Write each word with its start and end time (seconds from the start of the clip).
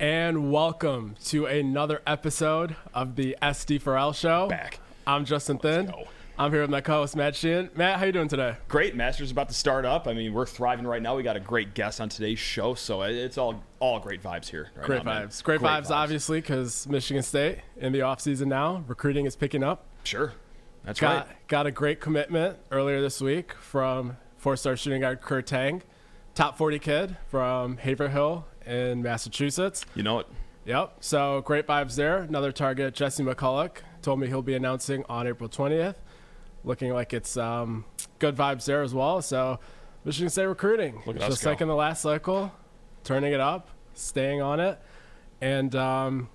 And 0.00 0.50
welcome 0.50 1.14
to 1.26 1.44
another 1.44 2.00
episode 2.06 2.74
of 2.94 3.16
the 3.16 3.36
SD4L 3.42 4.14
show. 4.14 4.48
Back. 4.48 4.80
I'm 5.06 5.26
Justin 5.26 5.58
Thind. 5.58 5.88
go. 5.92 6.04
I'm 6.38 6.50
here 6.50 6.62
with 6.62 6.70
my 6.70 6.80
co-host 6.80 7.16
Matt 7.16 7.36
Sheehan. 7.36 7.68
Matt, 7.74 7.98
how 7.98 8.06
you 8.06 8.12
doing 8.12 8.26
today? 8.28 8.56
Great, 8.66 8.96
Masters 8.96 9.30
about 9.30 9.48
to 9.48 9.54
start 9.54 9.84
up. 9.84 10.08
I 10.08 10.14
mean, 10.14 10.32
we're 10.32 10.46
thriving 10.46 10.86
right 10.86 11.02
now. 11.02 11.16
We 11.16 11.22
got 11.22 11.36
a 11.36 11.40
great 11.40 11.74
guest 11.74 12.00
on 12.00 12.08
today's 12.08 12.38
show, 12.38 12.72
so 12.72 13.02
it's 13.02 13.36
all 13.36 13.62
all 13.78 14.00
great 14.00 14.22
vibes 14.22 14.48
here. 14.48 14.70
Right 14.74 14.86
Great 14.86 15.04
now, 15.04 15.20
vibes. 15.20 15.42
Great, 15.44 15.60
vibes, 15.60 15.90
obviously, 15.90 16.40
because 16.40 16.88
Michigan 16.88 17.22
State 17.22 17.58
in 17.76 17.92
the 17.92 17.98
offseason 17.98 18.46
now, 18.46 18.82
recruiting 18.88 19.26
is 19.26 19.36
picking 19.36 19.62
up. 19.62 19.84
Sure, 20.04 20.32
that's 20.82 20.98
Got 20.98 21.26
right. 21.28 21.48
got 21.48 21.66
a 21.66 21.70
great 21.70 22.00
commitment 22.00 22.56
earlier 22.70 23.02
this 23.02 23.20
week 23.20 23.52
from 23.52 24.16
four-star 24.38 24.78
shooting 24.78 25.02
guard 25.02 25.20
Kur 25.20 25.42
Teng, 25.42 25.82
top 26.34 26.56
40 26.56 26.78
kid 26.78 27.16
from 27.28 27.76
Haverhill 27.76 28.46
in 28.66 29.02
Massachusetts. 29.02 29.84
You 29.94 30.02
know 30.02 30.18
it. 30.20 30.26
Yep. 30.66 30.96
So 31.00 31.40
great 31.42 31.66
vibes 31.66 31.96
there. 31.96 32.18
Another 32.18 32.52
target, 32.52 32.94
Jesse 32.94 33.22
McCulloch, 33.22 33.78
told 34.02 34.20
me 34.20 34.26
he'll 34.28 34.42
be 34.42 34.54
announcing 34.54 35.04
on 35.08 35.26
April 35.26 35.48
20th. 35.48 35.96
Looking 36.64 36.92
like 36.92 37.14
it's 37.14 37.36
um, 37.36 37.84
good 38.18 38.36
vibes 38.36 38.66
there 38.66 38.82
as 38.82 38.92
well. 38.92 39.22
So 39.22 39.58
Michigan 40.04 40.28
State 40.28 40.46
recruiting, 40.46 41.02
Look 41.06 41.18
just 41.18 41.42
go. 41.42 41.50
like 41.50 41.60
in 41.60 41.68
the 41.68 41.74
last 41.74 42.02
cycle, 42.02 42.52
turning 43.04 43.32
it 43.32 43.40
up, 43.40 43.70
staying 43.94 44.42
on 44.42 44.60
it, 44.60 44.78
and 45.40 45.74
um, 45.74 46.28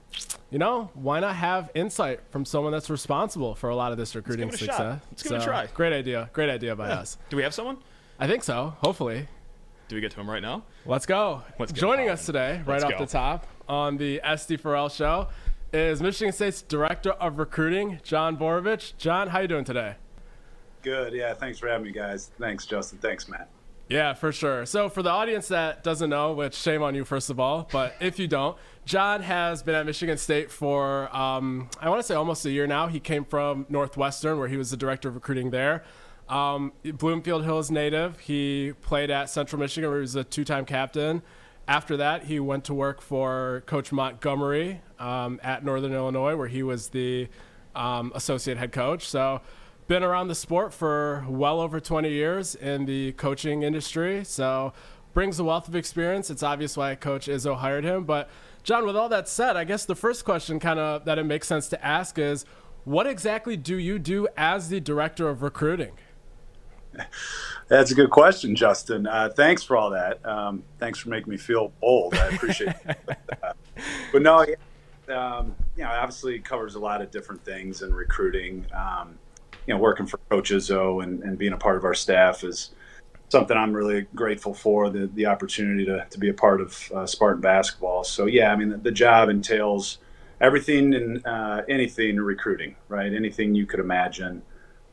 you 0.50 0.58
know 0.58 0.90
why 0.96 1.20
not 1.20 1.36
have 1.36 1.70
insight 1.76 2.22
from 2.32 2.44
someone 2.44 2.72
that's 2.72 2.90
responsible 2.90 3.54
for 3.54 3.70
a 3.70 3.76
lot 3.76 3.92
of 3.92 3.98
this 4.00 4.16
recruiting 4.16 4.48
give 4.48 4.56
it 4.56 4.62
a 4.62 4.66
success? 4.66 4.78
shot. 4.78 5.02
Let's 5.12 5.24
give 5.24 5.32
it 5.34 5.42
a 5.42 5.46
try. 5.46 5.68
Great 5.68 5.94
idea. 5.94 6.30
Great 6.34 6.50
idea 6.50 6.76
by 6.76 6.90
us. 6.90 7.18
Do 7.30 7.38
we 7.38 7.44
have 7.44 7.54
someone? 7.54 7.78
I 8.20 8.28
think 8.28 8.44
so. 8.44 8.76
Hopefully. 8.80 9.28
Do 9.88 9.96
we 9.96 10.02
get 10.02 10.12
to 10.12 10.20
him 10.20 10.30
right 10.30 10.42
now? 10.42 10.64
Let's 10.86 11.06
go. 11.06 11.44
Let's 11.60 11.72
get 11.72 11.80
Joining 11.80 12.08
it 12.08 12.12
us 12.12 12.26
today, 12.26 12.62
right 12.66 12.82
Let's 12.82 12.84
off 12.86 12.92
go. 12.92 13.00
the 13.00 13.06
top 13.06 13.48
on 13.70 13.98
the 13.98 14.20
SD4L 14.24 14.96
show, 14.96 15.28
is 15.72 16.02
Michigan 16.02 16.34
State's 16.34 16.62
Director 16.64 17.12
of 17.12 17.38
Recruiting, 17.38 18.00
Jon 18.04 18.36
Borovich. 18.36 18.98
Jon, 18.98 19.28
how 19.28 19.40
you 19.42 19.48
doing 19.48 19.64
today? 19.66 19.96
Good. 20.82 21.14
Yeah. 21.14 21.34
Thanks 21.34 21.60
for 21.60 21.68
having 21.68 21.86
me, 21.86 21.92
guys. 21.92 22.32
Thanks, 22.40 22.66
Justin. 22.66 22.98
Thanks, 23.00 23.28
Matt. 23.28 23.50
Yeah, 23.88 24.14
for 24.16 24.32
sure. 24.32 24.66
So, 24.66 24.90
for 24.90 25.04
the 25.04 25.12
audience 25.12 25.48
that 25.50 25.84
doesn't 25.84 26.10
know, 26.10 26.34
which 26.34 26.56
shame 26.56 26.82
on 26.82 26.96
you, 26.96 27.06
first 27.06 27.30
of 27.30 27.40
all, 27.40 27.70
but 27.72 27.94
if 28.00 28.18
you 28.18 28.28
don't, 28.28 28.58
Jon 28.86 29.22
has 29.22 29.62
been 29.62 29.76
at 29.76 29.86
Michigan 29.86 30.18
State 30.18 30.50
for, 30.50 31.16
um, 31.16 31.70
I 31.80 31.90
want 31.90 32.00
to 32.00 32.04
say 32.04 32.16
almost 32.16 32.44
a 32.48 32.52
year 32.52 32.66
now. 32.66 32.88
He 32.88 33.00
came 33.00 33.24
from 33.26 33.68
Northwestern, 33.70 34.40
where 34.40 34.48
he 34.48 34.58
was 34.58 34.72
the 34.72 34.78
director 34.78 35.10
of 35.10 35.16
recruiting 35.16 35.52
there. 35.52 35.84
Um, 36.28 36.74
Bloomfield 36.84 37.44
Hills 37.44 37.70
native. 37.70 38.20
He 38.20 38.74
played 38.82 39.12
at 39.12 39.30
Central 39.30 39.60
Michigan, 39.60 39.90
where 39.90 40.00
he 40.00 40.02
was 40.02 40.16
a 40.16 40.24
two 40.24 40.44
time 40.44 40.66
captain. 40.66 41.22
After 41.68 41.98
that, 41.98 42.24
he 42.24 42.40
went 42.40 42.64
to 42.66 42.74
work 42.74 43.02
for 43.02 43.64
Coach 43.66 43.92
Montgomery 43.92 44.82
um, 45.00 45.40
at 45.44 45.64
Northern 45.64 45.94
Illinois, 45.94 46.36
where 46.36 46.48
he 46.48 46.64
was 46.64 46.90
the 46.90 47.28
um, 47.76 48.12
associate 48.16 48.58
head 48.58 48.72
coach. 48.72 49.08
So, 49.08 49.42
been 49.88 50.04
around 50.04 50.30
the 50.30 50.36
sport 50.36 50.74
for 50.74 51.26
well 51.30 51.60
over 51.60 51.80
20 51.80 52.10
years 52.10 52.56
in 52.56 52.86
the 52.86 53.12
coaching 53.14 53.64
industry. 53.64 54.24
So, 54.24 54.74
brings 55.14 55.40
a 55.40 55.44
wealth 55.44 55.68
of 55.68 55.76
experience. 55.76 56.30
It's 56.30 56.44
obvious 56.44 56.76
why 56.76 56.94
Coach 56.96 57.28
Izzo 57.28 57.58
hired 57.58 57.84
him. 57.84 58.04
But, 58.04 58.30
Jon, 58.64 58.86
with 58.86 58.96
all 58.96 59.10
that 59.10 59.28
said, 59.28 59.56
I 59.56 59.64
guess 59.64 59.86
the 59.86 59.96
first 59.96 60.26
question 60.26 60.60
kind 60.60 60.80
of 60.80 61.06
that 61.06 61.18
it 61.18 61.24
makes 61.24 61.48
sense 61.48 61.68
to 61.70 61.86
ask 61.86 62.18
is 62.20 62.46
what 62.84 63.08
exactly 63.08 63.58
do 63.58 63.78
you 63.78 63.98
do 63.98 64.28
as 64.38 64.70
the 64.70 64.80
director 64.80 65.28
of 65.28 65.42
recruiting? 65.42 65.94
That's 67.68 67.92
a 67.92 67.96
good 67.96 68.12
question, 68.12 68.56
Justin. 68.56 69.08
Uh, 69.08 69.30
thanks 69.36 69.64
for 69.64 69.76
all 69.76 69.90
that. 69.92 70.24
Um, 70.26 70.64
thanks 70.80 71.00
for 71.00 71.10
making 71.10 71.32
me 71.32 71.38
feel 71.38 71.74
old. 71.82 72.16
I 72.16 72.28
appreciate 72.28 72.76
it. 72.86 72.98
but 74.12 74.22
no, 74.22 74.46
um, 75.10 75.56
you 75.76 75.84
know, 75.84 75.90
obviously 75.90 76.36
it 76.36 76.46
covers 76.46 76.76
a 76.76 76.80
lot 76.80 77.02
of 77.02 77.12
different 77.12 77.44
things 77.44 77.82
in 77.82 77.94
recruiting. 77.94 78.66
Um, 78.74 79.18
you 79.68 79.74
know, 79.74 79.80
working 79.80 80.06
for 80.06 80.18
Coach 80.30 80.52
Izzo 80.52 81.04
and, 81.04 81.24
and 81.24 81.38
being 81.38 81.54
a 81.54 81.58
part 81.58 81.78
of 81.78 81.84
our 81.86 81.96
staff 81.96 82.44
is 82.44 82.72
something 83.30 83.58
I'm 83.58 83.74
really 83.74 84.06
grateful 84.14 84.54
for 84.54 84.90
the, 84.90 85.08
the 85.08 85.26
opportunity 85.26 85.86
to, 85.86 86.06
to 86.10 86.20
be 86.20 86.30
a 86.30 86.34
part 86.34 86.62
of 86.62 86.92
uh, 86.94 87.06
Spartan 87.06 87.42
basketball. 87.42 88.04
So 88.04 88.28
yeah, 88.28 88.52
I 88.52 88.56
mean, 88.56 88.70
the, 88.70 88.78
the 88.78 88.92
job 88.92 89.30
entails 89.30 89.98
everything 90.40 90.94
and 90.94 91.26
uh, 91.26 91.64
anything 91.68 92.18
recruiting, 92.18 92.76
right? 92.90 93.12
Anything 93.12 93.56
you 93.56 93.66
could 93.66 93.80
imagine. 93.80 94.42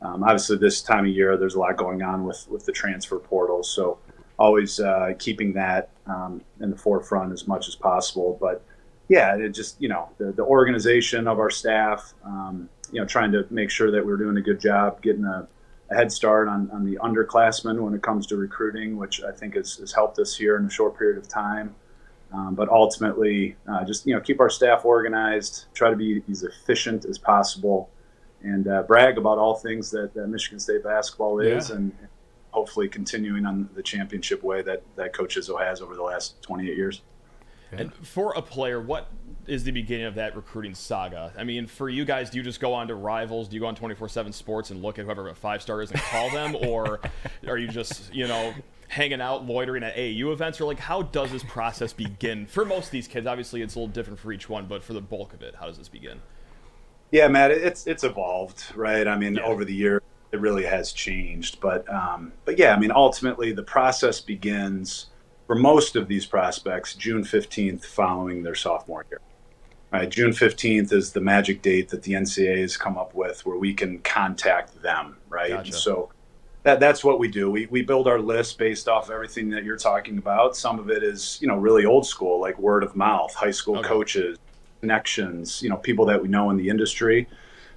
Um, 0.02 0.22
obviously, 0.24 0.56
this 0.56 0.82
time 0.82 1.04
of 1.04 1.12
year, 1.12 1.36
there's 1.36 1.54
a 1.54 1.60
lot 1.60 1.76
going 1.76 2.02
on 2.02 2.24
with, 2.24 2.46
with 2.50 2.66
the 2.66 2.72
transfer 2.72 3.18
portal. 3.18 3.62
So, 3.62 3.98
always 4.38 4.80
uh, 4.80 5.12
keeping 5.18 5.52
that 5.52 5.90
um, 6.06 6.42
in 6.60 6.70
the 6.70 6.76
forefront 6.76 7.32
as 7.32 7.46
much 7.46 7.68
as 7.68 7.76
possible. 7.76 8.36
But 8.40 8.64
yeah, 9.08 9.36
it 9.36 9.50
just, 9.50 9.80
you 9.80 9.88
know, 9.88 10.08
the, 10.18 10.32
the 10.32 10.42
organization 10.42 11.28
of 11.28 11.38
our 11.38 11.50
staff, 11.50 12.14
um, 12.24 12.68
you 12.90 13.00
know, 13.00 13.06
trying 13.06 13.30
to 13.32 13.46
make 13.50 13.70
sure 13.70 13.90
that 13.90 14.04
we're 14.04 14.16
doing 14.16 14.36
a 14.36 14.40
good 14.40 14.60
job 14.60 15.00
getting 15.02 15.24
a, 15.24 15.46
a 15.90 15.94
head 15.94 16.10
start 16.10 16.48
on, 16.48 16.70
on 16.72 16.84
the 16.84 16.96
underclassmen 16.96 17.78
when 17.80 17.94
it 17.94 18.02
comes 18.02 18.26
to 18.28 18.36
recruiting, 18.36 18.96
which 18.96 19.22
I 19.22 19.30
think 19.30 19.54
has, 19.54 19.76
has 19.76 19.92
helped 19.92 20.18
us 20.18 20.34
here 20.34 20.56
in 20.56 20.64
a 20.64 20.70
short 20.70 20.98
period 20.98 21.18
of 21.18 21.28
time. 21.28 21.74
Um, 22.32 22.54
but 22.54 22.70
ultimately, 22.70 23.56
uh, 23.70 23.84
just 23.84 24.06
you 24.06 24.14
know, 24.14 24.20
keep 24.20 24.40
our 24.40 24.48
staff 24.48 24.86
organized, 24.86 25.66
try 25.74 25.90
to 25.90 25.96
be 25.96 26.22
as 26.30 26.42
efficient 26.42 27.04
as 27.04 27.18
possible, 27.18 27.90
and 28.42 28.66
uh, 28.68 28.82
brag 28.82 29.18
about 29.18 29.38
all 29.38 29.54
things 29.54 29.90
that, 29.90 30.14
that 30.14 30.26
Michigan 30.28 30.58
State 30.58 30.82
basketball 30.84 31.40
is, 31.40 31.70
Yeah. 31.70 31.76
and 31.76 31.92
hopefully 32.50 32.88
continuing 32.88 33.46
on 33.46 33.68
the 33.74 33.82
championship 33.82 34.42
way 34.42 34.60
that 34.62 34.82
that 34.96 35.12
Coach 35.14 35.36
Izzo 35.36 35.58
has 35.58 35.80
over 35.80 35.94
the 35.94 36.02
last 36.02 36.40
28 36.42 36.76
years. 36.76 37.02
And 37.74 37.94
for 38.06 38.34
a 38.36 38.42
player, 38.42 38.78
what 38.78 39.08
is 39.46 39.64
the 39.64 39.70
beginning 39.70 40.04
of 40.04 40.16
that 40.16 40.36
recruiting 40.36 40.74
saga? 40.74 41.32
I 41.38 41.44
mean, 41.44 41.66
for 41.66 41.88
you 41.88 42.04
guys, 42.04 42.28
do 42.28 42.36
you 42.36 42.44
just 42.44 42.60
go 42.60 42.74
on 42.74 42.88
to 42.88 42.94
Rivals? 42.94 43.48
Do 43.48 43.54
you 43.54 43.60
go 43.60 43.66
on 43.66 43.74
24 43.74 44.10
7 44.10 44.30
Sports 44.32 44.70
and 44.70 44.82
look 44.82 44.98
at 44.98 45.06
whoever 45.06 45.26
a 45.30 45.34
five 45.34 45.62
star 45.62 45.80
is 45.80 45.90
and 45.90 45.98
call 46.00 46.30
them? 46.30 46.54
or 46.66 47.00
are 47.46 47.56
you 47.56 47.68
just, 47.68 48.12
you 48.14 48.28
know, 48.28 48.52
hanging 48.88 49.22
out, 49.22 49.46
loitering 49.46 49.82
at 49.82 49.96
AU 49.96 50.32
events? 50.32 50.60
Or, 50.60 50.66
like, 50.66 50.78
how 50.78 51.00
does 51.00 51.32
this 51.32 51.42
process 51.44 51.94
begin? 51.94 52.44
For 52.44 52.66
most 52.66 52.86
of 52.86 52.90
these 52.90 53.08
kids, 53.08 53.26
obviously 53.26 53.62
it's 53.62 53.74
a 53.74 53.78
little 53.78 53.90
different 53.92 54.18
for 54.18 54.32
each 54.32 54.50
one, 54.50 54.66
but 54.66 54.84
for 54.84 54.92
the 54.92 55.00
bulk 55.00 55.32
of 55.32 55.40
it, 55.40 55.54
how 55.54 55.66
does 55.66 55.78
this 55.78 55.88
begin? 55.88 56.20
Yeah, 57.12 57.28
Matt, 57.28 57.50
it's 57.50 57.86
it's 57.86 58.04
evolved, 58.04 58.64
right? 58.74 59.06
I 59.06 59.16
mean, 59.16 59.34
Yeah. 59.34 59.42
over 59.42 59.64
the 59.64 59.74
year, 59.74 60.02
it 60.32 60.40
really 60.40 60.64
has 60.64 60.92
changed. 60.92 61.60
But 61.60 61.88
um, 61.92 62.32
but 62.46 62.58
yeah, 62.58 62.74
I 62.74 62.78
mean, 62.78 62.90
ultimately, 62.90 63.52
the 63.52 63.62
process 63.62 64.20
begins 64.20 65.06
for 65.46 65.54
most 65.54 65.94
of 65.94 66.08
these 66.08 66.24
prospects 66.26 66.94
June 66.94 67.22
fifteenth, 67.22 67.84
following 67.84 68.42
their 68.42 68.54
sophomore 68.54 69.04
year. 69.10 69.20
Right, 69.92 70.08
June 70.08 70.32
fifteenth 70.32 70.90
is 70.90 71.12
the 71.12 71.20
magic 71.20 71.60
date 71.60 71.90
that 71.90 72.02
the 72.02 72.14
NCAA 72.14 72.62
has 72.62 72.78
come 72.78 72.96
up 72.96 73.14
with, 73.14 73.44
where 73.44 73.58
we 73.58 73.74
can 73.74 73.98
contact 73.98 74.80
them, 74.80 75.18
right? 75.28 75.50
Gotcha. 75.50 75.64
And 75.64 75.74
so 75.74 76.10
that 76.62 76.80
that's 76.80 77.04
what 77.04 77.18
we 77.18 77.28
do. 77.28 77.50
We 77.50 77.66
we 77.66 77.82
build 77.82 78.08
our 78.08 78.18
list 78.18 78.56
based 78.56 78.88
off 78.88 79.10
everything 79.10 79.50
that 79.50 79.64
you're 79.64 79.76
talking 79.76 80.16
about. 80.16 80.56
Some 80.56 80.78
of 80.78 80.88
it 80.88 81.02
is 81.02 81.36
you 81.42 81.46
know 81.46 81.56
really 81.56 81.84
old 81.84 82.06
school, 82.06 82.40
like 82.40 82.58
word 82.58 82.82
of 82.82 82.96
mouth, 82.96 83.34
high 83.34 83.50
school 83.50 83.80
Okay. 83.80 83.88
coaches, 83.88 84.38
connections, 84.82 85.62
you 85.62 85.70
know, 85.70 85.76
people 85.76 86.04
that 86.04 86.20
we 86.20 86.28
know 86.28 86.50
in 86.50 86.56
the 86.56 86.68
industry. 86.68 87.28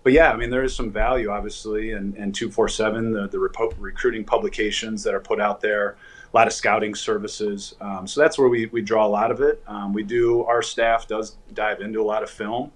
But 0.04 0.14
yeah, 0.14 0.32
I 0.32 0.36
mean, 0.36 0.50
there 0.50 0.64
is 0.64 0.76
some 0.76 0.92
value, 0.92 1.30
obviously, 1.30 1.92
and 1.92 2.16
and 2.16 2.34
two 2.34 2.52
four 2.52 2.68
seven, 2.68 3.12
the 3.12 3.28
the 3.28 3.38
repo- 3.38 3.74
recruiting 3.78 4.26
publications 4.26 5.04
that 5.04 5.14
are 5.14 5.20
put 5.20 5.40
out 5.40 5.62
there, 5.62 5.98
a 6.34 6.36
lot 6.36 6.48
of 6.48 6.54
scouting 6.54 6.96
services. 6.96 7.76
Um, 7.80 8.08
so 8.08 8.22
that's 8.22 8.38
where 8.38 8.50
we 8.50 8.66
we 8.68 8.82
draw 8.82 9.06
a 9.06 9.08
lot 9.08 9.32
of 9.32 9.40
it. 9.42 9.64
Um, 9.68 9.94
we 9.94 10.04
do 10.04 10.44
our 10.46 10.62
staff 10.62 11.08
does 11.08 11.38
dive 11.54 11.80
into 11.80 12.02
a 12.02 12.08
lot 12.14 12.24
of 12.24 12.30
film. 12.30 12.72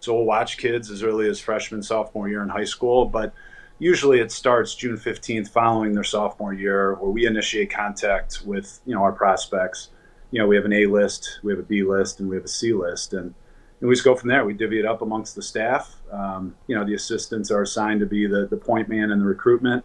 So 0.00 0.14
we'll 0.14 0.24
watch 0.24 0.58
kids 0.58 0.90
as 0.90 1.02
early 1.02 1.28
as 1.28 1.38
freshman, 1.38 1.82
sophomore 1.82 2.28
year 2.28 2.42
in 2.42 2.48
high 2.48 2.64
school, 2.64 3.06
but 3.06 3.32
usually 3.78 4.20
it 4.20 4.30
starts 4.30 4.74
June 4.74 4.96
15th 4.96 5.48
following 5.48 5.92
their 5.92 6.04
sophomore 6.04 6.52
year 6.52 6.94
where 6.94 7.10
we 7.10 7.26
initiate 7.26 7.70
contact 7.70 8.42
with, 8.44 8.80
you 8.84 8.94
know, 8.94 9.02
our 9.02 9.12
prospects. 9.12 9.88
You 10.30 10.40
know, 10.40 10.46
we 10.46 10.56
have 10.56 10.66
an 10.66 10.72
A 10.74 10.86
list, 10.86 11.40
we 11.42 11.50
have 11.52 11.58
a 11.58 11.62
B 11.62 11.82
list, 11.82 12.20
and 12.20 12.28
we 12.28 12.36
have 12.36 12.44
a 12.44 12.48
C 12.48 12.74
list. 12.74 13.14
And, 13.14 13.34
and 13.80 13.88
we 13.88 13.94
just 13.94 14.04
go 14.04 14.14
from 14.14 14.28
there. 14.28 14.44
We 14.44 14.54
divvy 14.54 14.78
it 14.78 14.86
up 14.86 15.02
amongst 15.02 15.34
the 15.34 15.42
staff. 15.42 15.96
Um, 16.10 16.54
you 16.66 16.74
know, 16.74 16.84
the 16.84 16.94
assistants 16.94 17.50
are 17.50 17.62
assigned 17.62 18.00
to 18.00 18.06
be 18.06 18.26
the, 18.26 18.46
the 18.46 18.56
point 18.56 18.88
man 18.88 19.10
in 19.10 19.18
the 19.18 19.24
recruitment. 19.24 19.84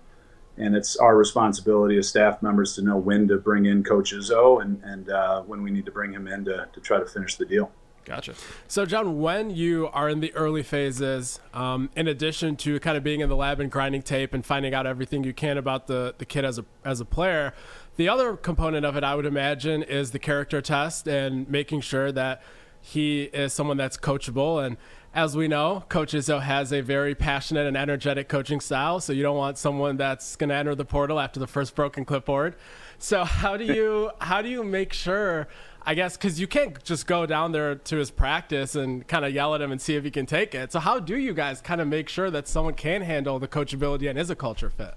And 0.57 0.75
it's 0.75 0.95
our 0.97 1.17
responsibility 1.17 1.97
as 1.97 2.07
staff 2.07 2.41
members 2.41 2.75
to 2.75 2.81
know 2.83 2.97
when 2.97 3.27
to 3.29 3.37
bring 3.37 3.65
in 3.65 3.83
Coach 3.83 4.13
Izzo 4.13 4.61
and, 4.61 4.81
and 4.83 5.09
uh, 5.09 5.41
when 5.41 5.63
we 5.63 5.71
need 5.71 5.85
to 5.85 5.91
bring 5.91 6.13
him 6.13 6.27
in 6.27 6.45
to, 6.45 6.67
to 6.71 6.79
try 6.79 6.99
to 6.99 7.05
finish 7.05 7.35
the 7.35 7.45
deal. 7.45 7.71
Gotcha. 8.03 8.33
So, 8.67 8.85
Jon, 8.85 9.19
when 9.19 9.51
you 9.51 9.87
are 9.93 10.09
in 10.09 10.21
the 10.21 10.33
early 10.33 10.63
phases, 10.63 11.39
um, 11.53 11.89
in 11.95 12.07
addition 12.07 12.55
to 12.57 12.79
kind 12.79 12.97
of 12.97 13.03
being 13.03 13.19
in 13.19 13.29
the 13.29 13.35
lab 13.35 13.59
and 13.59 13.71
grinding 13.71 14.01
tape 14.01 14.33
and 14.33 14.45
finding 14.45 14.73
out 14.73 14.87
everything 14.87 15.23
you 15.23 15.33
can 15.33 15.57
about 15.57 15.87
the, 15.87 16.15
the 16.17 16.25
kid 16.25 16.43
as 16.43 16.57
a, 16.57 16.65
as 16.83 16.99
a 16.99 17.05
player, 17.05 17.53
the 17.97 18.09
other 18.09 18.35
component 18.35 18.85
of 18.85 18.95
it, 18.95 19.03
I 19.03 19.15
would 19.15 19.25
imagine, 19.25 19.83
is 19.83 20.11
the 20.11 20.19
character 20.19 20.61
test 20.61 21.07
and 21.07 21.47
making 21.47 21.81
sure 21.81 22.11
that 22.11 22.41
he 22.81 23.23
is 23.23 23.53
someone 23.53 23.77
that's 23.77 23.97
coachable. 23.97 24.65
And 24.65 24.77
as 25.13 25.35
we 25.37 25.47
know, 25.47 25.83
Coach 25.89 26.13
Izzo 26.13 26.41
has 26.41 26.71
a 26.71 26.81
very 26.81 27.13
passionate 27.13 27.67
and 27.67 27.77
energetic 27.77 28.27
coaching 28.27 28.59
style. 28.59 28.99
So 28.99 29.13
you 29.13 29.23
don't 29.23 29.37
want 29.37 29.57
someone 29.57 29.97
that's 29.97 30.35
going 30.35 30.49
to 30.49 30.55
enter 30.55 30.73
the 30.73 30.85
portal 30.85 31.19
after 31.19 31.39
the 31.39 31.47
first 31.47 31.75
broken 31.75 32.05
clipboard. 32.05 32.55
So 32.97 33.23
how 33.23 33.57
do 33.57 33.65
you 33.65 34.11
how 34.19 34.41
do 34.41 34.49
you 34.49 34.63
make 34.63 34.93
sure? 34.93 35.47
I 35.83 35.95
guess 35.95 36.15
because 36.15 36.39
you 36.39 36.45
can't 36.45 36.81
just 36.83 37.07
go 37.07 37.25
down 37.25 37.53
there 37.53 37.73
to 37.73 37.97
his 37.97 38.11
practice 38.11 38.75
and 38.75 39.07
kind 39.07 39.25
of 39.25 39.33
yell 39.33 39.55
at 39.55 39.61
him 39.61 39.71
and 39.71 39.81
see 39.81 39.95
if 39.95 40.03
he 40.03 40.11
can 40.11 40.27
take 40.27 40.53
it. 40.53 40.71
So 40.71 40.79
how 40.79 40.99
do 40.99 41.17
you 41.17 41.33
guys 41.33 41.59
kind 41.59 41.81
of 41.81 41.87
make 41.87 42.07
sure 42.07 42.29
that 42.29 42.47
someone 42.47 42.75
can 42.75 43.01
handle 43.01 43.39
the 43.39 43.47
coachability 43.47 44.07
and 44.07 44.19
is 44.19 44.29
a 44.29 44.35
culture 44.35 44.69
fit? 44.69 44.93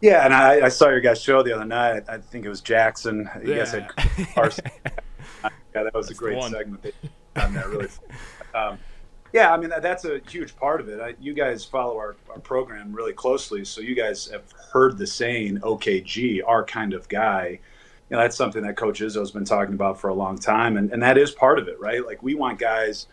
Yeah, 0.00 0.24
and 0.24 0.32
I, 0.32 0.66
I 0.66 0.68
saw 0.68 0.88
your 0.88 1.00
guys' 1.00 1.20
show 1.20 1.42
the 1.42 1.52
other 1.52 1.64
night. 1.64 2.04
I 2.08 2.18
think 2.18 2.46
it 2.46 2.48
was 2.48 2.60
Jackson. 2.60 3.28
You 3.44 3.56
guys 3.56 3.72
had 3.72 3.88
Carson. 4.34 4.64
yeah, 5.78 5.84
that 5.84 5.94
was 5.94 6.10
a 6.10 6.14
great 6.14 6.36
one. 6.36 6.52
segment. 6.52 6.94
Done 7.34 7.54
that 7.54 7.68
really. 7.68 7.88
Um, 8.54 8.78
yeah, 9.34 9.52
I 9.52 9.58
mean 9.58 9.68
that, 9.68 9.82
that's 9.82 10.06
a 10.06 10.20
huge 10.26 10.56
part 10.56 10.80
of 10.80 10.88
it. 10.88 11.00
I, 11.00 11.14
you 11.20 11.34
guys 11.34 11.62
follow 11.64 11.98
our, 11.98 12.16
our 12.30 12.38
program 12.38 12.94
really 12.94 13.12
closely, 13.12 13.62
so 13.66 13.82
you 13.82 13.94
guys 13.94 14.26
have 14.28 14.50
heard 14.72 14.96
the 14.96 15.06
saying 15.06 15.58
"OKG," 15.58 16.40
our 16.46 16.64
kind 16.64 16.94
of 16.94 17.08
guy. 17.10 17.60
You 18.08 18.16
know, 18.16 18.22
that's 18.22 18.36
something 18.36 18.62
that 18.62 18.78
Coach 18.78 19.00
Izzo's 19.00 19.30
been 19.30 19.44
talking 19.44 19.74
about 19.74 20.00
for 20.00 20.08
a 20.08 20.14
long 20.14 20.38
time, 20.38 20.78
and, 20.78 20.90
and 20.92 21.02
that 21.02 21.18
is 21.18 21.30
part 21.30 21.58
of 21.58 21.68
it, 21.68 21.78
right? 21.78 22.04
Like 22.04 22.22
we 22.22 22.34
want 22.34 22.58
guys 22.58 23.06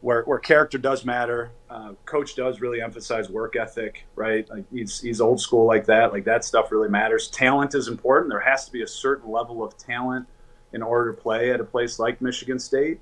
where, 0.00 0.22
where 0.22 0.38
character 0.38 0.78
does 0.78 1.04
matter. 1.04 1.50
Uh, 1.68 1.94
coach 2.04 2.36
does 2.36 2.60
really 2.60 2.80
emphasize 2.80 3.28
work 3.28 3.56
ethic, 3.56 4.06
right? 4.14 4.48
Like 4.48 4.64
he's, 4.70 5.00
he's 5.00 5.20
old 5.20 5.40
school 5.40 5.66
like 5.66 5.86
that. 5.86 6.12
Like 6.12 6.24
that 6.26 6.44
stuff 6.44 6.70
really 6.70 6.88
matters. 6.88 7.28
Talent 7.28 7.74
is 7.74 7.88
important. 7.88 8.30
There 8.30 8.38
has 8.38 8.66
to 8.66 8.72
be 8.72 8.82
a 8.82 8.86
certain 8.86 9.30
level 9.32 9.64
of 9.64 9.76
talent 9.76 10.28
in 10.72 10.82
order 10.82 11.12
to 11.12 11.20
play 11.20 11.52
at 11.52 11.60
a 11.60 11.64
place 11.64 11.98
like 11.98 12.20
Michigan 12.20 12.58
State. 12.58 13.00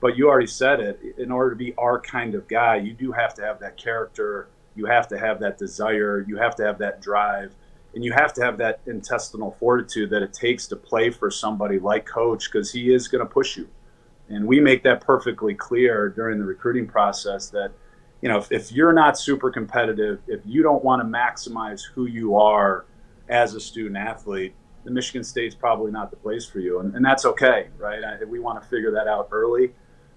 But 0.00 0.16
you 0.16 0.28
already 0.28 0.48
said 0.48 0.80
it. 0.80 1.00
In 1.18 1.30
order 1.30 1.50
to 1.50 1.56
be 1.56 1.74
our 1.78 2.00
kind 2.00 2.34
of 2.34 2.48
guy, 2.48 2.76
you 2.76 2.92
do 2.92 3.12
have 3.12 3.34
to 3.34 3.42
have 3.42 3.60
that 3.60 3.76
character. 3.76 4.48
You 4.74 4.86
have 4.86 5.06
to 5.08 5.18
have 5.18 5.38
that 5.40 5.58
desire. 5.58 6.24
You 6.26 6.36
have 6.38 6.56
to 6.56 6.64
have 6.64 6.78
that 6.78 7.00
drive. 7.00 7.54
And 7.94 8.04
you 8.04 8.12
have 8.12 8.32
to 8.34 8.42
have 8.42 8.58
that 8.58 8.80
intestinal 8.86 9.52
fortitude 9.60 10.10
that 10.10 10.22
it 10.22 10.32
takes 10.32 10.66
to 10.68 10.76
play 10.76 11.10
for 11.10 11.30
somebody 11.30 11.78
like 11.78 12.06
Coach 12.06 12.50
because 12.50 12.72
he 12.72 12.92
is 12.92 13.06
going 13.06 13.24
to 13.24 13.30
push 13.30 13.56
you. 13.56 13.68
And 14.28 14.46
we 14.46 14.60
make 14.60 14.82
that 14.84 15.02
perfectly 15.02 15.54
clear 15.54 16.08
during 16.08 16.38
the 16.38 16.44
recruiting 16.44 16.86
process 16.86 17.50
that, 17.50 17.70
you 18.22 18.28
know, 18.28 18.38
if, 18.38 18.50
if 18.50 18.72
you're 18.72 18.94
not 18.94 19.18
super 19.18 19.50
competitive, 19.50 20.20
if 20.26 20.40
you 20.46 20.62
don't 20.62 20.82
want 20.82 21.02
to 21.02 21.06
maximize 21.06 21.82
who 21.94 22.06
you 22.06 22.36
are 22.36 22.86
as 23.28 23.54
a 23.54 23.60
student 23.60 23.96
athlete, 23.96 24.54
the 24.84 24.90
Michigan 24.90 25.24
State's 25.24 25.54
probably 25.54 25.92
not 25.92 26.10
the 26.10 26.16
place 26.16 26.44
for 26.44 26.58
you. 26.58 26.80
And, 26.80 26.94
and 26.94 27.04
that's 27.04 27.24
okay, 27.24 27.68
right? 27.78 28.02
I, 28.02 28.24
we 28.24 28.40
want 28.40 28.62
to 28.62 28.68
figure 28.68 28.90
that 28.92 29.06
out 29.06 29.28
early. 29.30 29.72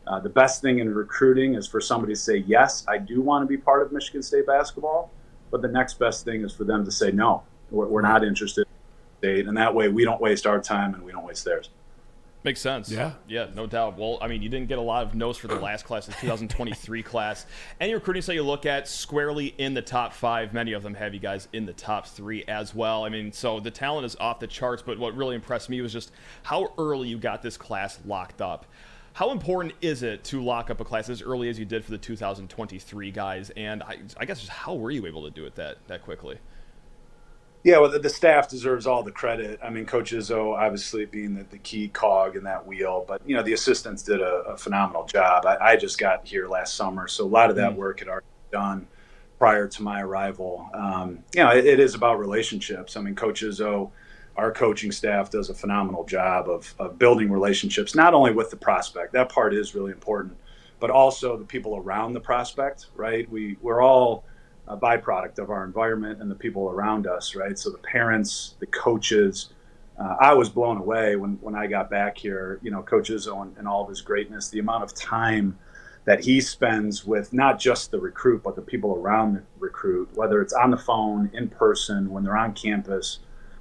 Uh, 0.08 0.20
the 0.20 0.30
best 0.30 0.62
thing 0.62 0.80
in 0.80 0.94
recruiting 0.94 1.56
is 1.56 1.68
for 1.68 1.82
somebody 1.82 2.14
to 2.14 2.20
say, 2.20 2.38
yes, 2.38 2.86
I 2.88 2.98
do 2.98 3.22
want 3.22 3.44
to 3.44 3.48
be 3.48 3.58
part 3.58 3.82
of 3.82 3.92
Michigan 3.92 4.22
State 4.22 4.46
basketball. 4.46 5.12
But 5.52 5.62
the 5.62 5.68
next 5.68 6.00
best 6.00 6.26
thing 6.26 6.44
is 6.44 6.54
for 6.54 6.64
them 6.64 6.86
to 6.86 6.92
say, 6.92 7.12
no, 7.12 7.44
we're, 7.72 7.88
we're 7.88 8.02
not 8.02 8.24
interested. 8.24 8.68
And 9.24 9.58
that 9.58 9.74
way 9.74 9.88
we 9.88 10.04
don't 10.04 10.22
waste 10.22 10.46
our 10.46 10.60
time 10.60 10.94
and 10.94 11.04
we 11.04 11.12
don't 11.12 11.26
waste 11.26 11.46
theirs. 11.46 11.72
Makes 12.46 12.62
sense. 12.62 12.92
Yeah. 12.92 13.14
Yeah, 13.28 13.48
no 13.56 13.66
doubt. 13.66 13.98
Well, 13.98 14.20
I 14.22 14.28
mean, 14.28 14.44
you 14.44 14.50
didn't 14.50 14.68
get 14.68 14.78
a 14.78 14.82
lot 14.82 15.04
of 15.04 15.16
notes 15.16 15.40
for 15.40 15.48
the 15.48 15.56
last 15.56 15.84
class, 15.84 16.06
the 16.06 16.12
2023 16.12 17.02
class. 17.04 17.48
Any 17.82 17.96
recruiting 17.96 18.22
site 18.22 18.36
you 18.36 18.44
look 18.44 18.68
at 18.68 18.88
squarely 18.88 19.56
in 19.58 19.74
the 19.74 19.82
top 19.82 20.14
five. 20.14 20.54
Many 20.54 20.74
of 20.74 20.84
them 20.84 20.94
have 20.94 21.16
you 21.16 21.20
guys 21.20 21.48
in 21.54 21.66
the 21.66 21.74
top 21.74 22.06
three 22.06 22.44
as 22.48 22.76
well. 22.76 23.04
I 23.04 23.10
mean, 23.10 23.32
so 23.32 23.60
the 23.60 23.72
talent 23.72 24.06
is 24.06 24.16
off 24.18 24.40
the 24.40 24.46
charts, 24.46 24.84
but 24.84 25.00
what 25.00 25.18
really 25.18 25.34
impressed 25.34 25.72
me 25.72 25.82
was 25.82 25.92
just 25.92 26.12
how 26.44 26.72
early 26.78 27.08
you 27.08 27.18
got 27.18 27.42
this 27.42 27.58
class 27.58 27.98
locked 28.06 28.44
up. 28.44 28.68
How 29.14 29.32
important 29.32 29.74
is 29.82 30.04
it 30.04 30.24
to 30.26 30.44
lock 30.44 30.70
up 30.70 30.80
a 30.80 30.86
class 30.86 31.10
as 31.10 31.24
early 31.24 31.50
as 31.50 31.58
you 31.58 31.66
did 31.66 31.84
for 31.84 31.90
the 31.90 31.98
2023 31.98 33.10
guys? 33.10 33.50
And 33.58 33.82
I, 33.82 33.98
I 34.18 34.26
guess 34.26 34.42
just 34.42 34.52
how 34.52 34.76
were 34.76 34.92
you 34.92 35.08
able 35.08 35.24
to 35.24 35.32
do 35.32 35.46
it 35.46 35.56
that, 35.56 35.78
that 35.88 36.04
quickly? 36.04 36.38
Yeah, 37.66 37.80
well, 37.80 37.90
the, 37.90 37.98
the 37.98 38.10
staff 38.12 38.48
deserves 38.48 38.86
all 38.86 39.02
the 39.02 39.12
credit. 39.12 39.60
I 39.64 39.72
mean, 39.72 39.88
Coach 39.88 40.12
Izzo 40.12 40.56
obviously 40.56 41.06
being 41.06 41.34
the, 41.34 41.46
the 41.46 41.58
key 41.58 41.88
cog 41.88 42.36
in 42.36 42.44
that 42.44 42.68
wheel, 42.68 43.04
but 43.08 43.20
you 43.26 43.36
know 43.36 43.42
the 43.42 43.54
assistants 43.54 44.04
did 44.04 44.22
a, 44.22 44.44
a 44.54 44.56
phenomenal 44.56 45.04
job. 45.06 45.48
I, 45.48 45.58
I 45.72 45.76
just 45.76 45.98
got 45.98 46.28
here 46.28 46.48
last 46.48 46.76
summer, 46.76 47.08
so 47.08 47.26
a 47.26 47.28
lot 47.28 47.50
of 47.50 47.56
that 47.56 47.72
Mm. 47.72 47.78
work 47.78 48.00
had 48.00 48.08
already 48.08 48.28
been 48.52 48.62
done 48.62 48.88
prior 49.40 49.68
to 49.68 49.82
my 49.82 50.02
arrival. 50.04 50.70
Um, 50.76 51.24
you 51.34 51.42
know, 51.44 51.50
it, 51.50 51.66
it 51.66 51.80
is 51.80 51.96
about 51.96 52.20
relationships. 52.20 52.96
I 52.98 53.02
mean, 53.02 53.16
Coach 53.16 53.42
Izzo, 53.42 53.90
our 54.36 54.52
coaching 54.52 54.92
staff 54.92 55.32
does 55.32 55.50
a 55.50 55.56
phenomenal 55.56 56.04
job 56.04 56.48
of, 56.48 56.72
of 56.78 57.00
building 57.00 57.32
relationships, 57.32 57.96
not 57.96 58.14
only 58.14 58.32
with 58.32 58.52
the 58.52 58.58
prospect. 58.58 59.12
That 59.14 59.30
part 59.30 59.56
is 59.56 59.74
really 59.74 59.92
important, 59.92 60.38
but 60.80 60.92
also 60.92 61.36
the 61.36 61.46
people 61.46 61.78
around 61.78 62.14
the 62.14 62.22
prospect. 62.22 62.86
Right? 62.96 63.28
We 63.28 63.58
we're 63.60 63.82
all 63.82 64.24
a 64.68 64.78
byproduct 64.78 65.40
of 65.40 65.50
our 65.50 65.64
environment 65.64 66.22
and 66.22 66.30
the 66.30 66.36
people 66.36 66.70
around 66.70 67.08
us, 67.08 67.36
right? 67.36 67.58
So 67.58 67.70
the 67.70 67.78
parents, 67.80 68.56
the 68.60 68.66
coaches. 68.68 69.50
Uh, 70.00 70.16
I 70.20 70.34
was 70.34 70.50
blown 70.50 70.78
away 70.78 71.16
when, 71.16 71.38
when 71.42 71.56
I 71.56 71.68
got 71.68 71.90
back 71.90 72.18
here. 72.18 72.60
You 72.64 72.72
know, 72.72 72.82
Coach 72.82 73.10
Izzo 73.10 73.42
and, 73.42 73.56
and 73.58 73.68
all 73.68 73.84
of 73.84 73.90
his 73.90 74.02
greatness, 74.02 74.50
the 74.50 74.60
amount 74.60 74.84
of 74.84 74.94
time 74.94 75.58
that 76.06 76.24
he 76.24 76.40
spends 76.40 77.06
with 77.06 77.34
not 77.34 77.60
just 77.60 77.92
the 77.92 78.00
recruit, 78.00 78.44
but 78.44 78.56
the 78.56 78.62
people 78.62 78.96
around 78.96 79.36
the 79.36 79.44
recruit, 79.60 80.10
whether 80.14 80.42
it's 80.42 80.54
on 80.54 80.72
the 80.72 80.78
phone, 80.78 81.30
in 81.34 81.50
person, 81.50 82.10
when 82.12 82.24
they're 82.24 82.38
on 82.38 82.54
campus, 82.54 83.20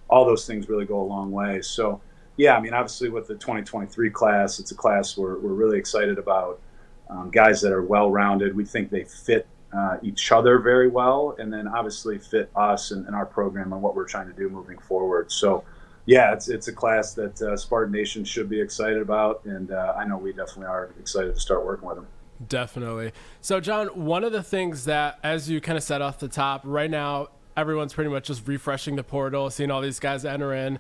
all 0.08 0.26
those 0.26 0.46
things 0.46 0.68
really 0.68 0.84
go 0.84 1.00
a 1.00 1.02
long 1.02 1.32
way. 1.32 1.62
So, 1.62 2.00
yeah, 2.36 2.56
I 2.56 2.60
mean, 2.60 2.74
obviously 2.74 3.08
with 3.08 3.26
the 3.26 3.34
2023 3.34 4.10
class, 4.10 4.58
it's 4.58 4.72
a 4.72 4.74
class 4.74 5.16
we're, 5.16 5.38
we're 5.38 5.54
really 5.54 5.78
excited 5.78 6.18
about. 6.18 6.60
Um, 7.08 7.30
guys 7.30 7.60
that 7.60 7.72
are 7.72 7.82
well 7.82 8.10
rounded. 8.10 8.56
We 8.56 8.64
think 8.64 8.90
they 8.90 9.04
fit 9.04 9.46
uh, 9.76 9.98
each 10.02 10.30
other 10.32 10.58
very 10.58 10.88
well, 10.88 11.34
and 11.38 11.52
then 11.52 11.66
obviously 11.66 12.18
fit 12.18 12.50
us 12.54 12.90
and, 12.90 13.06
and 13.06 13.14
our 13.14 13.26
program 13.26 13.72
and 13.72 13.82
what 13.82 13.94
we're 13.94 14.06
trying 14.06 14.26
to 14.26 14.32
do 14.32 14.48
moving 14.48 14.78
forward. 14.78 15.32
So, 15.32 15.64
yeah, 16.06 16.32
it's 16.32 16.48
it's 16.48 16.68
a 16.68 16.72
class 16.72 17.14
that 17.14 17.40
uh, 17.40 17.56
Spartan 17.56 17.92
Nation 17.92 18.24
should 18.24 18.48
be 18.48 18.60
excited 18.60 19.00
about, 19.00 19.44
and 19.44 19.70
uh, 19.70 19.94
I 19.96 20.04
know 20.04 20.16
we 20.16 20.32
definitely 20.32 20.66
are 20.66 20.90
excited 21.00 21.34
to 21.34 21.40
start 21.40 21.64
working 21.64 21.88
with 21.88 21.96
them. 21.96 22.06
Definitely. 22.48 23.12
So, 23.40 23.60
Jon, 23.60 23.88
one 23.88 24.24
of 24.24 24.32
the 24.32 24.42
things 24.42 24.84
that, 24.84 25.18
as 25.22 25.48
you 25.48 25.60
kind 25.60 25.78
of 25.78 25.84
said 25.84 26.02
off 26.02 26.18
the 26.18 26.28
top, 26.28 26.62
right 26.64 26.90
now, 26.90 27.28
everyone's 27.56 27.94
pretty 27.94 28.10
much 28.10 28.26
just 28.26 28.46
refreshing 28.46 28.96
the 28.96 29.04
portal, 29.04 29.50
seeing 29.50 29.70
all 29.70 29.80
these 29.80 30.00
guys 30.00 30.24
enter 30.24 30.52
in. 30.52 30.78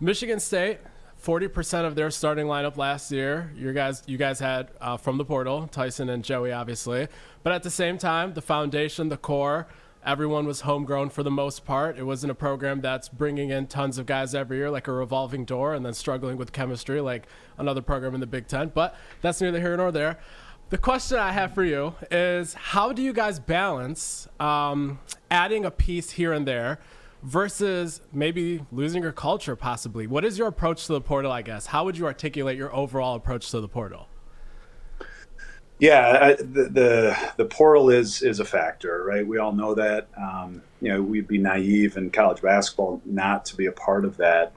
Michigan 0.00 0.40
State, 0.40 0.80
40% 1.24 1.86
of 1.86 1.94
their 1.94 2.10
starting 2.10 2.46
lineup 2.46 2.76
last 2.76 3.10
year, 3.10 3.50
you 3.56 3.72
guys, 3.72 4.02
you 4.06 4.18
guys 4.18 4.40
had 4.40 4.68
uh, 4.78 4.98
from 4.98 5.16
the 5.16 5.24
portal, 5.24 5.66
Tyson 5.68 6.10
and 6.10 6.22
Joey, 6.22 6.52
obviously. 6.52 7.08
But 7.42 7.54
at 7.54 7.62
the 7.62 7.70
same 7.70 7.96
time, 7.96 8.34
the 8.34 8.42
foundation, 8.42 9.08
the 9.08 9.16
core, 9.16 9.66
everyone 10.04 10.46
was 10.46 10.60
homegrown 10.60 11.08
for 11.08 11.22
the 11.22 11.30
most 11.30 11.64
part. 11.64 11.96
It 11.96 12.02
wasn't 12.02 12.30
a 12.30 12.34
program 12.34 12.82
that's 12.82 13.08
bringing 13.08 13.48
in 13.48 13.68
tons 13.68 13.96
of 13.96 14.04
guys 14.04 14.34
every 14.34 14.58
year, 14.58 14.70
like 14.70 14.86
a 14.86 14.92
revolving 14.92 15.46
door, 15.46 15.72
and 15.72 15.84
then 15.84 15.94
struggling 15.94 16.36
with 16.36 16.52
chemistry, 16.52 17.00
like 17.00 17.26
another 17.56 17.80
program 17.80 18.12
in 18.14 18.20
the 18.20 18.26
Big 18.26 18.46
Ten. 18.46 18.68
But 18.68 18.94
that's 19.22 19.40
neither 19.40 19.60
here 19.60 19.78
nor 19.78 19.90
there. 19.90 20.18
The 20.68 20.78
question 20.78 21.18
I 21.18 21.32
have 21.32 21.54
for 21.54 21.64
you 21.64 21.94
is 22.10 22.52
how 22.52 22.92
do 22.92 23.00
you 23.00 23.14
guys 23.14 23.38
balance 23.38 24.28
um, 24.38 24.98
adding 25.30 25.64
a 25.64 25.70
piece 25.70 26.10
here 26.10 26.34
and 26.34 26.46
there 26.46 26.80
versus 27.24 28.00
maybe 28.12 28.64
losing 28.70 29.02
your 29.02 29.12
culture, 29.12 29.56
possibly? 29.56 30.06
What 30.06 30.24
is 30.24 30.38
your 30.38 30.46
approach 30.46 30.86
to 30.86 30.92
the 30.92 31.00
portal, 31.00 31.32
I 31.32 31.42
guess? 31.42 31.66
How 31.66 31.84
would 31.84 31.96
you 31.96 32.06
articulate 32.06 32.56
your 32.56 32.74
overall 32.74 33.16
approach 33.16 33.50
to 33.50 33.60
the 33.60 33.68
portal? 33.68 34.08
Yeah, 35.80 36.18
I, 36.22 36.34
the, 36.34 36.68
the 36.70 37.32
the 37.36 37.44
portal 37.46 37.90
is 37.90 38.22
is 38.22 38.38
a 38.38 38.44
factor, 38.44 39.04
right? 39.04 39.26
We 39.26 39.38
all 39.38 39.52
know 39.52 39.74
that. 39.74 40.08
Um, 40.16 40.62
you 40.80 40.88
know, 40.88 41.02
we'd 41.02 41.26
be 41.26 41.38
naive 41.38 41.96
in 41.96 42.10
college 42.10 42.42
basketball 42.42 43.02
not 43.04 43.44
to 43.46 43.56
be 43.56 43.66
a 43.66 43.72
part 43.72 44.04
of 44.04 44.16
that. 44.18 44.52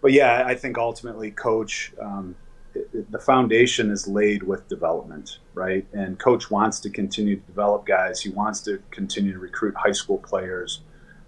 But 0.00 0.12
yeah, 0.12 0.44
I 0.46 0.54
think 0.54 0.78
ultimately, 0.78 1.30
coach, 1.32 1.92
um, 2.00 2.34
the 3.10 3.18
foundation 3.18 3.90
is 3.90 4.08
laid 4.08 4.42
with 4.42 4.68
development, 4.68 5.38
right? 5.52 5.86
And 5.92 6.18
coach 6.18 6.50
wants 6.50 6.80
to 6.80 6.90
continue 6.90 7.36
to 7.36 7.42
develop 7.42 7.86
guys. 7.86 8.20
He 8.20 8.30
wants 8.30 8.60
to 8.62 8.82
continue 8.90 9.32
to 9.32 9.38
recruit 9.38 9.74
high 9.76 9.92
school 9.92 10.18
players. 10.18 10.80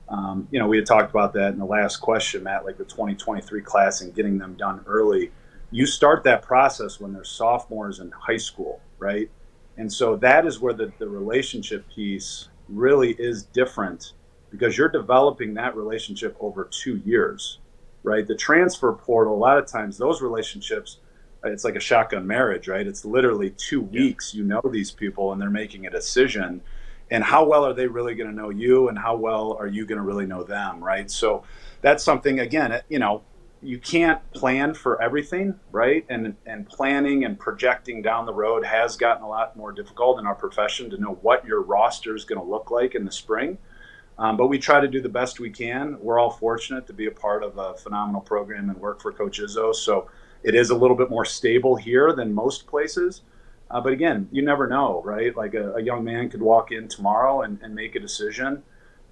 Um, 0.08 0.46
you 0.50 0.58
know, 0.58 0.68
we 0.68 0.76
had 0.76 0.86
talked 0.86 1.10
about 1.10 1.32
that 1.34 1.52
in 1.52 1.58
the 1.58 1.66
last 1.66 1.96
question, 1.96 2.44
Matt, 2.44 2.64
like 2.64 2.78
the 2.78 2.84
2023 2.84 3.60
class 3.62 4.00
and 4.00 4.14
getting 4.14 4.38
them 4.38 4.54
done 4.54 4.82
early. 4.86 5.32
You 5.70 5.84
start 5.86 6.22
that 6.24 6.42
process 6.42 7.00
when 7.00 7.12
they're 7.12 7.24
sophomores 7.24 7.98
in 7.98 8.10
high 8.12 8.36
school, 8.36 8.80
right? 8.98 9.28
And 9.76 9.92
so 9.92 10.16
that 10.16 10.46
is 10.46 10.60
where 10.60 10.72
the, 10.72 10.92
the 10.98 11.08
relationship 11.08 11.88
piece 11.88 12.48
really 12.68 13.12
is 13.18 13.44
different 13.44 14.12
because 14.50 14.78
you're 14.78 14.88
developing 14.88 15.54
that 15.54 15.76
relationship 15.76 16.36
over 16.40 16.68
two 16.70 16.98
years, 17.04 17.58
right? 18.02 18.26
The 18.26 18.36
transfer 18.36 18.92
portal, 18.92 19.34
a 19.34 19.36
lot 19.36 19.58
of 19.58 19.66
times 19.66 19.98
those 19.98 20.22
relationships, 20.22 20.98
it's 21.44 21.64
like 21.64 21.76
a 21.76 21.80
shotgun 21.80 22.26
marriage, 22.26 22.68
right? 22.68 22.86
It's 22.86 23.04
literally 23.04 23.50
two 23.50 23.80
weeks. 23.80 24.34
You 24.34 24.44
know 24.44 24.62
these 24.70 24.90
people 24.90 25.32
and 25.32 25.40
they're 25.40 25.50
making 25.50 25.86
a 25.86 25.90
decision. 25.90 26.62
And 27.10 27.22
how 27.22 27.44
well 27.44 27.64
are 27.64 27.72
they 27.72 27.86
really 27.86 28.14
going 28.14 28.30
to 28.30 28.36
know 28.36 28.50
you 28.50 28.88
and 28.88 28.98
how 28.98 29.16
well 29.16 29.56
are 29.60 29.68
you 29.68 29.86
going 29.86 29.98
to 29.98 30.04
really 30.04 30.26
know 30.26 30.42
them, 30.42 30.82
right? 30.82 31.10
So 31.10 31.44
that's 31.80 32.02
something, 32.02 32.40
again, 32.40 32.80
you 32.88 32.98
know, 32.98 33.22
you 33.62 33.78
can't 33.78 34.20
plan 34.32 34.74
for 34.74 35.00
everything, 35.00 35.58
right? 35.72 36.04
And 36.08 36.36
and 36.46 36.68
planning 36.68 37.24
and 37.24 37.38
projecting 37.38 38.02
down 38.02 38.26
the 38.26 38.32
road 38.32 38.64
has 38.64 38.96
gotten 38.96 39.24
a 39.24 39.28
lot 39.28 39.56
more 39.56 39.72
difficult 39.72 40.18
in 40.18 40.26
our 40.26 40.34
profession 40.34 40.90
to 40.90 40.98
know 40.98 41.18
what 41.22 41.44
your 41.44 41.62
roster 41.62 42.14
is 42.14 42.24
going 42.24 42.40
to 42.40 42.46
look 42.46 42.70
like 42.70 42.94
in 42.94 43.04
the 43.04 43.12
spring. 43.12 43.58
Um, 44.18 44.36
but 44.36 44.46
we 44.46 44.58
try 44.58 44.80
to 44.80 44.88
do 44.88 45.00
the 45.00 45.08
best 45.08 45.40
we 45.40 45.50
can. 45.50 45.98
We're 46.00 46.18
all 46.18 46.30
fortunate 46.30 46.86
to 46.86 46.92
be 46.92 47.06
a 47.06 47.10
part 47.10 47.42
of 47.42 47.58
a 47.58 47.74
phenomenal 47.74 48.20
program 48.20 48.70
and 48.70 48.78
work 48.78 49.00
for 49.00 49.12
Coach 49.12 49.40
Izzo. 49.40 49.74
So 49.74 50.08
it 50.42 50.54
is 50.54 50.70
a 50.70 50.76
little 50.76 50.96
bit 50.96 51.10
more 51.10 51.24
stable 51.24 51.76
here 51.76 52.12
than 52.12 52.32
most 52.32 52.66
places. 52.66 53.22
Uh, 53.70 53.80
but 53.80 53.92
again, 53.92 54.28
you 54.30 54.42
never 54.42 54.66
know, 54.68 55.02
right? 55.04 55.36
Like 55.36 55.54
a, 55.54 55.74
a 55.74 55.82
young 55.82 56.04
man 56.04 56.28
could 56.30 56.42
walk 56.42 56.70
in 56.70 56.88
tomorrow 56.88 57.42
and, 57.42 57.58
and 57.62 57.74
make 57.74 57.96
a 57.96 58.00
decision. 58.00 58.62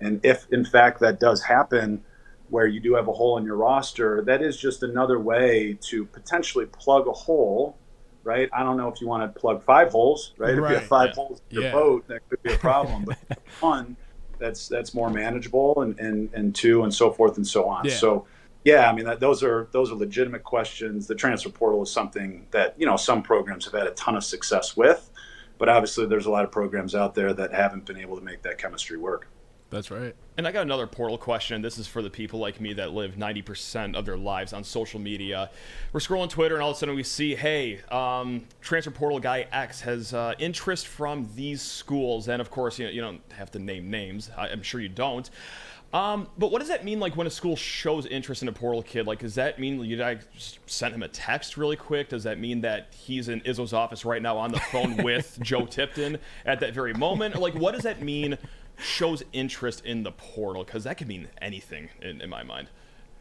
And 0.01 0.21
if, 0.25 0.47
in 0.53 0.65
fact, 0.65 1.01
that 1.01 1.19
does 1.21 1.43
happen, 1.43 2.05
where 2.49 2.67
you 2.67 2.79
do 2.81 2.95
have 2.95 3.09
a 3.09 3.13
hole 3.13 3.39
in 3.39 3.45
your 3.45 3.57
roster, 3.57 4.23
that 4.27 4.43
is 4.43 4.57
just 4.57 4.83
another 4.83 5.19
way 5.19 5.79
to 5.81 6.05
potentially 6.07 6.67
plug 6.67 7.09
a 7.09 7.13
hole, 7.13 7.81
right? 8.23 8.49
I 8.53 8.63
don't 8.63 8.77
know 8.77 8.89
if 8.89 9.01
you 9.01 9.09
want 9.09 9.23
to 9.35 9.41
plug 9.41 9.63
five 9.65 9.91
holes, 9.91 10.35
right? 10.39 10.57
If 10.57 10.69
you 10.69 10.75
have 10.77 10.87
five 10.87 11.09
Yeah. 11.09 11.15
holes 11.15 11.41
in 11.51 11.55
your 11.57 11.65
Yeah. 11.65 11.71
boat, 11.73 12.05
that 12.09 12.21
could 12.29 12.43
be 12.43 12.53
a 12.53 12.57
problem. 12.57 13.05
but 13.05 13.17
one, 13.61 13.97
that's 14.39 14.69
that's 14.69 14.95
more 14.95 15.11
manageable, 15.11 15.81
and, 15.81 15.99
and 15.99 16.31
and 16.35 16.55
two, 16.55 16.83
and 16.83 16.93
so 16.95 17.11
forth 17.11 17.37
and 17.37 17.47
so 17.47 17.65
on. 17.67 17.89
Yeah. 17.89 17.95
So, 17.95 18.27
yeah, 18.65 18.91
I 18.91 18.95
mean, 18.95 19.05
that, 19.05 19.21
those 19.21 19.43
are 19.43 19.69
those 19.73 19.93
are 19.93 19.95
legitimate 19.95 20.43
questions. 20.43 21.07
The 21.07 21.15
transfer 21.15 21.51
portal 21.51 21.83
is 21.83 21.91
something 21.91 22.47
that 22.51 22.75
you 22.79 22.87
know 22.87 22.97
some 22.97 23.23
programs 23.23 23.65
have 23.67 23.75
had 23.75 23.87
a 23.87 23.93
ton 23.93 24.17
of 24.17 24.25
success 24.25 24.77
with, 24.77 25.11
but 25.59 25.69
obviously 25.69 26.07
there's 26.07 26.27
a 26.27 26.31
lot 26.31 26.45
of 26.45 26.51
programs 26.51 26.95
out 26.95 27.15
there 27.15 27.35
that 27.35 27.53
haven't 27.53 27.85
been 27.85 27.99
able 27.99 28.17
to 28.17 28.23
make 28.23 28.43
that 28.43 28.57
chemistry 28.57 28.97
work. 28.97 29.29
That's 29.75 29.91
right. 29.91 30.15
And 30.37 30.47
I 30.47 30.53
got 30.53 30.63
another 30.63 30.87
portal 30.87 31.19
question. 31.19 31.61
This 31.61 31.79
is 31.79 31.89
for 31.89 32.01
the 32.01 32.11
people 32.11 32.39
like 32.39 32.61
me 32.61 32.75
that 32.75 32.93
live 32.93 33.17
90% 33.17 33.97
of 33.97 34.05
their 34.05 34.17
lives 34.17 34.53
on 34.53 34.63
social 34.63 35.01
media. 35.01 35.51
We're 35.93 35.99
scrolling 35.99 36.31
Twitter, 36.31 36.55
and 36.55 36.63
all 36.63 36.71
of 36.71 36.77
a 36.77 36.79
sudden 36.79 36.95
we 36.95 37.03
see, 37.03 37.35
hey, 37.35 37.81
um, 37.91 38.45
transfer 38.61 38.93
portal 38.93 39.19
guy 39.19 39.49
X 39.51 39.81
has 39.81 40.15
uh, 40.15 40.35
interest 40.39 40.87
from 40.87 41.29
these 41.35 41.61
schools. 41.61 42.29
And 42.29 42.41
of 42.41 42.53
course, 42.53 42.79
you, 42.79 42.87
know, 42.87 42.93
you 42.93 43.01
don't 43.01 43.21
have 43.33 43.51
to 43.53 43.59
name 43.59 43.91
names. 43.91 44.31
I, 44.37 44.49
I'm 44.49 44.63
sure 44.63 44.81
you 44.81 44.89
don't. 44.89 45.29
Um, 45.95 46.27
but 46.37 46.51
what 46.51 46.59
does 46.59 46.69
that 46.69 46.85
mean, 46.85 46.99
like 46.99 47.17
when 47.17 47.29
a 47.29 47.31
school 47.31 47.55
shows 47.55 48.05
interest 48.07 48.43
in 48.43 48.49
a 48.49 48.53
portal 48.53 48.83
kid? 48.83 49.07
Like, 49.07 49.21
does 49.21 49.37
that 49.37 49.61
mean 49.61 49.79
you 49.85 49.97
guys 49.97 50.25
just 50.35 50.59
sent 50.69 50.93
him 50.93 51.05
a 51.05 51.09
text 51.09 51.57
really 51.57 51.77
quick? 51.77 52.09
Does 52.09 52.25
that 52.25 52.41
mean 52.41 52.63
that 52.63 52.93
he's 52.93 53.29
in 53.29 53.41
Izzo's 53.43 53.73
office 53.73 54.05
right 54.05 54.21
now 54.21 54.37
on 54.37 54.51
the 54.51 54.59
phone 54.59 54.97
with 55.05 55.39
Joe 55.41 55.67
Tipton 55.67 56.19
at 56.45 56.59
that 56.59 56.75
very 56.75 56.95
moment? 56.95 57.37
Like, 57.37 57.55
what 57.55 57.75
does 57.75 57.85
that 57.85 58.03
mean? 58.03 58.37
Shows 58.77 59.23
interest 59.33 59.85
in 59.85 60.03
the 60.03 60.11
portal 60.11 60.65
because 60.65 60.83
that 60.83 60.99
could 60.99 61.07
mean 61.07 61.29
anything 61.41 61.91
in, 62.03 62.21
in 62.21 62.29
my 62.29 62.43
mind. 62.43 62.67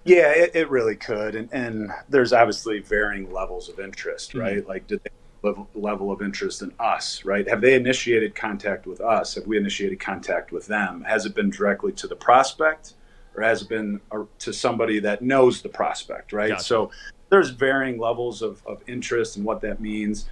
Yeah, 0.04 0.32
it, 0.32 0.56
it 0.56 0.70
really 0.72 0.96
could, 0.96 1.36
and 1.36 1.54
and 1.54 1.92
there's 2.10 2.34
obviously 2.34 2.80
varying 2.80 3.32
levels 3.32 3.70
of 3.70 3.80
interest, 3.80 4.34
right? 4.34 4.68
Like, 4.68 4.88
did 4.88 5.02
they 5.04 5.12
level, 5.44 5.70
level 5.76 6.12
of 6.12 6.22
interest 6.22 6.62
in 6.62 6.74
us, 6.80 7.24
right? 7.26 7.48
Have 7.48 7.62
they 7.62 7.76
initiated 7.76 8.34
contact 8.34 8.88
with 8.88 9.02
us? 9.02 9.36
Have 9.36 9.46
we 9.46 9.58
initiated 9.58 10.00
contact 10.00 10.52
with 10.52 10.68
them? 10.68 11.02
Has 11.02 11.26
it 11.26 11.36
been 11.36 11.50
directly 11.50 11.92
to 11.94 12.08
the 12.08 12.16
prospect, 12.16 12.94
or 13.36 13.44
has 13.44 13.62
it 13.62 13.70
been 13.70 14.00
uh, 14.12 14.24
to 14.40 14.54
somebody 14.54 15.00
that 15.00 15.22
knows 15.22 15.62
the 15.62 15.70
prospect, 15.70 16.34
right? 16.34 16.50
Gotcha. 16.50 16.64
So 16.64 16.92
there's 17.30 17.50
varying 17.50 18.00
levels 18.00 18.42
of, 18.42 18.64
of 18.66 18.82
interest 18.88 19.36
and 19.36 19.46
what 19.46 19.62
that 19.62 19.82
means. 19.82 20.30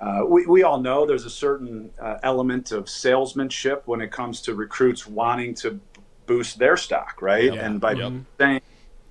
Uh, 0.00 0.22
we, 0.26 0.46
we 0.46 0.62
all 0.62 0.80
know 0.80 1.06
there's 1.06 1.24
a 1.24 1.30
certain 1.30 1.90
uh, 2.00 2.16
element 2.22 2.72
of 2.72 2.88
salesmanship 2.88 3.82
when 3.86 4.00
it 4.00 4.10
comes 4.10 4.40
to 4.42 4.54
recruits 4.54 5.06
wanting 5.06 5.54
to 5.54 5.80
boost 6.26 6.58
their 6.58 6.76
stock, 6.76 7.20
right? 7.20 7.52
Yeah. 7.52 7.66
And 7.66 7.80
by 7.80 7.92
Yep. 7.92 8.12
saying 8.40 8.60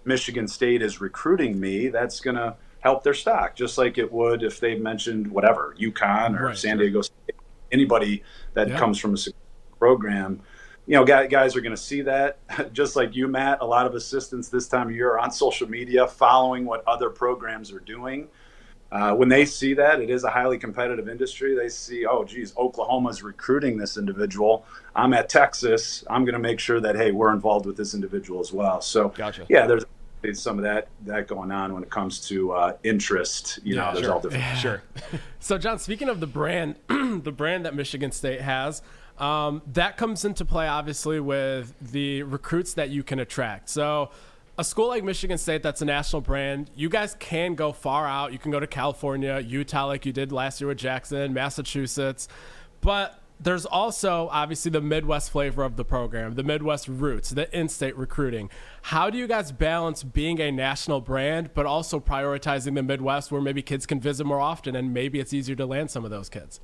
Michigan 0.05 0.47
State 0.47 0.81
is 0.81 0.99
recruiting 0.99 1.59
me, 1.59 1.89
that's 1.89 2.19
going 2.19 2.35
to 2.35 2.55
help 2.83 3.01
their 3.01 3.13
stock, 3.13 3.55
just 3.55 3.77
like 3.77 3.97
it 3.97 4.11
would 4.11 4.43
if 4.43 4.59
they 4.59 4.75
mentioned 4.75 5.25
whatever 5.25 5.73
UConn 5.79 6.37
or 6.37 6.47
Right, 6.47 6.57
San 6.57 6.75
sure. 6.75 6.83
Diego 6.85 7.01
State, 7.01 7.35
anybody 7.71 8.23
that 8.55 8.67
Yeah. 8.67 8.77
comes 8.77 8.99
from 8.99 9.15
a 9.15 9.17
program. 9.79 10.41
You 10.85 10.95
know, 10.97 11.05
guys 11.05 11.55
are 11.55 11.61
going 11.61 11.75
to 11.75 11.81
see 11.81 12.01
that, 12.01 12.39
just 12.73 12.97
like 12.97 13.15
you, 13.15 13.29
Matt. 13.29 13.59
A 13.61 13.65
lot 13.65 13.85
of 13.85 13.95
assistants 13.95 14.49
this 14.49 14.67
time 14.67 14.89
of 14.89 14.95
year 14.95 15.11
are 15.11 15.19
on 15.19 15.31
social 15.31 15.67
media 15.69 16.05
following 16.05 16.65
what 16.65 16.83
other 16.85 17.09
programs 17.09 17.71
are 17.71 17.79
doing. 17.79 18.27
Uh, 18.91 19.15
when 19.15 19.29
they 19.29 19.45
see 19.45 19.73
that, 19.73 20.01
it 20.01 20.09
is 20.09 20.25
a 20.25 20.29
highly 20.29 20.57
competitive 20.57 21.07
industry. 21.07 21.55
They 21.55 21.69
see, 21.69 22.05
oh, 22.05 22.25
geez, 22.25 22.53
Oklahoma's 22.57 23.23
recruiting 23.23 23.77
this 23.77 23.95
individual. 23.97 24.65
I'm 24.93 25.13
at 25.13 25.29
Texas. 25.29 26.03
I'm 26.09 26.25
going 26.25 26.33
to 26.33 26.39
make 26.39 26.59
sure 26.59 26.81
that 26.81 26.95
hey, 26.97 27.11
we're 27.11 27.31
involved 27.33 27.65
with 27.65 27.77
this 27.77 27.93
individual 27.93 28.41
as 28.41 28.51
well. 28.51 28.81
So, 28.81 29.09
Gotcha. 29.09 29.45
yeah, 29.47 29.65
there's 29.65 29.85
there's 30.23 30.41
some 30.41 30.57
of 30.57 30.63
that 30.63 30.87
that 31.01 31.27
going 31.27 31.51
on 31.51 31.73
when 31.73 31.83
it 31.83 31.89
comes 31.89 32.19
to 32.27 32.51
uh, 32.53 32.77
interest. 32.83 33.59
You 33.63 33.75
know, 33.75 33.83
Yeah, 33.83 33.93
there's 33.93 34.05
sure. 34.05 34.13
all 34.13 34.21
different. 34.21 34.57
Sure. 34.57 34.81
So, 35.39 35.57
Jon, 35.57 35.77
speaking 35.77 36.07
of 36.07 36.21
the 36.21 36.27
brand, 36.27 36.75
the 36.87 37.33
brand 37.35 37.65
that 37.65 37.75
Michigan 37.75 38.13
State 38.13 38.39
has, 38.39 38.81
um, 39.17 39.61
that 39.73 39.97
comes 39.97 40.23
into 40.23 40.45
play 40.45 40.69
obviously 40.69 41.19
with 41.19 41.73
the 41.81 42.23
recruits 42.23 42.73
that 42.75 42.89
you 42.91 43.03
can 43.03 43.19
attract. 43.19 43.67
So, 43.69 44.09
a 44.57 44.63
school 44.63 44.87
like 44.87 45.03
Michigan 45.03 45.37
State 45.37 45.61
that's 45.61 45.81
a 45.81 45.85
national 45.85 46.21
brand, 46.21 46.69
you 46.75 46.87
guys 46.87 47.15
can 47.19 47.55
go 47.55 47.73
far 47.73 48.07
out. 48.07 48.31
You 48.31 48.39
can 48.39 48.51
go 48.51 48.59
to 48.59 48.67
California, 48.67 49.39
Utah, 49.39 49.85
like 49.87 50.05
you 50.05 50.13
did 50.13 50.31
last 50.31 50.61
year 50.61 50.69
with 50.69 50.77
Jackson, 50.77 51.33
Massachusetts. 51.33 52.29
But 52.79 53.19
there's 53.43 53.65
also 53.65 54.29
obviously 54.31 54.71
the 54.71 54.81
Midwest 54.81 55.31
flavor 55.31 55.63
of 55.63 55.75
the 55.75 55.85
program, 55.85 56.35
the 56.35 56.43
Midwest 56.43 56.87
roots, 56.87 57.29
the 57.29 57.55
in 57.57 57.69
state 57.69 57.97
recruiting. 57.97 58.49
How 58.83 59.09
do 59.09 59.17
you 59.17 59.27
guys 59.27 59.51
balance 59.51 60.03
being 60.03 60.39
a 60.39 60.51
national 60.51 61.01
brand, 61.01 61.53
but 61.53 61.65
also 61.65 61.99
prioritizing 61.99 62.75
the 62.75 62.83
Midwest 62.83 63.31
where 63.31 63.41
maybe 63.41 63.61
kids 63.61 63.85
can 63.85 63.99
visit 63.99 64.25
more 64.25 64.39
often 64.39 64.75
and 64.75 64.93
maybe 64.93 65.19
it's 65.19 65.33
easier 65.33 65.55
to 65.55 65.65
land 65.65 65.91
some 65.91 66.05
of 66.05 66.11
those 66.11 66.29
kids? 66.29 66.59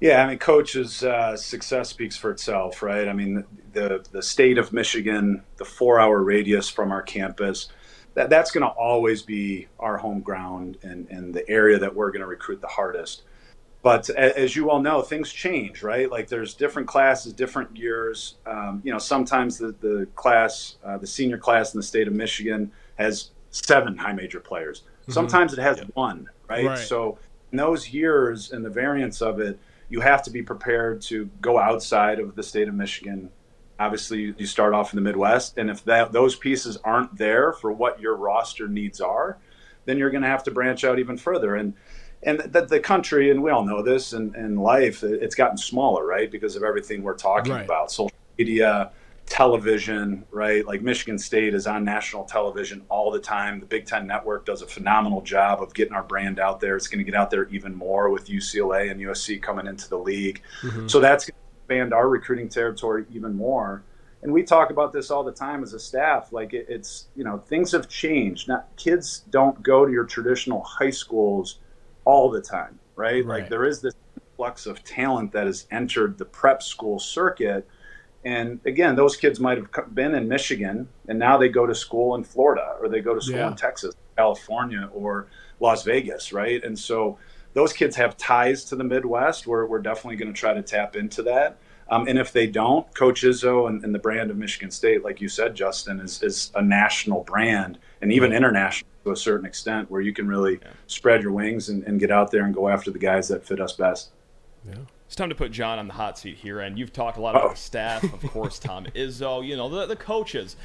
Yeah, 0.00 0.24
I 0.24 0.28
mean, 0.28 0.38
coach's 0.38 1.04
uh, 1.04 1.36
success 1.36 1.88
speaks 1.88 2.16
for 2.16 2.30
itself, 2.30 2.82
right? 2.82 3.08
I 3.08 3.12
mean, 3.12 3.44
the 3.72 4.04
the 4.10 4.22
state 4.22 4.58
of 4.58 4.72
Michigan, 4.72 5.42
the 5.56 5.64
four 5.64 6.00
hour 6.00 6.22
radius 6.22 6.68
from 6.68 6.90
our 6.90 7.02
campus, 7.02 7.68
that, 8.14 8.28
that's 8.28 8.50
going 8.50 8.62
to 8.62 8.70
always 8.70 9.22
be 9.22 9.68
our 9.78 9.96
home 9.96 10.20
ground 10.20 10.78
and, 10.82 11.08
and 11.10 11.32
the 11.32 11.48
area 11.48 11.78
that 11.78 11.94
we're 11.94 12.10
going 12.10 12.20
to 12.20 12.26
recruit 12.26 12.60
the 12.60 12.66
hardest. 12.66 13.22
But 13.84 14.08
as 14.08 14.56
you 14.56 14.70
all 14.70 14.80
know, 14.80 15.02
things 15.02 15.30
change, 15.30 15.82
right? 15.82 16.10
Like 16.10 16.26
there's 16.28 16.54
different 16.54 16.88
classes, 16.88 17.34
different 17.34 17.76
years. 17.76 18.36
Um, 18.46 18.80
you 18.82 18.90
know, 18.90 18.98
sometimes 18.98 19.58
the, 19.58 19.74
the 19.78 20.08
class, 20.16 20.76
uh, 20.82 20.96
the 20.96 21.06
senior 21.06 21.36
class 21.36 21.74
in 21.74 21.78
the 21.78 21.84
state 21.84 22.08
of 22.08 22.14
Michigan 22.14 22.72
has 22.96 23.30
seven 23.50 23.98
high 23.98 24.14
major 24.14 24.40
players. 24.40 24.84
Sometimes 25.10 25.52
it 25.52 25.58
has 25.58 25.80
one, 25.92 26.30
right? 26.48 26.64
Right. 26.64 26.78
So 26.78 27.18
in 27.52 27.58
those 27.58 27.90
years 27.90 28.52
and 28.52 28.64
the 28.64 28.70
variance 28.70 29.20
of 29.20 29.38
it, 29.38 29.58
you 29.90 30.00
have 30.00 30.22
to 30.22 30.30
be 30.30 30.42
prepared 30.42 31.02
to 31.02 31.26
go 31.42 31.58
outside 31.58 32.20
of 32.20 32.36
the 32.36 32.42
state 32.42 32.68
of 32.68 32.74
Michigan. 32.74 33.28
Obviously, 33.78 34.20
you- 34.22 34.34
you 34.38 34.46
start 34.46 34.72
off 34.72 34.94
in 34.94 34.96
the 34.96 35.02
Midwest, 35.02 35.58
and 35.58 35.68
if 35.68 35.84
that 35.84 36.10
those 36.10 36.36
pieces 36.36 36.78
aren't 36.84 37.18
there 37.18 37.52
for 37.52 37.70
what 37.70 38.00
your 38.00 38.16
roster 38.16 38.66
needs 38.66 39.02
are, 39.02 39.36
then 39.84 39.98
you're 39.98 40.10
going 40.10 40.22
to 40.22 40.28
have 40.28 40.44
to 40.44 40.50
branch 40.50 40.84
out 40.84 40.98
even 40.98 41.18
further. 41.18 41.54
And 41.54 41.74
and 42.24 42.40
the, 42.40 42.62
the 42.66 42.80
country, 42.80 43.30
and 43.30 43.42
we 43.42 43.50
all 43.50 43.64
know 43.64 43.82
this, 43.82 44.12
and, 44.12 44.34
and 44.34 44.58
life, 44.60 45.02
it's 45.02 45.34
gotten 45.34 45.56
smaller, 45.58 46.06
right, 46.06 46.30
because 46.30 46.56
of 46.56 46.62
everything 46.62 47.02
we're 47.02 47.16
talking 47.16 47.52
Right. 47.52 47.64
about, 47.64 47.90
social 47.90 48.16
media, 48.38 48.90
television, 49.26 50.24
right? 50.30 50.66
Like 50.66 50.82
Michigan 50.82 51.18
State 51.18 51.54
is 51.54 51.66
on 51.66 51.84
national 51.84 52.24
television 52.24 52.82
all 52.88 53.10
the 53.10 53.18
time. 53.18 53.58
The 53.60 53.66
Big 53.66 53.86
Ten 53.86 54.06
Network 54.06 54.46
does 54.46 54.62
a 54.62 54.66
phenomenal 54.66 55.22
job 55.22 55.62
of 55.62 55.74
getting 55.74 55.94
our 55.94 56.02
brand 56.02 56.38
out 56.38 56.60
there. 56.60 56.76
It's 56.76 56.88
going 56.88 56.98
to 56.98 57.10
get 57.10 57.14
out 57.18 57.30
there 57.30 57.48
even 57.48 57.74
more 57.74 58.10
with 58.10 58.26
UCLA 58.28 58.90
and 58.90 59.00
USC 59.00 59.42
coming 59.42 59.66
into 59.66 59.88
the 59.88 59.98
league. 59.98 60.40
Mm-hmm. 60.62 60.88
So 60.88 61.00
that's 61.00 61.24
going 61.24 61.34
to 61.34 61.60
expand 61.74 61.94
our 61.94 62.08
recruiting 62.08 62.48
territory 62.48 63.04
even 63.12 63.34
more. 63.34 63.82
and 64.22 64.32
we 64.32 64.42
talk 64.42 64.70
about 64.70 64.92
this 64.92 65.10
all 65.10 65.22
the 65.24 65.32
time 65.32 65.62
as 65.62 65.72
a 65.74 65.78
staff. 65.80 66.32
Like 66.32 66.54
it, 66.54 66.66
it's 66.68 67.08
you 67.16 67.24
know 67.24 67.38
things 67.46 67.72
have 67.72 67.88
changed. 67.88 68.48
Not 68.48 68.68
kids 68.76 69.24
don't 69.30 69.62
go 69.62 69.84
to 69.84 69.92
your 69.92 70.04
traditional 70.04 70.62
high 70.62 70.90
schools 70.90 71.58
all 72.04 72.30
the 72.30 72.40
time, 72.40 72.78
right? 72.96 73.24
Right. 73.24 73.40
Like 73.42 73.48
there 73.48 73.64
is 73.64 73.80
this 73.80 73.94
flux 74.36 74.66
of 74.66 74.82
talent 74.84 75.32
that 75.32 75.46
has 75.46 75.66
entered 75.70 76.18
the 76.18 76.24
prep 76.24 76.62
school 76.62 76.98
circuit. 76.98 77.66
And 78.24 78.60
again, 78.64 78.96
those 78.96 79.16
kids 79.16 79.38
might 79.38 79.58
have 79.58 79.94
been 79.94 80.14
in 80.14 80.28
Michigan 80.28 80.88
and 81.08 81.18
now 81.18 81.36
they 81.36 81.48
go 81.48 81.66
to 81.66 81.74
school 81.74 82.14
in 82.14 82.24
Florida 82.24 82.76
or 82.80 82.88
they 82.88 83.00
go 83.00 83.14
to 83.14 83.20
school 83.20 83.36
Yeah. 83.36 83.48
in 83.48 83.56
Texas, 83.56 83.94
California, 84.16 84.88
or 84.92 85.26
Las 85.60 85.84
Vegas, 85.84 86.32
right? 86.32 86.62
And 86.64 86.78
so 86.78 87.18
those 87.52 87.72
kids 87.72 87.94
have 87.96 88.16
ties 88.16 88.64
to 88.66 88.76
the 88.76 88.84
Midwest. 88.84 89.46
We're, 89.46 89.66
we're 89.66 89.80
definitely 89.82 90.16
going 90.16 90.32
to 90.32 90.38
try 90.38 90.52
to 90.54 90.62
tap 90.62 90.96
into 90.96 91.22
that. 91.24 91.58
Um, 91.90 92.08
and 92.08 92.18
if 92.18 92.32
they 92.32 92.46
don't, 92.46 92.92
Coach 92.94 93.22
Izzo 93.22 93.68
and, 93.68 93.84
and 93.84 93.94
the 93.94 93.98
brand 93.98 94.30
of 94.30 94.38
Michigan 94.38 94.70
State, 94.70 95.04
like 95.04 95.20
you 95.20 95.28
said, 95.28 95.54
Justin, 95.54 96.00
is, 96.00 96.22
is 96.22 96.50
a 96.54 96.62
national 96.62 97.22
brand 97.24 97.78
and 98.00 98.10
even 98.10 98.32
international 98.32 98.88
to 99.04 99.12
a 99.12 99.16
certain 99.16 99.46
extent 99.46 99.90
where 99.90 100.00
you 100.00 100.12
can 100.12 100.26
really 100.26 100.58
spread 100.86 101.22
your 101.22 101.32
wings 101.32 101.68
and, 101.68 101.82
and 101.84 102.00
get 102.00 102.10
out 102.10 102.30
there 102.30 102.44
and 102.44 102.54
go 102.54 102.68
after 102.68 102.90
the 102.90 102.98
guys 102.98 103.28
that 103.28 103.46
fit 103.46 103.60
us 103.60 103.72
best. 103.74 104.10
Yeah. 104.66 104.74
It's 105.06 105.14
time 105.16 105.28
to 105.28 105.34
put 105.34 105.52
Jon 105.52 105.78
on 105.78 105.86
the 105.86 105.94
hot 105.94 106.18
seat 106.18 106.38
here, 106.38 106.60
and 106.60 106.78
you've 106.78 106.92
talked 106.92 107.18
a 107.18 107.20
lot 107.20 107.36
about 107.36 107.44
Oh. 107.46 107.50
the 107.50 107.56
staff, 107.56 108.02
of 108.02 108.22
course, 108.30 108.58
Tom 108.58 108.86
Izzo, 108.96 109.46
you 109.46 109.56
know, 109.56 109.68
the, 109.68 109.86
the 109.86 109.96
coaches. 109.96 110.56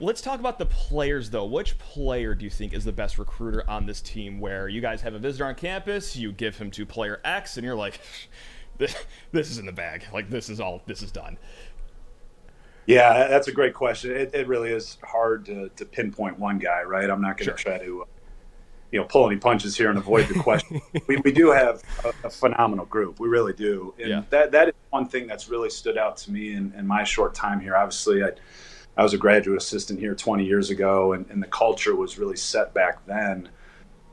Let's 0.00 0.20
talk 0.20 0.38
about 0.38 0.58
the 0.58 0.66
players, 0.66 1.30
though. 1.30 1.46
Which 1.46 1.76
player 1.78 2.34
do 2.34 2.44
you 2.44 2.50
think 2.50 2.72
is 2.74 2.84
the 2.84 2.92
best 2.92 3.18
recruiter 3.18 3.68
on 3.68 3.86
this 3.86 4.00
team? 4.00 4.38
Where 4.38 4.68
you 4.68 4.80
guys 4.80 5.00
have 5.00 5.14
a 5.14 5.18
visitor 5.18 5.46
on 5.46 5.54
campus, 5.56 6.14
you 6.14 6.30
give 6.30 6.56
him 6.58 6.70
to 6.72 6.86
player 6.86 7.20
X, 7.24 7.56
and 7.56 7.64
you're 7.64 7.74
like, 7.74 8.00
this, 8.78 8.94
this 9.32 9.50
is 9.50 9.58
in 9.58 9.66
the 9.66 9.72
bag. 9.72 10.04
Like 10.12 10.28
this 10.30 10.48
is 10.50 10.60
all. 10.60 10.82
This 10.86 11.02
is 11.02 11.10
done. 11.10 11.36
Yeah, 12.88 13.28
that's 13.28 13.48
a 13.48 13.52
great 13.52 13.74
question. 13.74 14.12
It, 14.12 14.30
it 14.34 14.48
really 14.48 14.70
is 14.70 14.96
hard 15.04 15.44
to, 15.44 15.68
to 15.76 15.84
pinpoint 15.84 16.38
one 16.38 16.58
guy, 16.58 16.82
right? 16.84 17.08
I'm 17.10 17.20
not 17.20 17.36
going 17.36 17.50
to 17.54 17.56
Sure. 17.58 17.76
try 17.76 17.84
to, 17.84 18.00
uh, 18.02 18.04
you 18.90 18.98
know, 18.98 19.04
pull 19.04 19.26
any 19.28 19.36
punches 19.36 19.76
here 19.76 19.90
and 19.90 19.98
avoid 19.98 20.26
the 20.28 20.38
question. 20.40 20.80
we, 21.06 21.18
we 21.18 21.30
do 21.30 21.50
have 21.50 21.82
a, 22.02 22.14
a 22.26 22.30
phenomenal 22.30 22.86
group. 22.86 23.20
We 23.20 23.28
really 23.28 23.52
do. 23.52 23.92
And 23.98 24.08
Yeah. 24.08 24.22
that, 24.30 24.52
that 24.52 24.68
is 24.68 24.74
one 24.88 25.06
thing 25.06 25.26
that's 25.26 25.50
really 25.50 25.68
stood 25.68 25.98
out 25.98 26.16
to 26.18 26.30
me 26.32 26.54
in, 26.54 26.72
in 26.78 26.86
my 26.86 27.04
short 27.04 27.34
time 27.34 27.60
here. 27.60 27.76
Obviously, 27.76 28.24
I, 28.24 28.30
I 28.96 29.02
was 29.02 29.12
a 29.12 29.18
graduate 29.18 29.58
assistant 29.58 30.00
here 30.00 30.14
20 30.14 30.46
years 30.46 30.70
ago, 30.70 31.12
and, 31.12 31.26
and 31.28 31.42
the 31.42 31.46
culture 31.46 31.94
was 31.94 32.18
really 32.18 32.38
set 32.38 32.72
back 32.72 33.04
then. 33.04 33.50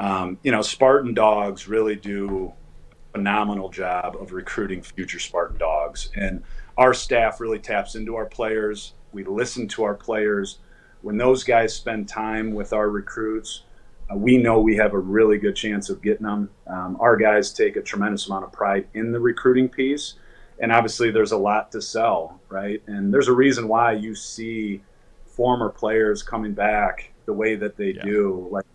Um, 0.01 0.37
you 0.43 0.51
know, 0.51 0.61
Spartan 0.61 1.13
Dogs 1.13 1.69
really 1.69 1.95
do 1.95 2.51
a 2.91 3.17
phenomenal 3.19 3.69
job 3.69 4.17
of 4.19 4.33
recruiting 4.33 4.81
future 4.81 5.19
Spartan 5.19 5.57
Dogs. 5.57 6.09
And 6.17 6.43
our 6.77 6.93
staff 6.93 7.39
really 7.39 7.59
taps 7.59 7.95
into 7.95 8.15
our 8.15 8.25
players. 8.25 8.93
We 9.13 9.23
listen 9.23 9.67
to 9.69 9.83
our 9.83 9.95
players. 9.95 10.59
When 11.01 11.17
those 11.17 11.43
guys 11.43 11.73
spend 11.73 12.07
time 12.07 12.53
with 12.53 12.73
our 12.73 12.89
recruits, 12.89 13.63
uh, 14.11 14.15
we 14.17 14.37
know 14.37 14.59
we 14.59 14.75
have 14.75 14.93
a 14.93 14.99
really 14.99 15.37
good 15.37 15.55
chance 15.55 15.89
of 15.89 16.01
getting 16.01 16.25
them. 16.25 16.49
Um, 16.67 16.97
our 16.99 17.15
guys 17.15 17.53
take 17.53 17.75
a 17.75 17.81
tremendous 17.81 18.27
amount 18.27 18.45
of 18.45 18.51
pride 18.51 18.87
in 18.93 19.11
the 19.11 19.19
recruiting 19.19 19.69
piece. 19.69 20.15
And 20.59 20.71
obviously, 20.71 21.11
there's 21.11 21.33
a 21.33 21.37
lot 21.37 21.71
to 21.73 21.81
sell, 21.81 22.39
right? 22.49 22.81
And 22.87 23.13
there's 23.13 23.27
a 23.27 23.33
reason 23.33 23.67
why 23.67 23.93
you 23.93 24.15
see 24.15 24.81
former 25.25 25.69
players 25.69 26.23
coming 26.23 26.53
back 26.53 27.11
the 27.25 27.33
way 27.33 27.55
that 27.55 27.75
they 27.75 27.91
Yeah. 27.91 28.03
do. 28.03 28.47
Like, 28.51 28.65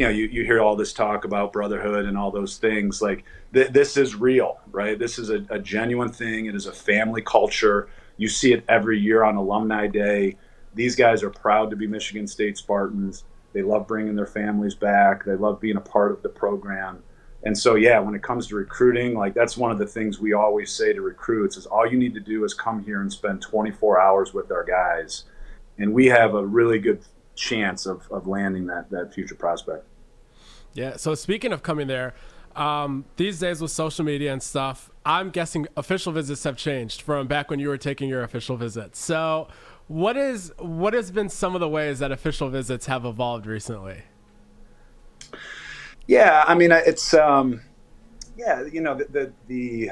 you 0.00 0.06
know, 0.06 0.12
you, 0.12 0.28
you 0.28 0.44
hear 0.46 0.62
all 0.62 0.76
this 0.76 0.94
talk 0.94 1.26
about 1.26 1.52
brotherhood 1.52 2.06
and 2.06 2.16
all 2.16 2.30
those 2.30 2.56
things. 2.56 3.02
Like, 3.02 3.22
th- 3.52 3.68
this 3.68 3.98
is 3.98 4.14
real, 4.14 4.58
right? 4.72 4.98
This 4.98 5.18
is 5.18 5.28
a, 5.28 5.44
a 5.50 5.58
genuine 5.58 6.10
thing. 6.10 6.46
It 6.46 6.54
is 6.54 6.64
a 6.64 6.72
family 6.72 7.20
culture. 7.20 7.90
You 8.16 8.26
see 8.26 8.54
it 8.54 8.64
every 8.66 8.98
year 8.98 9.24
on 9.24 9.36
Alumni 9.36 9.88
Day. 9.88 10.38
These 10.74 10.96
guys 10.96 11.22
are 11.22 11.28
proud 11.28 11.68
to 11.68 11.76
be 11.76 11.86
Michigan 11.86 12.26
State 12.26 12.56
Spartans. 12.56 13.24
They 13.52 13.60
love 13.60 13.86
bringing 13.86 14.16
their 14.16 14.26
families 14.26 14.74
back. 14.74 15.22
They 15.22 15.34
love 15.34 15.60
being 15.60 15.76
a 15.76 15.82
part 15.82 16.12
of 16.12 16.22
the 16.22 16.30
program. 16.30 17.02
And 17.42 17.56
so, 17.56 17.74
yeah, 17.74 17.98
when 17.98 18.14
it 18.14 18.22
comes 18.22 18.46
to 18.46 18.54
recruiting, 18.54 19.14
like 19.14 19.34
that's 19.34 19.58
one 19.58 19.70
of 19.70 19.76
the 19.76 19.86
things 19.86 20.18
we 20.18 20.32
always 20.32 20.72
say 20.72 20.94
to 20.94 21.02
recruits 21.02 21.58
is 21.58 21.66
all 21.66 21.86
you 21.86 21.98
need 21.98 22.14
to 22.14 22.20
do 22.20 22.44
is 22.44 22.54
come 22.54 22.82
here 22.82 23.02
and 23.02 23.12
spend 23.12 23.42
24 23.42 24.00
hours 24.00 24.32
with 24.32 24.50
our 24.50 24.64
guys, 24.64 25.24
and 25.76 25.92
we 25.92 26.06
have 26.06 26.34
a 26.34 26.46
really 26.46 26.78
good 26.78 27.02
chance 27.34 27.84
of, 27.84 28.06
of 28.10 28.26
landing 28.26 28.66
that 28.66 28.90
that 28.90 29.12
future 29.12 29.34
prospect. 29.34 29.86
Yeah. 30.72 30.96
So 30.96 31.14
speaking 31.14 31.52
of 31.52 31.62
coming 31.62 31.86
there, 31.86 32.14
um, 32.56 33.04
these 33.16 33.38
days 33.38 33.60
with 33.60 33.70
social 33.70 34.04
media 34.04 34.32
and 34.32 34.42
stuff, 34.42 34.90
I'm 35.04 35.30
guessing 35.30 35.66
official 35.76 36.12
visits 36.12 36.44
have 36.44 36.56
changed 36.56 37.02
from 37.02 37.26
back 37.26 37.50
when 37.50 37.60
you 37.60 37.68
were 37.68 37.78
taking 37.78 38.08
your 38.08 38.22
official 38.22 38.56
visits. 38.56 38.98
So, 38.98 39.48
what 39.86 40.16
is 40.16 40.52
what 40.58 40.94
has 40.94 41.10
been 41.10 41.28
some 41.28 41.54
of 41.54 41.60
the 41.60 41.68
ways 41.68 41.98
that 41.98 42.12
official 42.12 42.48
visits 42.48 42.86
have 42.86 43.04
evolved 43.04 43.46
recently? 43.46 44.02
Yeah, 46.06 46.44
I 46.46 46.54
mean, 46.54 46.72
it's 46.72 47.14
um, 47.14 47.60
yeah, 48.36 48.64
you 48.64 48.80
know, 48.80 48.94
the, 48.94 49.04
the 49.04 49.32
the 49.46 49.90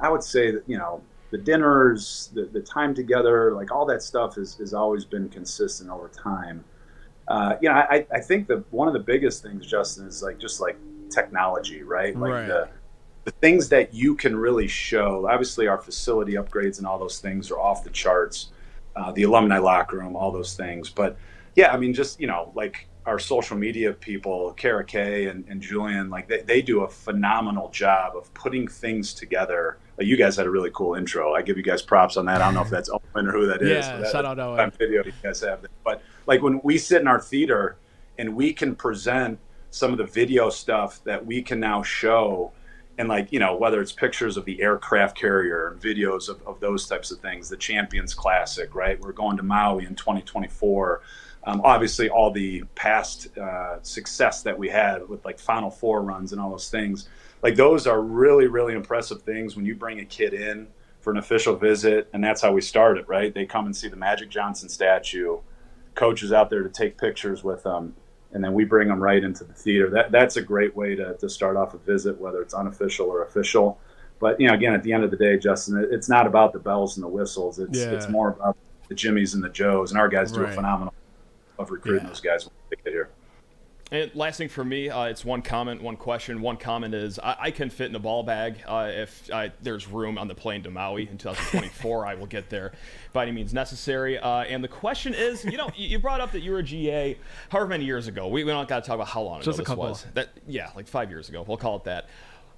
I 0.00 0.08
would 0.08 0.22
say 0.22 0.50
that 0.50 0.62
you 0.66 0.78
know 0.78 1.02
the 1.30 1.38
dinners, 1.38 2.30
the, 2.34 2.44
the 2.44 2.60
time 2.60 2.94
together, 2.94 3.52
like 3.54 3.72
all 3.72 3.86
that 3.86 4.02
stuff 4.02 4.34
has, 4.34 4.54
has 4.56 4.74
always 4.74 5.04
been 5.04 5.28
consistent 5.28 5.90
over 5.90 6.08
time. 6.08 6.64
Uh, 7.28 7.56
you 7.60 7.68
know, 7.68 7.74
I, 7.74 8.06
I 8.12 8.20
think 8.20 8.48
that 8.48 8.64
one 8.72 8.88
of 8.88 8.94
the 8.94 9.00
biggest 9.00 9.42
things, 9.42 9.66
Justin, 9.66 10.06
is 10.06 10.22
like 10.22 10.38
just 10.38 10.60
like 10.60 10.76
technology, 11.10 11.82
right? 11.82 12.16
Like 12.18 12.32
Right. 12.32 12.46
the 12.48 12.68
the 13.24 13.30
things 13.30 13.68
that 13.68 13.94
you 13.94 14.16
can 14.16 14.36
really 14.36 14.66
show. 14.66 15.28
Obviously, 15.30 15.68
our 15.68 15.78
facility 15.78 16.32
upgrades 16.32 16.78
and 16.78 16.86
all 16.86 16.98
those 16.98 17.20
things 17.20 17.50
are 17.52 17.58
off 17.60 17.84
the 17.84 17.90
charts. 17.90 18.48
Uh, 18.96 19.10
the 19.12 19.22
alumni 19.22 19.58
locker 19.58 19.96
room, 19.98 20.16
all 20.16 20.30
those 20.32 20.54
things. 20.54 20.90
But 20.90 21.16
yeah, 21.54 21.72
I 21.72 21.76
mean, 21.78 21.94
just 21.94 22.20
you 22.20 22.26
know, 22.26 22.50
like 22.54 22.88
our 23.06 23.18
social 23.18 23.56
media 23.56 23.92
people, 23.92 24.52
Kara 24.54 24.84
Kay 24.84 25.26
and, 25.26 25.44
and 25.48 25.60
Julian, 25.62 26.10
like 26.10 26.28
they, 26.28 26.40
they 26.42 26.62
do 26.62 26.82
a 26.82 26.88
phenomenal 26.88 27.68
job 27.70 28.16
of 28.16 28.32
putting 28.34 28.68
things 28.68 29.14
together. 29.14 29.78
Like, 29.98 30.06
you 30.06 30.16
guys 30.16 30.36
had 30.36 30.46
a 30.46 30.50
really 30.50 30.70
cool 30.74 30.94
intro. 30.94 31.32
I 31.34 31.42
give 31.42 31.56
you 31.56 31.62
guys 31.62 31.80
props 31.82 32.16
on 32.16 32.26
that. 32.26 32.40
I 32.42 32.44
don't 32.46 32.54
know 32.54 32.62
if 32.62 32.70
that's 32.76 32.90
Owen 32.90 33.26
or 33.28 33.32
who 33.32 33.46
that 33.46 33.62
is. 33.62 33.86
Yeah, 33.86 34.10
shout 34.10 34.24
out 34.24 34.38
Owen. 34.38 34.70
video 34.78 35.02
you 35.04 35.12
guys 35.22 35.40
have. 35.40 35.64
But 35.84 36.02
like 36.26 36.42
when 36.42 36.60
we 36.62 36.78
sit 36.78 37.00
in 37.00 37.08
our 37.08 37.20
theater 37.20 37.76
and 38.18 38.34
we 38.34 38.52
can 38.52 38.74
present 38.74 39.38
some 39.70 39.90
of 39.92 39.98
the 39.98 40.04
video 40.04 40.50
stuff 40.50 41.02
that 41.04 41.24
we 41.24 41.42
can 41.42 41.58
now 41.58 41.82
show 41.82 42.52
and 42.98 43.08
like 43.08 43.32
you 43.32 43.38
know 43.38 43.56
whether 43.56 43.80
it's 43.80 43.92
pictures 43.92 44.36
of 44.36 44.44
the 44.44 44.60
aircraft 44.60 45.16
carrier 45.16 45.68
and 45.68 45.80
videos 45.80 46.28
of, 46.28 46.46
of 46.46 46.60
those 46.60 46.86
types 46.86 47.10
of 47.10 47.18
things 47.20 47.48
the 47.48 47.56
champions 47.56 48.14
classic 48.14 48.74
right? 48.74 49.00
We're 49.00 49.12
going 49.12 49.36
to 49.38 49.42
maui 49.42 49.84
in 49.84 49.94
2024 49.94 51.00
um, 51.44 51.60
obviously 51.64 52.08
all 52.08 52.30
the 52.30 52.62
past 52.74 53.36
uh, 53.38 53.82
success 53.82 54.42
that 54.42 54.56
we 54.56 54.68
had 54.68 55.08
with 55.08 55.24
like 55.24 55.38
final 55.38 55.70
four 55.70 56.02
runs 56.02 56.32
and 56.32 56.40
all 56.40 56.50
those 56.50 56.70
things 56.70 57.08
like 57.42 57.56
those 57.56 57.86
are 57.86 58.02
really 58.02 58.46
really 58.46 58.74
impressive 58.74 59.22
things 59.22 59.56
when 59.56 59.64
you 59.64 59.74
bring 59.74 60.00
a 60.00 60.04
kid 60.04 60.34
in 60.34 60.68
for 61.00 61.10
an 61.10 61.16
official 61.16 61.56
visit 61.56 62.08
and 62.12 62.22
that's 62.22 62.42
how 62.42 62.52
we 62.52 62.60
started 62.60 63.08
right? 63.08 63.34
They 63.34 63.46
come 63.46 63.64
and 63.64 63.74
see 63.74 63.88
the 63.88 63.96
magic 63.96 64.28
johnson 64.28 64.68
statue 64.68 65.38
coaches 65.94 66.32
out 66.32 66.50
there 66.50 66.62
to 66.62 66.68
take 66.68 66.96
pictures 66.98 67.44
with 67.44 67.62
them 67.62 67.94
and 68.32 68.42
then 68.42 68.54
we 68.54 68.64
bring 68.64 68.88
them 68.88 68.98
right 69.02 69.22
into 69.22 69.44
the 69.44 69.52
theater. 69.52 69.90
That 69.90 70.10
that's 70.10 70.36
a 70.36 70.42
great 70.42 70.74
way 70.74 70.94
to, 70.94 71.14
to 71.18 71.28
start 71.28 71.56
off 71.56 71.74
a 71.74 71.78
visit, 71.78 72.18
whether 72.18 72.40
it's 72.40 72.54
unofficial 72.54 73.06
or 73.08 73.24
official. 73.24 73.78
But 74.20 74.40
you 74.40 74.48
know, 74.48 74.54
again, 74.54 74.72
at 74.72 74.82
the 74.82 74.92
end 74.92 75.04
of 75.04 75.10
the 75.10 75.16
day, 75.18 75.36
Justin, 75.36 75.76
it- 75.78 75.90
it's 75.92 76.08
not 76.08 76.26
about 76.26 76.52
the 76.54 76.58
bells 76.58 76.96
and 76.96 77.04
the 77.04 77.08
whistles. 77.08 77.58
It's 77.58 77.78
Yeah. 77.78 77.90
it's 77.90 78.08
more 78.08 78.30
about 78.30 78.56
the 78.88 78.94
Jimmies 78.94 79.34
and 79.34 79.42
the 79.44 79.48
Joes, 79.50 79.90
and 79.90 80.00
our 80.00 80.08
guys 80.08 80.32
do 80.32 80.40
Right. 80.40 80.50
a 80.50 80.54
phenomenal 80.54 80.94
of 81.58 81.70
recruiting 81.70 82.04
Yeah. 82.04 82.08
those 82.08 82.20
guys 82.20 82.46
when 82.46 82.52
they 82.70 82.76
get 82.84 82.92
here. 82.92 83.08
And 83.92 84.10
last 84.14 84.38
thing 84.38 84.48
for 84.48 84.64
me, 84.64 84.88
uh, 84.88 85.04
it's 85.04 85.22
one 85.22 85.42
comment, 85.42 85.82
one 85.82 85.98
question. 85.98 86.40
One 86.40 86.56
comment 86.56 86.94
is 86.94 87.18
I, 87.18 87.36
I 87.38 87.50
can 87.50 87.68
fit 87.68 87.90
in 87.90 87.94
a 87.94 87.98
ball 87.98 88.22
bag 88.22 88.56
uh, 88.66 88.90
if 88.90 89.30
I, 89.30 89.52
there's 89.60 89.86
room 89.86 90.16
on 90.16 90.28
the 90.28 90.34
plane 90.34 90.62
to 90.62 90.70
Maui 90.70 91.06
in 91.10 91.18
2024. 91.18 92.06
I 92.06 92.14
will 92.14 92.26
get 92.26 92.48
there 92.48 92.72
by 93.12 93.24
any 93.24 93.32
means 93.32 93.52
necessary. 93.52 94.18
Uh, 94.18 94.44
and 94.44 94.64
the 94.64 94.68
question 94.68 95.12
is, 95.12 95.44
you 95.44 95.58
know, 95.58 95.68
you, 95.76 95.98
brought 95.98 96.22
up 96.22 96.32
that 96.32 96.40
you 96.40 96.52
were 96.52 96.60
a 96.60 96.62
GA 96.62 97.18
however 97.50 97.68
many 97.68 97.84
years 97.84 98.08
ago. 98.08 98.28
We, 98.28 98.44
we 98.44 98.50
don't 98.50 98.66
got 98.66 98.82
to 98.82 98.86
talk 98.86 98.94
about 98.94 99.08
how 99.08 99.20
long 99.20 99.42
Just 99.42 99.48
ago 99.48 99.52
a 99.56 99.58
this 99.58 99.66
couple. 99.68 99.84
was. 99.84 100.06
That 100.14 100.30
yeah, 100.48 100.70
like 100.74 100.86
five 100.86 101.10
years 101.10 101.28
ago. 101.28 101.44
We'll 101.46 101.58
call 101.58 101.76
it 101.76 101.84
that. 101.84 102.08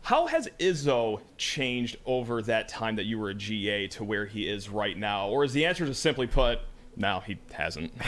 How 0.03 0.29
has 0.29 0.49
Izzo 0.61 1.21
changed 1.37 1.97
over 2.07 2.43
that 2.43 2.69
time 2.69 2.95
that 2.95 3.07
you 3.07 3.19
were 3.19 3.31
a 3.31 3.35
GA 3.35 3.89
to 3.89 4.05
where 4.05 4.25
he 4.25 4.49
is 4.49 4.69
right 4.69 4.97
now? 4.97 5.27
Or 5.29 5.43
is 5.43 5.53
the 5.53 5.67
answer 5.67 5.85
just 5.85 6.01
simply 6.01 6.29
put, 6.29 6.61
no, 6.97 7.25
he 7.27 7.39
hasn't? 7.51 7.93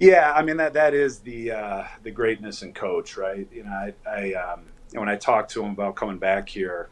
Yeah, 0.00 0.32
I 0.34 0.42
mean 0.42 0.58
that 0.58 0.74
that 0.74 0.94
is 0.94 1.20
the 1.20 1.52
uh, 1.52 1.84
the 2.04 2.12
greatness 2.12 2.62
in 2.62 2.74
coach, 2.74 3.18
right? 3.18 3.48
You 3.52 3.64
know, 3.64 3.70
I, 3.72 3.94
I 4.08 4.34
um, 4.34 4.62
when 4.94 5.10
I 5.10 5.16
talked 5.16 5.52
to 5.52 5.64
him 5.64 5.72
about 5.72 5.96
coming 5.96 6.18
back 6.18 6.48
here, 6.48 6.90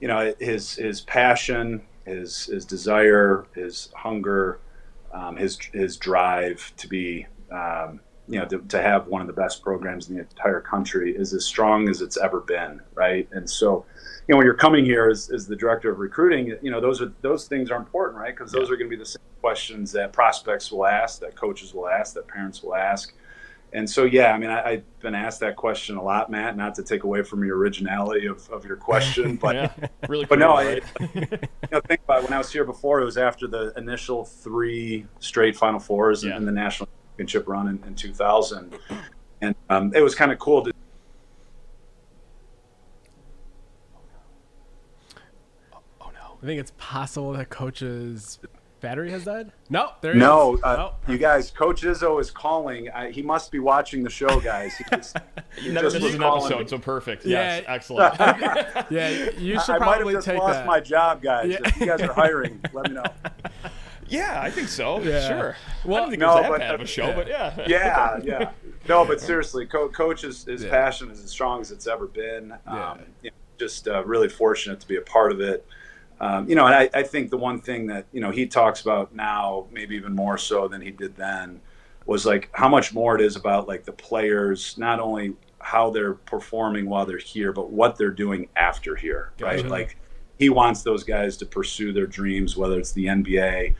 you 0.00 0.08
know, 0.08 0.34
his 0.40 0.74
his 0.74 1.00
passion, 1.02 1.82
his 2.06 2.46
his 2.46 2.66
desire, 2.66 3.46
his 3.54 3.90
hunger, 3.96 4.60
um, 5.12 5.36
his 5.36 5.58
his 5.72 5.96
drive 5.98 6.72
to 6.78 6.88
be 6.88 7.26
um, 7.52 8.00
you 8.28 8.38
know, 8.38 8.46
to, 8.46 8.58
to 8.58 8.80
have 8.80 9.06
one 9.06 9.20
of 9.20 9.26
the 9.26 9.32
best 9.32 9.62
programs 9.62 10.08
in 10.08 10.16
the 10.16 10.22
entire 10.22 10.60
country 10.60 11.14
is 11.14 11.34
as 11.34 11.44
strong 11.44 11.88
as 11.88 12.00
it's 12.00 12.16
ever 12.16 12.40
been, 12.40 12.80
right? 12.94 13.28
And 13.32 13.48
so, 13.48 13.84
you 14.26 14.32
know, 14.32 14.38
when 14.38 14.46
you're 14.46 14.54
coming 14.54 14.84
here 14.84 15.08
as, 15.10 15.30
as 15.30 15.46
the 15.46 15.56
director 15.56 15.90
of 15.90 15.98
recruiting, 15.98 16.56
you 16.62 16.70
know, 16.70 16.80
those 16.80 17.02
are 17.02 17.12
those 17.20 17.46
things 17.46 17.70
are 17.70 17.76
important, 17.76 18.18
right? 18.18 18.34
Because 18.34 18.50
those 18.50 18.70
are 18.70 18.76
going 18.76 18.88
to 18.88 18.96
be 18.96 19.00
the 19.00 19.06
same 19.06 19.20
questions 19.42 19.92
that 19.92 20.12
prospects 20.12 20.72
will 20.72 20.86
ask, 20.86 21.20
that 21.20 21.36
coaches 21.36 21.74
will 21.74 21.88
ask, 21.88 22.14
that 22.14 22.26
parents 22.26 22.62
will 22.62 22.74
ask. 22.74 23.12
And 23.74 23.90
so, 23.90 24.04
yeah, 24.04 24.32
I 24.32 24.38
mean, 24.38 24.50
I, 24.50 24.62
I've 24.64 25.00
been 25.00 25.16
asked 25.16 25.40
that 25.40 25.56
question 25.56 25.96
a 25.96 26.02
lot, 26.02 26.30
Matt. 26.30 26.56
Not 26.56 26.76
to 26.76 26.84
take 26.84 27.02
away 27.02 27.22
from 27.24 27.44
your 27.44 27.58
originality 27.58 28.26
of, 28.26 28.48
of 28.50 28.64
your 28.64 28.76
question, 28.76 29.34
but 29.42 29.56
Yeah, 29.56 29.72
really. 30.08 30.24
but 30.26 30.38
no, 30.38 30.54
creative, 30.54 30.90
I, 31.00 31.04
you 31.14 31.38
know, 31.72 31.80
think 31.80 32.00
about 32.04 32.22
it, 32.22 32.24
when 32.24 32.32
I 32.32 32.38
was 32.38 32.52
here 32.52 32.64
before. 32.64 33.00
It 33.02 33.04
was 33.04 33.18
after 33.18 33.48
the 33.48 33.72
initial 33.76 34.24
three 34.24 35.06
straight 35.18 35.56
Final 35.56 35.80
Fours 35.80 36.22
Yeah. 36.22 36.36
in 36.36 36.44
the 36.46 36.52
national 36.52 36.88
championship 37.14 37.46
run 37.48 37.68
in, 37.68 37.82
in 37.86 37.94
2000, 37.94 38.74
and 39.40 39.54
um, 39.70 39.92
it 39.94 40.00
was 40.00 40.14
kind 40.14 40.32
of 40.32 40.38
cool 40.38 40.62
to. 40.64 40.72
oh 45.72 46.10
no. 46.12 46.38
I 46.42 46.46
think 46.46 46.60
it's 46.60 46.72
possible 46.76 47.32
that 47.32 47.50
coach's 47.50 48.38
battery 48.80 49.10
has 49.12 49.24
died. 49.24 49.50
No, 49.70 49.92
there 50.02 50.12
he 50.12 50.18
No, 50.18 50.56
is. 50.56 50.62
uh, 50.62 50.76
No. 50.76 50.94
you 51.12 51.18
guys, 51.18 51.50
Coach 51.50 51.82
Izzo 51.82 52.20
is 52.20 52.30
calling. 52.30 52.90
I, 52.90 53.10
he 53.12 53.22
must 53.22 53.50
be 53.52 53.58
watching 53.60 54.02
the 54.02 54.10
show, 54.10 54.40
guys. 54.40 54.76
He 54.76 54.84
just, 54.92 55.16
he 55.56 55.68
never 55.70 55.86
just 55.86 55.94
missed 55.94 56.04
was 56.04 56.14
an 56.16 56.20
calling 56.20 56.42
episode, 56.52 56.60
me. 56.62 56.68
so 56.68 56.78
perfect. 56.78 57.24
Yeah. 57.24 57.56
Yes, 57.58 57.64
excellent. 57.68 58.14
Yeah, 58.90 59.08
you 59.38 59.58
should 59.60 59.76
I 59.76 59.78
might 59.78 59.98
have 60.00 60.10
just 60.10 60.26
take 60.26 60.38
lost 60.38 60.54
that. 60.54 60.66
my 60.66 60.80
job, 60.80 61.22
guys. 61.22 61.50
Yeah. 61.52 61.58
If 61.64 61.80
you 61.80 61.86
guys 61.86 62.00
are 62.02 62.12
hiring, 62.12 62.60
let 62.72 62.88
me 62.88 62.94
know. 62.96 63.04
Yeah, 64.14 64.40
I 64.40 64.50
think 64.50 64.68
so. 64.68 65.00
Yeah. 65.00 65.26
Sure. 65.28 65.56
Well- 65.84 65.96
I 65.96 66.00
don't 66.00 66.10
think 66.10 66.20
No, 66.20 66.30
it 66.30 66.34
was 66.34 66.42
that 66.42 66.50
but- 66.50 66.58
bad 66.60 66.74
of 66.74 66.80
a 66.80 66.86
show, 66.86 67.12
but 67.12 67.26
yeah. 67.28 67.54
yeah, 67.66 68.20
yeah. 68.22 68.50
No, 68.88 69.04
but 69.04 69.20
seriously, 69.20 69.66
Co- 69.66 69.88
Coach 69.88 70.24
is, 70.24 70.44
his 70.44 70.64
Yeah. 70.64 70.70
passion 70.70 71.10
is 71.10 71.22
as 71.22 71.30
strong 71.30 71.60
as 71.60 71.70
it's 71.70 71.86
ever 71.86 72.06
been. 72.06 72.54
Yeah. 72.66 72.90
Um, 72.92 72.98
you 73.22 73.30
know, 73.30 73.36
just 73.58 73.88
uh, 73.88 74.04
really 74.04 74.28
fortunate 74.28 74.80
to 74.80 74.88
be 74.88 74.96
a 74.96 75.00
part 75.02 75.32
of 75.32 75.40
it. 75.40 75.66
Um, 76.20 76.48
you 76.48 76.54
know, 76.54 76.66
and 76.66 76.74
I, 76.74 76.90
I 76.94 77.02
think 77.02 77.30
the 77.30 77.36
one 77.36 77.60
thing 77.60 77.86
that 77.88 78.06
you 78.12 78.20
know 78.20 78.30
he 78.30 78.46
talks 78.46 78.80
about 78.82 79.14
now, 79.14 79.66
maybe 79.72 79.96
even 79.96 80.14
more 80.14 80.38
so 80.38 80.68
than 80.68 80.80
he 80.80 80.90
did 80.90 81.16
then, 81.16 81.60
was 82.06 82.24
like 82.24 82.50
how 82.52 82.68
much 82.68 82.94
more 82.94 83.14
it 83.16 83.20
is 83.20 83.36
about 83.36 83.66
like 83.66 83.84
the 83.84 83.92
players, 83.92 84.76
not 84.78 85.00
only 85.00 85.34
how 85.60 85.90
they're 85.90 86.14
performing 86.14 86.88
while 86.88 87.04
they're 87.06 87.16
here, 87.18 87.52
but 87.52 87.70
what 87.70 87.96
they're 87.96 88.10
doing 88.10 88.48
after 88.54 88.94
here, 88.94 89.32
right? 89.40 89.66
Like 89.66 89.96
he 90.38 90.50
wants 90.50 90.82
those 90.82 91.02
guys 91.04 91.36
to 91.38 91.46
pursue 91.46 91.92
their 91.92 92.06
dreams, 92.06 92.56
whether 92.56 92.78
it's 92.78 92.92
the 92.92 93.06
NBA, 93.06 93.74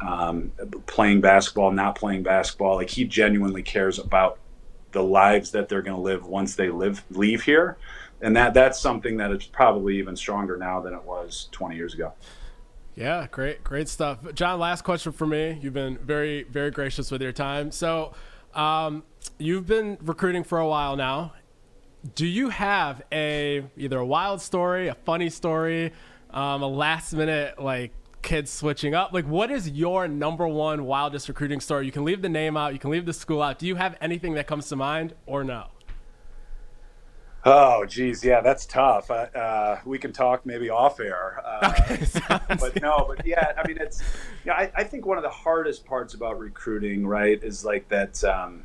um, 0.00 0.52
playing 0.86 1.20
basketball, 1.20 1.70
not 1.70 1.94
playing 1.94 2.22
basketball. 2.22 2.76
Like 2.76 2.90
he 2.90 3.04
genuinely 3.04 3.62
cares 3.62 3.98
about 3.98 4.38
the 4.92 5.02
lives 5.02 5.50
that 5.52 5.68
they're 5.68 5.82
going 5.82 5.96
to 5.96 6.02
live 6.02 6.26
once 6.26 6.56
they 6.56 6.68
live 6.68 7.04
leave 7.10 7.42
here, 7.42 7.76
and 8.20 8.36
that 8.36 8.54
that's 8.54 8.78
something 8.78 9.16
that 9.18 9.30
is 9.30 9.44
probably 9.44 9.98
even 9.98 10.16
stronger 10.16 10.56
now 10.56 10.80
than 10.80 10.94
it 10.94 11.04
was 11.04 11.48
20 11.52 11.76
years 11.76 11.94
ago. 11.94 12.12
Yeah, 12.96 13.26
great, 13.30 13.62
great 13.62 13.88
stuff. 13.88 14.18
Jon, 14.34 14.58
last 14.58 14.82
question 14.82 15.12
for 15.12 15.26
me. 15.26 15.58
You've 15.62 15.74
been 15.74 15.96
very, 15.98 16.42
very 16.42 16.70
gracious 16.70 17.10
with 17.10 17.22
your 17.22 17.32
time. 17.32 17.70
So, 17.70 18.12
um, 18.52 19.04
you've 19.38 19.66
been 19.66 19.96
recruiting 20.02 20.44
for 20.44 20.58
a 20.58 20.66
while 20.66 20.96
now. 20.96 21.32
Do 22.14 22.26
you 22.26 22.48
have 22.48 23.02
a 23.12 23.64
either 23.76 23.98
a 23.98 24.06
wild 24.06 24.40
story, 24.40 24.88
a 24.88 24.94
funny 24.94 25.30
story, 25.30 25.92
um, 26.30 26.62
a 26.62 26.68
last 26.68 27.12
minute 27.12 27.62
like 27.62 27.92
kids 28.22 28.50
switching 28.50 28.94
up? 28.94 29.12
Like, 29.12 29.26
what 29.26 29.50
is 29.50 29.70
your 29.70 30.08
number 30.08 30.46
one 30.46 30.84
wildest 30.84 31.28
recruiting 31.28 31.60
story? 31.60 31.86
You 31.86 31.92
can 31.92 32.04
leave 32.04 32.22
the 32.22 32.28
name 32.28 32.56
out, 32.56 32.72
you 32.72 32.78
can 32.78 32.90
leave 32.90 33.06
the 33.06 33.12
school 33.12 33.42
out. 33.42 33.58
Do 33.58 33.66
you 33.66 33.76
have 33.76 33.96
anything 34.00 34.34
that 34.34 34.46
comes 34.46 34.68
to 34.68 34.76
mind, 34.76 35.14
or 35.26 35.44
no? 35.44 35.66
Oh, 37.44 37.86
geez, 37.86 38.22
yeah, 38.22 38.42
that's 38.42 38.66
tough. 38.66 39.10
Uh, 39.10 39.26
uh, 39.34 39.80
we 39.86 39.98
can 39.98 40.12
talk 40.12 40.44
maybe 40.44 40.68
off 40.68 41.00
air. 41.00 41.42
Uh, 41.44 42.38
but 42.60 42.80
no, 42.82 43.06
but 43.08 43.24
yeah, 43.24 43.52
I 43.56 43.66
mean, 43.66 43.78
it's, 43.80 44.02
yeah, 44.44 44.52
I, 44.52 44.70
I 44.76 44.84
think 44.84 45.06
one 45.06 45.16
of 45.16 45.22
the 45.24 45.30
hardest 45.30 45.86
parts 45.86 46.12
about 46.12 46.38
recruiting, 46.38 47.06
right, 47.06 47.42
is 47.42 47.64
like 47.64 47.88
that, 47.88 48.22
um, 48.24 48.64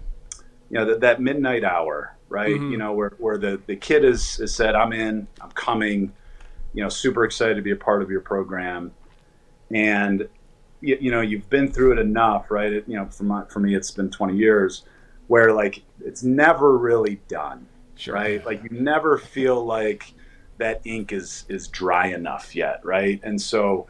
you 0.69 0.77
know, 0.77 0.85
that, 0.85 0.99
that 1.01 1.21
midnight 1.21 1.63
hour, 1.63 2.17
right? 2.27 2.49
You 2.49 2.77
know, 2.77 2.91
where, 2.91 3.13
where 3.17 3.37
the, 3.37 3.61
the 3.65 3.77
kid 3.77 4.03
is, 4.03 4.41
is 4.41 4.53
said, 4.53 4.75
I'm 4.75 4.91
in, 4.91 5.25
I'm 5.39 5.51
coming, 5.51 6.11
you 6.73 6.83
know, 6.83 6.89
super 6.89 7.23
excited 7.23 7.55
to 7.55 7.61
be 7.61 7.71
a 7.71 7.77
part 7.77 8.01
of 8.01 8.09
your 8.09 8.21
program. 8.21 8.91
And, 9.71 10.27
you, 10.81 10.97
you 11.01 11.11
know, 11.11 11.21
you've 11.21 11.49
been 11.49 11.71
through 11.71 11.93
it 11.93 11.99
enough, 11.99 12.51
right? 12.51 12.71
It, 12.71 12.87
you 12.87 12.95
know, 12.97 13.05
for, 13.07 13.23
my, 13.23 13.43
for 13.45 13.59
me, 13.59 13.75
it's 13.75 13.91
been 13.91 14.09
20 14.11 14.35
years 14.35 14.83
where 15.27 15.53
like 15.53 15.83
it's 16.03 16.23
never 16.23 16.77
really 16.77 17.21
done 17.27 17.67
Sure. 17.97 18.13
right? 18.13 18.45
Like 18.45 18.61
you 18.63 18.69
never 18.71 19.17
feel 19.17 19.65
like 19.65 20.13
that 20.57 20.81
ink 20.85 21.11
is 21.13 21.45
is 21.49 21.67
dry 21.69 22.07
enough 22.07 22.55
yet, 22.55 22.79
right? 22.83 23.19
And 23.23 23.41
so 23.41 23.87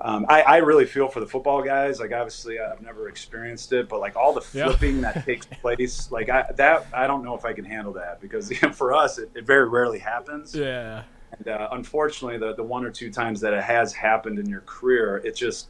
um, 0.00 0.26
I, 0.28 0.42
I 0.42 0.56
really 0.58 0.86
feel 0.86 1.08
for 1.08 1.18
the 1.20 1.26
football 1.26 1.60
guys. 1.62 1.98
Like 1.98 2.12
obviously 2.12 2.58
I've 2.60 2.80
never 2.80 3.08
experienced 3.08 3.72
it, 3.72 3.88
but 3.88 3.98
like 4.00 4.14
all 4.16 4.32
the 4.32 4.44
Yeah. 4.56 4.68
flipping 4.68 5.00
that 5.02 5.24
takes 5.26 5.46
place, 5.60 6.10
like 6.10 6.28
I, 6.30 6.44
that 6.56 6.86
I 6.94 7.06
don't 7.08 7.24
know 7.24 7.34
if 7.34 7.44
I 7.44 7.52
can 7.52 7.64
handle 7.64 7.92
that 7.94 8.20
because 8.20 8.52
for 8.72 8.94
us 8.94 9.18
it, 9.18 9.30
it 9.34 9.44
very 9.44 9.68
rarely 9.68 9.98
happens. 9.98 10.54
Yeah. 10.54 11.02
And 11.36 11.48
uh, 11.48 11.68
unfortunately, 11.72 12.38
the 12.38 12.54
the 12.54 12.62
one 12.62 12.84
or 12.84 12.90
two 12.90 13.10
times 13.10 13.40
that 13.40 13.52
it 13.52 13.62
has 13.62 13.92
happened 13.92 14.38
in 14.38 14.46
your 14.46 14.62
career, 14.62 15.18
it 15.18 15.36
just 15.36 15.68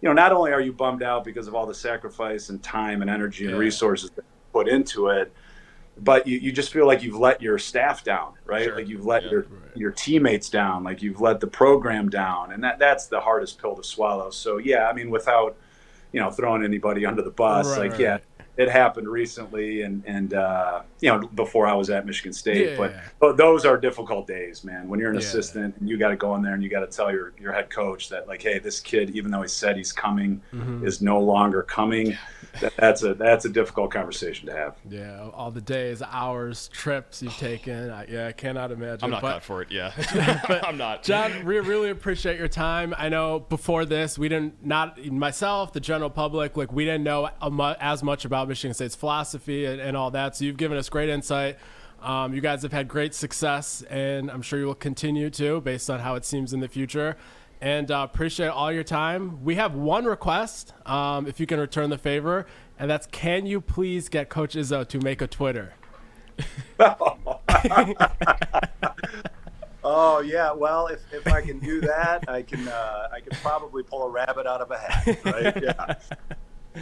you 0.00 0.08
know 0.08 0.12
not 0.12 0.32
only 0.32 0.52
are 0.52 0.60
you 0.60 0.72
bummed 0.72 1.02
out 1.02 1.24
because 1.24 1.48
of 1.48 1.54
all 1.54 1.66
the 1.66 1.74
sacrifice 1.74 2.48
and 2.48 2.62
time 2.62 3.02
and 3.02 3.10
energy 3.10 3.44
and 3.44 3.54
Yeah. 3.54 3.58
resources 3.60 4.10
that 4.10 4.22
you 4.24 4.52
put 4.52 4.68
into 4.68 5.08
it, 5.08 5.32
but 5.98 6.26
you, 6.26 6.38
you 6.38 6.52
just 6.52 6.72
feel 6.72 6.86
like 6.86 7.02
you've 7.02 7.16
let 7.18 7.42
your 7.42 7.58
staff 7.58 8.04
down, 8.04 8.34
right? 8.44 8.64
Sure. 8.64 8.76
Like 8.76 8.88
you've 8.88 9.06
let 9.06 9.24
Yeah. 9.24 9.30
your 9.30 9.46
your 9.74 9.90
teammates 9.90 10.50
down, 10.50 10.84
like 10.84 11.02
you've 11.02 11.20
let 11.20 11.40
the 11.40 11.46
program 11.46 12.08
down, 12.08 12.52
and 12.52 12.62
that 12.64 12.78
that's 12.78 13.06
the 13.06 13.20
hardest 13.20 13.60
pill 13.60 13.74
to 13.76 13.82
swallow. 13.84 14.30
So 14.30 14.58
yeah, 14.58 14.88
I 14.88 14.92
mean, 14.92 15.10
without 15.10 15.56
you 16.12 16.20
know 16.20 16.30
throwing 16.30 16.62
anybody 16.64 17.06
under 17.06 17.22
the 17.22 17.30
bus, 17.30 17.66
Right, 17.66 17.78
like 17.78 17.90
right, 17.92 18.00
yeah. 18.00 18.18
Right. 18.56 18.68
It 18.68 18.70
happened 18.70 19.08
recently, 19.08 19.82
and 19.82 20.02
and 20.06 20.34
uh, 20.34 20.82
you 21.00 21.08
know 21.10 21.26
before 21.28 21.66
I 21.66 21.74
was 21.74 21.88
at 21.90 22.04
Michigan 22.06 22.32
State, 22.32 22.70
Yeah. 22.72 22.76
but 22.76 22.94
but 23.18 23.36
those 23.36 23.64
are 23.64 23.78
difficult 23.78 24.26
days, 24.26 24.62
man. 24.62 24.88
When 24.88 25.00
you're 25.00 25.08
an 25.10 25.14
Yeah. 25.16 25.20
assistant 25.26 25.76
and 25.78 25.88
you 25.88 25.96
got 25.96 26.08
to 26.08 26.16
go 26.16 26.34
in 26.34 26.42
there 26.42 26.54
and 26.54 26.62
you 26.62 26.68
got 26.68 26.80
to 26.80 26.86
tell 26.86 27.10
your, 27.10 27.32
your 27.40 27.52
head 27.52 27.70
coach 27.70 28.08
that 28.10 28.28
like, 28.28 28.42
hey, 28.42 28.58
this 28.58 28.78
kid, 28.80 29.10
even 29.16 29.30
though 29.30 29.42
he 29.42 29.48
said 29.48 29.76
he's 29.76 29.92
coming, 29.92 30.40
Mm-hmm. 30.52 30.86
is 30.86 31.00
no 31.00 31.18
longer 31.20 31.62
coming. 31.62 32.16
That, 32.60 32.74
that's 32.76 33.02
a 33.02 33.14
that's 33.14 33.46
a 33.46 33.48
difficult 33.48 33.90
conversation 33.90 34.46
to 34.48 34.52
have. 34.54 34.76
Yeah, 34.88 35.30
all 35.32 35.50
the 35.50 35.62
days, 35.62 36.02
hours, 36.02 36.68
trips 36.68 37.22
you've 37.22 37.36
taken. 37.38 37.90
I, 37.90 38.06
yeah, 38.06 38.26
I 38.26 38.32
cannot 38.32 38.70
imagine. 38.70 39.04
I'm 39.04 39.10
not 39.10 39.22
but, 39.22 39.32
cut 39.34 39.42
for 39.42 39.62
it. 39.62 39.70
Yeah. 39.70 39.92
I'm 40.62 40.76
not. 40.76 41.02
Jon, 41.02 41.46
we 41.46 41.58
really 41.60 41.88
appreciate 41.88 42.38
your 42.38 42.48
time. 42.48 42.94
I 42.98 43.08
know 43.08 43.40
before 43.40 43.86
this, 43.86 44.18
we 44.18 44.28
didn't, 44.28 44.64
not 44.66 45.02
myself, 45.06 45.72
the 45.72 45.80
general 45.80 46.10
public, 46.10 46.56
like 46.58 46.70
we 46.72 46.84
didn't 46.84 47.04
know 47.04 47.30
as 47.80 48.02
much 48.02 48.26
about 48.26 48.41
Michigan 48.46 48.74
State's 48.74 48.94
philosophy 48.94 49.64
and, 49.64 49.80
and 49.80 49.96
all 49.96 50.10
that. 50.10 50.36
So 50.36 50.44
you've 50.44 50.56
given 50.56 50.78
us 50.78 50.88
great 50.88 51.08
insight. 51.08 51.58
Um, 52.00 52.34
you 52.34 52.40
guys 52.40 52.62
have 52.62 52.72
had 52.72 52.88
great 52.88 53.14
success, 53.14 53.82
and 53.88 54.30
I'm 54.30 54.42
sure 54.42 54.58
you 54.58 54.66
will 54.66 54.74
continue 54.74 55.30
to, 55.30 55.60
based 55.60 55.88
on 55.88 56.00
how 56.00 56.16
it 56.16 56.24
seems 56.24 56.52
in 56.52 56.60
the 56.60 56.68
future. 56.68 57.16
And 57.60 57.92
uh, 57.92 58.06
appreciate 58.10 58.48
all 58.48 58.72
your 58.72 58.82
time. 58.82 59.44
We 59.44 59.54
have 59.54 59.74
one 59.74 60.04
request, 60.04 60.74
um, 60.84 61.28
if 61.28 61.38
you 61.38 61.46
can 61.46 61.60
return 61.60 61.90
the 61.90 61.98
favor, 61.98 62.46
and 62.76 62.90
that's 62.90 63.06
can 63.06 63.46
you 63.46 63.60
please 63.60 64.08
get 64.08 64.28
Coach 64.28 64.56
Izzo 64.56 64.86
to 64.88 64.98
make 64.98 65.22
a 65.22 65.28
Twitter? 65.28 65.74
Oh 69.84 70.20
yeah, 70.20 70.52
well 70.52 70.86
if, 70.86 71.00
if 71.12 71.26
I 71.26 71.42
can 71.42 71.58
do 71.58 71.80
that, 71.80 72.28
I 72.28 72.42
can 72.42 72.68
uh, 72.68 73.08
I 73.12 73.20
can 73.20 73.36
probably 73.40 73.82
pull 73.82 74.04
a 74.04 74.10
rabbit 74.10 74.46
out 74.46 74.60
of 74.60 74.70
a 74.70 74.78
hat, 74.78 75.24
right? 75.24 75.62
Yeah, 75.62 75.94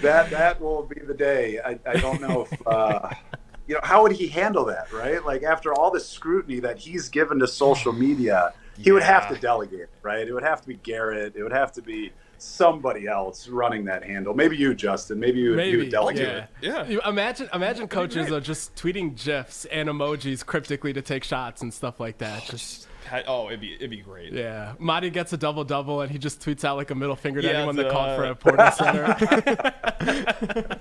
that 0.02 0.30
that 0.30 0.60
will 0.60 0.82
be 0.84 1.00
the 1.00 1.14
day. 1.14 1.58
I, 1.64 1.78
I 1.86 1.94
don't 1.98 2.20
know 2.20 2.42
if 2.50 2.66
uh, 2.66 3.10
you 3.66 3.74
know 3.74 3.80
how 3.82 4.02
would 4.02 4.12
he 4.12 4.28
handle 4.28 4.64
that, 4.66 4.92
right? 4.92 5.24
Like 5.24 5.42
after 5.42 5.72
all 5.74 5.90
the 5.90 6.00
scrutiny 6.00 6.60
that 6.60 6.78
he's 6.78 7.08
given 7.08 7.38
to 7.40 7.48
social 7.48 7.92
media, 7.92 8.52
he 8.78 8.92
would 8.92 9.02
have 9.02 9.28
to 9.28 9.34
Yeah. 9.34 9.40
delegate, 9.40 9.90
right? 10.02 10.26
It 10.26 10.32
would 10.32 10.42
have 10.44 10.60
to 10.62 10.66
be 10.68 10.74
Garrett. 10.74 11.34
It 11.36 11.42
would 11.42 11.52
have 11.52 11.72
to 11.72 11.82
be 11.82 12.12
somebody 12.38 13.06
else 13.06 13.48
running 13.48 13.84
that 13.84 14.02
handle. 14.02 14.32
Maybe 14.32 14.56
you, 14.56 14.74
Justin. 14.74 15.20
Maybe 15.20 15.40
you, 15.40 15.50
would- 15.56 15.66
you 15.66 15.76
would 15.78 15.90
delegate 15.90 16.44
yeah. 16.62 16.84
Yeah. 16.86 16.86
You 16.88 17.00
imagine, 17.04 17.50
imagine 17.52 17.86
coaches 17.86 18.32
are 18.32 18.40
just 18.40 18.74
tweeting 18.76 19.22
gifs 19.22 19.66
and 19.66 19.90
emojis 19.90 20.44
cryptically 20.46 20.94
to 20.94 21.02
take 21.02 21.22
shots 21.22 21.60
and 21.60 21.72
stuff 21.74 22.00
like 22.00 22.16
that. 22.18 22.44
Just 22.44 22.88
Ha- 23.10 23.22
Oh, 23.26 23.48
it'd 23.48 23.60
be 23.60 23.74
it'd 23.74 23.90
be 23.90 23.98
great. 23.98 24.32
yeah, 24.32 24.74
Marty 24.78 25.10
gets 25.10 25.32
a 25.32 25.36
double 25.36 25.64
double 25.64 26.00
and 26.00 26.10
he 26.10 26.16
just 26.18 26.40
tweets 26.40 26.64
out 26.64 26.76
like 26.76 26.90
a 26.90 26.94
middle 26.94 27.16
finger 27.16 27.42
to 27.42 27.48
Yeah, 27.48 27.54
anyone 27.58 27.74
the, 27.76 27.82
that 27.84 27.92
called 27.92 28.16
for 28.16 28.24
a 28.24 28.34
Porter 28.36 28.70
Center. 28.76 29.04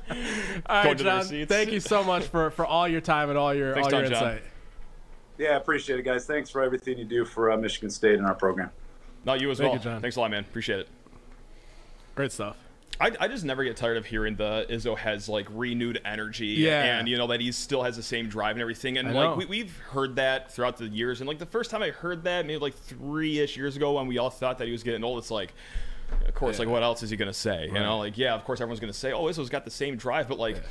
all 0.68 0.84
Going 0.84 0.98
right, 0.98 0.98
to 0.98 1.04
the 1.04 1.10
Jon. 1.40 1.46
Thank 1.48 1.72
you 1.72 1.80
so 1.80 2.04
much 2.04 2.24
for 2.26 2.52
for 2.52 2.66
all 2.66 2.88
your 2.88 3.02
time 3.02 3.30
and 3.30 3.38
all 3.38 3.54
your 3.54 3.74
Thanks, 3.74 3.92
all 3.94 4.00
your 4.02 4.10
Jon, 4.10 4.20
Jon. 4.20 4.32
insight. 4.34 4.44
Yeah, 5.38 5.50
I 5.52 5.56
appreciate 5.56 5.98
it, 6.00 6.04
guys. 6.04 6.26
Thanks 6.26 6.50
for 6.50 6.62
everything 6.62 6.98
you 6.98 7.06
do 7.06 7.24
for 7.26 7.52
uh, 7.52 7.58
Michigan 7.58 7.90
State 7.90 8.16
and 8.16 8.26
our 8.28 8.36
program. 8.36 8.72
Not 9.26 9.40
you 9.42 9.50
as 9.52 9.58
Thank 9.58 9.70
well. 9.72 9.78
you, 9.80 9.84
Jon. 9.84 10.02
Thanks 10.02 10.16
a 10.18 10.20
lot, 10.22 10.32
man. 10.32 10.44
Appreciate 10.44 10.80
it. 10.82 10.88
Great 12.16 12.32
stuff. 12.32 12.58
I, 13.02 13.12
I 13.20 13.28
just 13.30 13.46
never 13.46 13.64
get 13.64 13.78
tired 13.78 13.96
of 13.96 14.06
hearing 14.06 14.36
the 14.36 14.66
Izzo 14.70 14.98
has 14.98 15.30
like 15.30 15.48
renewed 15.52 16.02
energy 16.04 16.48
Yeah. 16.48 16.98
and 17.00 17.08
you 17.08 17.18
know 17.18 17.28
that 17.28 17.40
he 17.40 17.52
still 17.54 17.82
has 17.84 17.96
the 17.96 18.04
same 18.04 18.28
drive 18.28 18.56
and 18.58 18.62
everything. 18.62 18.98
And 18.98 19.08
I 19.08 19.12
like 19.12 19.30
know. 19.32 19.36
we, 19.38 19.46
we've 19.46 19.78
heard 19.78 20.18
that 20.18 20.52
throughout 20.52 20.78
the 20.78 20.88
years. 20.88 21.22
And 21.22 21.28
like 21.28 21.40
the 21.40 21.46
first 21.46 21.72
time 21.72 21.82
I 21.82 21.92
heard 21.92 22.24
that 22.26 22.46
maybe 22.46 22.60
like 22.60 22.76
three 22.76 23.40
ish 23.40 23.56
years 23.56 23.78
ago 23.78 23.94
when 23.94 24.08
we 24.08 24.18
all 24.18 24.30
thought 24.30 24.58
that 24.58 24.66
he 24.66 24.72
was 24.74 24.84
getting 24.84 25.04
old 25.04 25.18
it's 25.20 25.32
like 25.32 25.54
of 26.28 26.34
course 26.34 26.58
like 26.60 26.68
what 26.68 26.82
else 26.84 27.04
is 27.04 27.10
he 27.10 27.16
gonna 27.16 27.32
say 27.34 27.68
you 27.68 27.74
know? 27.74 28.00
Like 28.00 28.18
yeah 28.18 28.34
of 28.34 28.44
course 28.44 28.60
everyone's 28.60 28.80
gonna 28.82 28.92
say 28.94 29.14
oh 29.14 29.24
Izzo's 29.26 29.50
got 29.50 29.64
the 29.64 29.72
same 29.72 29.96
drive. 29.96 30.28
But 30.28 30.38
like 30.40 30.62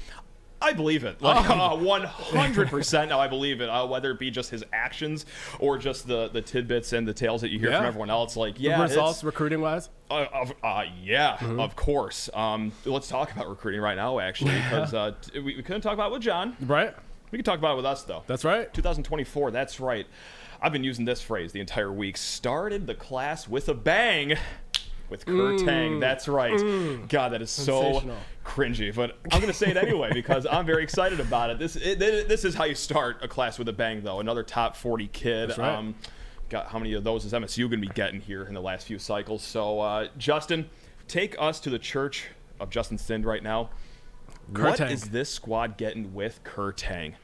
I 0.60 0.72
believe 0.72 1.04
it. 1.04 1.22
Like 1.22 1.48
Oh. 1.48 1.54
uh, 1.72 1.76
one 1.76 2.02
hundred 2.02 2.68
percent. 2.68 3.10
Now 3.10 3.20
I 3.20 3.28
believe 3.28 3.60
it. 3.60 3.68
Uh, 3.68 3.86
whether 3.86 4.10
it 4.10 4.18
be 4.18 4.30
just 4.30 4.50
his 4.50 4.64
actions 4.72 5.24
or 5.60 5.78
just 5.78 6.06
the 6.08 6.28
the 6.28 6.42
tidbits 6.42 6.92
and 6.92 7.06
the 7.06 7.14
tales 7.14 7.40
that 7.42 7.50
you 7.50 7.58
hear 7.60 7.70
Yeah. 7.70 7.78
from 7.78 7.86
everyone 7.86 8.10
else. 8.10 8.36
Like 8.36 8.58
yeah, 8.58 8.82
results 8.82 9.22
recruiting 9.22 9.60
wise. 9.60 9.88
uh, 10.10 10.26
of, 10.32 10.52
uh, 10.64 10.84
yeah, 11.02 11.36
Mm-hmm. 11.36 11.60
of 11.60 11.76
course. 11.76 12.28
Um, 12.34 12.72
let's 12.84 13.06
talk 13.08 13.30
about 13.32 13.48
recruiting 13.48 13.80
right 13.80 13.96
now, 13.96 14.18
actually, 14.18 14.54
because 14.54 14.94
uh, 14.94 15.12
t- 15.22 15.38
we, 15.38 15.56
we 15.56 15.62
couldn't 15.62 15.82
talk 15.82 15.94
about 15.94 16.10
it 16.10 16.14
with 16.14 16.22
Jon. 16.22 16.56
Right. 16.62 16.94
We 17.30 17.36
can 17.38 17.44
talk 17.44 17.58
about 17.58 17.74
it 17.74 17.76
with 17.76 17.84
us, 17.86 18.02
though. 18.04 18.22
That's 18.26 18.44
right. 18.44 18.72
2024. 18.72 19.50
That's 19.50 19.80
right. 19.80 20.06
I've 20.62 20.72
been 20.72 20.82
using 20.82 21.04
this 21.04 21.20
phrase 21.20 21.52
the 21.52 21.60
entire 21.60 21.92
week. 21.92 22.16
Started 22.16 22.86
the 22.86 22.94
class 22.94 23.46
with 23.46 23.68
a 23.68 23.74
bang. 23.74 24.34
With 25.10 25.24
Kur 25.24 25.54
Teng, 25.54 26.00
that's 26.00 26.28
right. 26.28 27.08
God, 27.08 27.30
that 27.32 27.40
is 27.40 27.50
so 27.50 28.00
Mm. 28.00 28.14
Cringy, 28.44 28.94
but 28.94 29.16
I'm 29.32 29.40
gonna 29.40 29.52
say 29.52 29.70
it 29.70 29.76
anyway 29.76 30.10
because 30.12 30.46
I'm 30.50 30.66
very 30.66 30.82
excited 30.82 31.18
about 31.20 31.50
it. 31.50 31.58
This 31.58 31.76
it, 31.76 31.98
this 31.98 32.44
is 32.44 32.54
how 32.54 32.64
you 32.64 32.74
start 32.74 33.18
a 33.22 33.28
class 33.28 33.58
with 33.58 33.68
a 33.68 33.72
bang, 33.72 34.02
though. 34.02 34.20
Another 34.20 34.42
top 34.42 34.76
40 34.76 35.06
kid. 35.08 35.48
That's 35.50 35.58
right. 35.58 35.74
Um, 35.74 35.94
got 36.50 36.68
how 36.68 36.78
many 36.78 36.92
of 36.94 37.04
those 37.04 37.24
is 37.24 37.32
MSU 37.32 37.68
gonna 37.70 37.80
be 37.80 37.88
getting 37.88 38.20
here 38.20 38.44
in 38.44 38.52
the 38.54 38.60
last 38.60 38.86
few 38.86 38.98
cycles? 38.98 39.42
So, 39.42 39.80
uh, 39.80 40.08
Justin, 40.18 40.68
take 41.08 41.36
us 41.38 41.58
to 41.60 41.70
the 41.70 41.78
church 41.78 42.26
of 42.60 42.68
Justin 42.70 42.98
Thind 42.98 43.24
right 43.24 43.42
now. 43.42 43.70
Kur 44.54 44.64
What 44.70 44.80
is 44.80 45.10
this 45.10 45.30
squad 45.30 45.76
getting 45.78 46.14
with 46.14 46.40
Kur 46.44 46.72
Teng? 46.72 47.14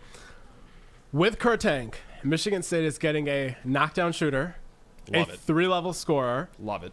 With 1.12 1.38
Kur 1.38 1.57
Teng, 1.57 1.94
Michigan 2.23 2.62
State 2.62 2.85
is 2.85 2.99
getting 2.99 3.29
a 3.29 3.57
knockdown 3.64 4.12
shooter, 4.12 4.57
Love 5.12 5.29
a 5.29 5.33
it. 5.35 5.38
three 5.38 5.66
level 5.68 5.92
scorer. 5.92 6.49
Love 6.59 6.83
it. 6.85 6.92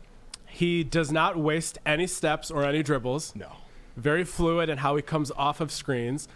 He 0.51 0.83
does 0.83 1.11
not 1.11 1.37
waste 1.37 1.79
any 1.85 2.07
steps 2.07 2.51
or 2.51 2.65
any 2.65 2.83
dribbles. 2.83 3.33
No. 3.35 3.53
Very 3.95 4.23
fluid 4.23 4.69
in 4.69 4.79
how 4.79 4.95
he 4.95 5.01
comes 5.01 5.31
off 5.31 5.61
of 5.61 5.71
screens 5.71 6.27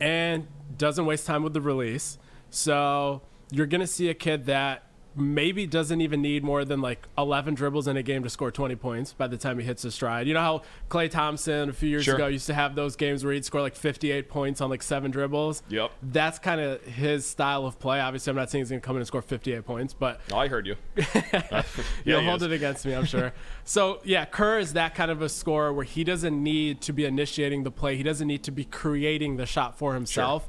and 0.00 0.46
doesn't 0.76 1.04
waste 1.04 1.26
time 1.26 1.42
with 1.42 1.52
the 1.52 1.60
release. 1.60 2.18
So 2.50 3.22
you're 3.50 3.66
going 3.66 3.82
to 3.82 3.86
see 3.86 4.08
a 4.08 4.14
kid 4.14 4.46
that 4.46 4.84
maybe 5.20 5.66
doesn't 5.66 6.00
even 6.00 6.22
need 6.22 6.42
more 6.44 6.64
than 6.64 6.80
like 6.80 7.06
11 7.16 7.54
dribbles 7.54 7.88
in 7.88 7.96
a 7.96 8.02
game 8.02 8.22
to 8.22 8.30
score 8.30 8.50
20 8.50 8.76
points 8.76 9.12
by 9.12 9.26
the 9.26 9.36
time 9.36 9.58
he 9.58 9.64
hits 9.64 9.82
his 9.82 9.94
stride. 9.94 10.26
You 10.26 10.34
know 10.34 10.40
how 10.40 10.62
Klay 10.88 11.10
Thompson 11.10 11.68
a 11.68 11.72
few 11.72 11.88
years 11.88 12.04
Sure. 12.04 12.14
ago 12.14 12.26
used 12.26 12.46
to 12.46 12.54
have 12.54 12.74
those 12.74 12.96
games 12.96 13.24
where 13.24 13.32
he'd 13.34 13.44
score 13.44 13.60
like 13.60 13.74
58 13.76 14.28
points 14.28 14.60
on 14.60 14.70
like 14.70 14.82
seven 14.82 15.10
dribbles? 15.10 15.62
Yep. 15.68 15.90
That's 16.02 16.38
kind 16.38 16.60
of 16.60 16.82
his 16.84 17.26
style 17.26 17.66
of 17.66 17.78
play. 17.78 18.00
Obviously, 18.00 18.30
I'm 18.30 18.36
not 18.36 18.50
saying 18.50 18.62
he's 18.64 18.70
going 18.70 18.80
to 18.80 18.86
come 18.86 18.96
in 18.96 19.00
and 19.00 19.06
score 19.06 19.22
58 19.22 19.64
points, 19.64 19.94
but 19.94 20.20
No, 20.30 20.38
I 20.38 20.48
heard 20.48 20.66
you. 20.66 20.76
yeah, 20.96 21.62
You'll 22.04 22.22
hold 22.22 22.42
is. 22.42 22.46
it 22.46 22.52
against 22.52 22.86
me, 22.86 22.94
I'm 22.94 23.04
sure. 23.04 23.32
so 23.64 24.00
yeah, 24.04 24.24
Kur 24.24 24.58
is 24.58 24.72
that 24.74 24.94
kind 24.94 25.10
of 25.10 25.22
a 25.22 25.28
scorer 25.28 25.72
where 25.72 25.84
he 25.84 26.04
doesn't 26.04 26.42
need 26.42 26.80
to 26.82 26.92
be 26.92 27.04
initiating 27.04 27.62
the 27.64 27.70
play. 27.70 27.96
He 27.96 28.02
doesn't 28.02 28.26
need 28.26 28.42
to 28.44 28.50
be 28.50 28.64
creating 28.64 29.36
the 29.36 29.46
shot 29.46 29.78
for 29.78 29.94
himself. 29.94 30.48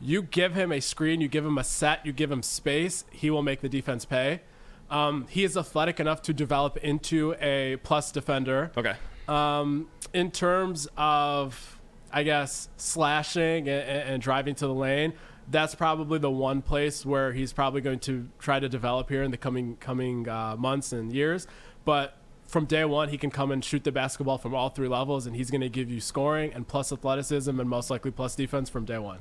You 0.00 0.22
give 0.22 0.54
him 0.54 0.72
a 0.72 0.80
screen, 0.80 1.20
you 1.20 1.28
give 1.28 1.44
him 1.44 1.58
a 1.58 1.64
set, 1.64 2.04
you 2.06 2.12
give 2.12 2.30
him 2.30 2.42
space, 2.42 3.04
he 3.10 3.30
will 3.30 3.42
make 3.42 3.60
the 3.60 3.68
defense 3.68 4.04
pay. 4.04 4.40
Um, 4.90 5.26
he 5.28 5.44
is 5.44 5.56
athletic 5.56 6.00
enough 6.00 6.22
to 6.22 6.32
develop 6.32 6.76
into 6.78 7.34
a 7.40 7.76
plus 7.82 8.10
defender. 8.10 8.72
Okay. 8.76 8.94
Um, 9.28 9.88
in 10.12 10.30
terms 10.30 10.88
of, 10.96 11.78
I 12.12 12.24
guess, 12.24 12.68
slashing 12.76 13.68
and, 13.68 13.88
and 13.88 14.22
driving 14.22 14.54
to 14.56 14.66
the 14.66 14.74
lane, 14.74 15.12
that's 15.48 15.74
probably 15.74 16.18
the 16.18 16.30
one 16.30 16.62
place 16.62 17.04
where 17.04 17.32
he's 17.32 17.52
probably 17.52 17.80
going 17.80 18.00
to 18.00 18.28
try 18.38 18.58
to 18.58 18.68
develop 18.68 19.08
here 19.08 19.22
in 19.22 19.30
the 19.30 19.36
coming 19.36 19.76
coming 19.76 20.28
uh, 20.28 20.56
months 20.56 20.92
and 20.92 21.12
years. 21.12 21.46
But 21.84 22.16
from 22.46 22.64
day 22.64 22.84
one, 22.84 23.10
he 23.10 23.18
can 23.18 23.30
come 23.30 23.52
and 23.52 23.64
shoot 23.64 23.84
the 23.84 23.92
basketball 23.92 24.38
from 24.38 24.54
all 24.54 24.70
three 24.70 24.88
levels, 24.88 25.26
and 25.26 25.36
he's 25.36 25.50
going 25.50 25.60
to 25.60 25.68
give 25.68 25.88
you 25.88 26.00
scoring 26.00 26.52
and 26.52 26.66
plus 26.66 26.92
athleticism 26.92 27.60
and 27.60 27.68
most 27.68 27.90
likely 27.90 28.10
plus 28.10 28.34
defense 28.34 28.68
from 28.68 28.84
day 28.84 28.98
one. 28.98 29.20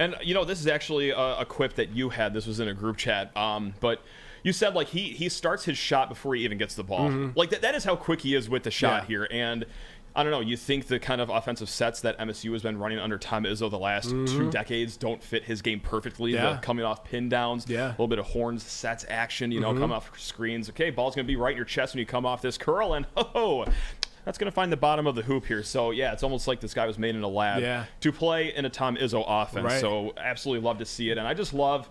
And 0.00 0.16
you 0.24 0.34
know, 0.34 0.44
this 0.44 0.58
is 0.60 0.66
actually 0.66 1.10
a, 1.10 1.36
a 1.38 1.44
quip 1.44 1.74
that 1.74 1.90
you 1.90 2.08
had. 2.08 2.34
This 2.34 2.46
was 2.46 2.58
in 2.58 2.66
a 2.66 2.74
group 2.74 2.96
chat. 2.96 3.36
Um, 3.36 3.74
but 3.78 4.02
you 4.42 4.52
said 4.52 4.74
like 4.74 4.88
he 4.88 5.10
he 5.10 5.28
starts 5.28 5.64
his 5.66 5.78
shot 5.78 6.08
before 6.08 6.34
he 6.34 6.42
even 6.44 6.58
gets 6.58 6.74
the 6.74 6.82
ball. 6.82 7.08
Like 7.36 7.50
that, 7.50 7.62
that 7.62 7.74
is 7.76 7.84
how 7.84 7.94
quick 7.94 8.22
he 8.22 8.34
is 8.34 8.48
with 8.50 8.64
the 8.64 8.70
shot 8.72 9.02
Mm-hmm. 9.04 9.12
Yeah. 9.12 9.18
here. 9.18 9.28
And 9.30 9.66
I 10.16 10.24
don't 10.24 10.32
know. 10.32 10.40
You 10.40 10.56
think 10.56 10.86
the 10.88 10.98
kind 10.98 11.20
of 11.20 11.30
offensive 11.30 11.68
sets 11.68 12.00
that 12.00 12.18
MSU 12.18 12.52
has 12.52 12.62
been 12.62 12.78
running 12.78 12.98
under 12.98 13.16
Tom 13.16 13.44
Izzo 13.44 13.70
the 13.70 13.78
last 13.78 14.10
two 14.10 14.50
decades 14.50 14.96
don't 14.96 15.22
fit 15.22 15.44
his 15.44 15.62
game 15.62 15.78
perfectly? 15.78 16.32
Mm-hmm. 16.32 16.44
Yeah. 16.44 16.52
The 16.54 16.58
coming 16.58 16.84
off 16.84 17.04
pin 17.04 17.28
downs, 17.28 17.66
Yeah. 17.68 17.76
Mm-hmm. 17.78 17.86
a 17.86 17.90
little 17.90 18.08
bit 18.08 18.18
of 18.18 18.24
horns, 18.26 18.64
sets 18.64 19.04
action. 19.08 19.52
You 19.52 19.60
know, 19.60 19.72
coming 19.72 19.92
off 19.92 20.10
screens. 20.18 20.68
Okay, 20.70 20.90
ball's 20.90 21.14
gonna 21.14 21.28
be 21.28 21.36
right 21.36 21.52
in 21.52 21.56
your 21.56 21.64
chest 21.66 21.94
when 21.94 22.00
you 22.00 22.06
come 22.06 22.26
off 22.26 22.42
this 22.42 22.58
curl, 22.58 22.94
and 22.94 23.06
oh. 23.16 23.66
That's 24.24 24.36
going 24.38 24.50
to 24.50 24.54
find 24.54 24.70
the 24.70 24.76
bottom 24.76 25.06
of 25.06 25.14
the 25.14 25.22
hoop 25.22 25.46
here. 25.46 25.62
So, 25.62 25.90
yeah, 25.92 26.12
it's 26.12 26.22
almost 26.22 26.46
like 26.46 26.60
this 26.60 26.74
guy 26.74 26.86
was 26.86 26.98
made 26.98 27.14
in 27.16 27.22
a 27.22 27.28
lab 27.28 27.62
Yeah. 27.62 27.86
to 28.00 28.12
play 28.12 28.54
in 28.54 28.64
a 28.64 28.70
Tom 28.70 28.96
Izzo 28.96 29.24
offense. 29.26 29.64
Right. 29.64 29.80
So, 29.80 30.12
absolutely 30.16 30.64
love 30.64 30.78
to 30.78 30.84
see 30.84 31.10
it. 31.10 31.18
And 31.18 31.26
I 31.26 31.34
just 31.34 31.54
love 31.54 31.88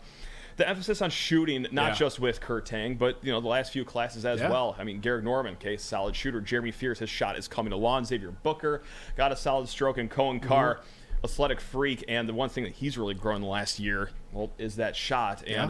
the 0.57 0.67
emphasis 0.67 1.01
on 1.01 1.09
shooting, 1.09 1.65
not 1.71 1.89
Yeah. 1.89 1.95
just 1.95 2.19
with 2.19 2.41
Kur 2.41 2.61
Teng, 2.61 2.97
but 2.99 3.17
you 3.23 3.31
know 3.31 3.39
the 3.39 3.47
last 3.47 3.71
few 3.71 3.85
classes 3.85 4.25
as 4.25 4.41
Yeah. 4.41 4.49
well. 4.49 4.75
I 4.77 4.83
mean, 4.83 5.01
Gehrig 5.01 5.23
Normand, 5.23 5.57
okay, 5.57 5.77
solid 5.77 6.15
shooter. 6.15 6.41
Jeremy 6.41 6.71
Fears, 6.71 6.99
his 6.99 7.09
shot 7.09 7.37
is 7.37 7.47
coming 7.47 7.71
along. 7.73 8.05
Xavier 8.05 8.31
Booker 8.31 8.81
got 9.15 9.31
a 9.31 9.35
solid 9.37 9.69
stroke, 9.69 9.97
and 9.97 10.11
Coen 10.11 10.41
Carr, 10.41 10.75
Mm-hmm. 10.75 11.25
athletic 11.25 11.61
freak. 11.61 12.03
And 12.09 12.27
the 12.29 12.33
one 12.33 12.49
thing 12.49 12.65
that 12.65 12.73
he's 12.73 12.97
really 12.97 13.13
grown 13.13 13.41
the 13.41 13.47
last 13.47 13.79
year, 13.79 14.11
well, 14.33 14.51
is 14.57 14.75
that 14.75 14.95
shot. 14.97 15.39
And 15.47 15.49
Yeah. 15.49 15.69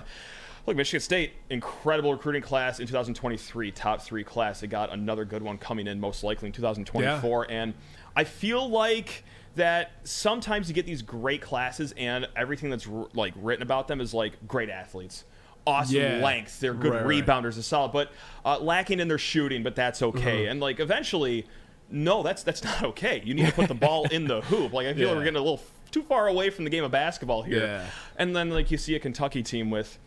Look, 0.70 0.78
Michigan 0.78 1.02
State, 1.02 1.34
incredible 1.50 2.12
recruiting 2.12 2.44
class 2.44 2.80
in 2.80 2.86
2023, 2.86 3.72
top 3.72 4.04
three 4.04 4.24
class. 4.24 4.60
They 4.60 4.68
got 4.68 4.94
another 4.94 5.26
good 5.26 5.42
one 5.42 5.58
coming 5.58 5.88
in, 5.88 6.00
most 6.00 6.24
likely 6.24 6.46
in 6.46 6.52
2024. 6.54 7.48
And 7.50 7.74
I 8.16 8.24
feel 8.24 8.70
like 8.70 9.24
that 9.56 9.94
sometimes 10.04 10.70
you 10.70 10.76
get 10.76 10.86
these 10.86 11.02
great 11.02 11.42
classes, 11.42 11.92
and 11.98 12.28
everything 12.36 12.70
that's 12.70 12.88
r- 12.88 13.08
like 13.16 13.34
written 13.38 13.64
about 13.64 13.88
them 13.88 14.00
is 14.00 14.14
like 14.14 14.48
great 14.48 14.70
athletes. 14.70 15.24
Awesome 15.66 15.96
Yeah. 15.96 16.20
length. 16.24 16.60
They're 16.60 16.76
good 16.76 16.94
Right, 16.94 17.04
right. 17.04 17.26
rebounders, 17.26 17.58
is 17.58 17.66
solid, 17.66 17.92
but 17.92 18.12
uh, 18.46 18.60
lacking 18.60 19.00
in 19.00 19.08
their 19.08 19.18
shooting. 19.18 19.64
But 19.64 19.76
that's 19.76 20.04
okay. 20.04 20.44
Mm-hmm. 20.44 20.52
And 20.52 20.60
like 20.60 20.80
eventually, 20.80 21.48
no, 21.90 22.22
that's 22.22 22.44
that's 22.44 22.64
not 22.64 22.84
okay. 22.84 23.24
You 23.26 23.34
need 23.34 23.48
to 23.48 23.54
put 23.54 23.70
the 23.70 23.74
ball 23.74 24.06
in 24.10 24.28
the 24.28 24.42
hoop. 24.52 24.72
Like 24.72 24.86
I 24.86 24.94
feel 24.94 25.08
Yeah. 25.10 25.16
we're 25.16 25.24
getting 25.24 25.38
a 25.38 25.42
little 25.44 25.62
too 25.90 26.04
far 26.04 26.28
away 26.28 26.52
from 26.52 26.64
the 26.64 26.70
game 26.70 26.84
of 26.84 26.92
basketball 26.92 27.42
here. 27.42 27.60
Yeah. 27.66 27.86
And 28.18 28.36
then 28.36 28.52
like 28.52 28.70
you 28.70 28.78
see 28.78 28.94
a 28.94 29.00
Kentucky 29.00 29.42
team 29.42 29.72
with 29.72 29.98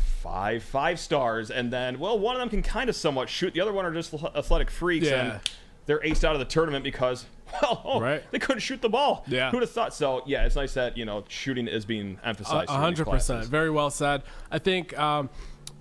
five 0.00 0.62
five 0.62 0.98
stars, 1.00 1.50
and 1.50 1.72
then 1.72 1.98
well, 1.98 2.18
one 2.18 2.34
of 2.36 2.40
them 2.40 2.48
can 2.50 2.62
kind 2.62 2.88
of 2.90 2.96
somewhat 2.96 3.28
shoot. 3.28 3.54
The 3.54 3.60
other 3.60 3.72
one 3.72 3.84
are 3.84 3.92
just 3.92 4.12
athletic 4.14 4.70
freaks, 4.70 5.06
Yeah. 5.06 5.32
and 5.32 5.40
they're 5.86 6.00
aced 6.00 6.24
out 6.24 6.34
of 6.34 6.38
the 6.38 6.44
tournament 6.44 6.84
because 6.84 7.24
well, 7.62 7.82
oh, 7.84 8.00
Right. 8.00 8.22
they 8.30 8.38
couldn't 8.38 8.60
shoot 8.60 8.80
the 8.80 8.88
ball. 8.88 9.24
Yeah. 9.26 9.50
who'd 9.50 9.62
have 9.62 9.70
thought? 9.70 9.94
So 9.94 10.22
yeah, 10.26 10.44
it's 10.46 10.56
nice 10.56 10.74
that 10.74 10.96
you 10.96 11.04
know 11.04 11.24
shooting 11.28 11.66
is 11.68 11.84
being 11.84 12.18
emphasized. 12.24 12.70
Hundred 12.70 13.06
percent. 13.06 13.46
Very 13.46 13.70
well 13.70 13.90
said. 13.90 14.22
I 14.50 14.58
think 14.58 14.96
um, 14.98 15.30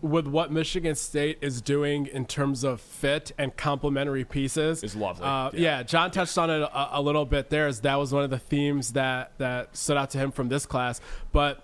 with 0.01 0.25
what 0.27 0.49
Michigan 0.51 0.95
State 0.95 1.37
is 1.41 1.61
doing 1.61 2.05
in 2.07 2.25
terms 2.25 2.63
of 2.63 2.79
fit 2.79 3.33
and 3.37 3.55
complementary 3.57 4.23
pieces 4.23 4.81
Is 4.81 4.95
lovely. 4.95 5.25
Uh, 5.25 5.49
Yeah. 5.53 5.59
yeah. 5.79 5.83
Jon 5.83 6.09
touched 6.09 6.37
on 6.37 6.49
it 6.49 6.61
a, 6.61 6.99
a 6.99 7.01
little 7.01 7.25
bit 7.25 7.49
there. 7.49 7.67
As 7.67 7.81
that 7.81 7.95
was 7.95 8.13
one 8.13 8.23
of 8.23 8.29
the 8.29 8.39
themes 8.39 8.93
that 8.93 9.33
that 9.39 9.75
stood 9.75 9.97
out 9.97 10.09
to 10.11 10.17
him 10.17 10.31
from 10.31 10.47
this 10.49 10.65
class, 10.65 11.01
but. 11.33 11.63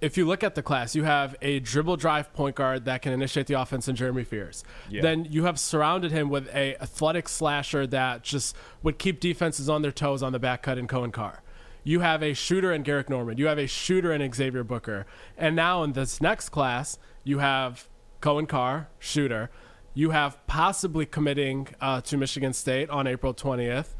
If 0.00 0.16
you 0.16 0.26
look 0.26 0.42
at 0.42 0.54
the 0.54 0.62
class, 0.62 0.94
you 0.94 1.04
have 1.04 1.34
a 1.40 1.60
dribble 1.60 1.96
drive 1.96 2.32
point 2.32 2.56
guard 2.56 2.84
that 2.84 3.02
can 3.02 3.12
initiate 3.12 3.46
the 3.46 3.60
offense 3.60 3.88
in 3.88 3.96
Jeremy 3.96 4.24
Fears. 4.24 4.64
Yeah. 4.90 5.02
Then 5.02 5.24
you 5.24 5.44
have 5.44 5.58
surrounded 5.58 6.12
him 6.12 6.28
with 6.28 6.48
a 6.54 6.76
athletic 6.82 7.28
slasher 7.28 7.86
that 7.86 8.22
just 8.22 8.56
would 8.82 8.98
keep 8.98 9.20
defenses 9.20 9.68
on 9.68 9.82
their 9.82 9.92
toes 9.92 10.22
on 10.22 10.32
the 10.32 10.38
back 10.38 10.62
cut 10.62 10.78
in 10.78 10.86
Coen 10.86 11.12
Carr. 11.12 11.42
You 11.84 12.00
have 12.00 12.22
a 12.22 12.32
shooter 12.32 12.72
in 12.72 12.82
Gehrig 12.82 13.10
Normand. 13.10 13.38
You 13.38 13.46
have 13.46 13.58
a 13.58 13.66
shooter 13.66 14.12
in 14.12 14.32
Xavier 14.32 14.64
Booker. 14.64 15.06
And 15.36 15.54
now 15.54 15.82
in 15.82 15.92
this 15.92 16.20
next 16.20 16.48
class, 16.48 16.98
you 17.22 17.38
have 17.38 17.88
Coen 18.22 18.48
Carr, 18.48 18.88
shooter. 18.98 19.50
You 19.92 20.10
have 20.10 20.44
possibly 20.46 21.04
committing 21.04 21.68
uh, 21.80 22.00
to 22.02 22.16
Michigan 22.16 22.54
State 22.54 22.88
on 22.88 23.06
April 23.06 23.34
20th, 23.34 23.94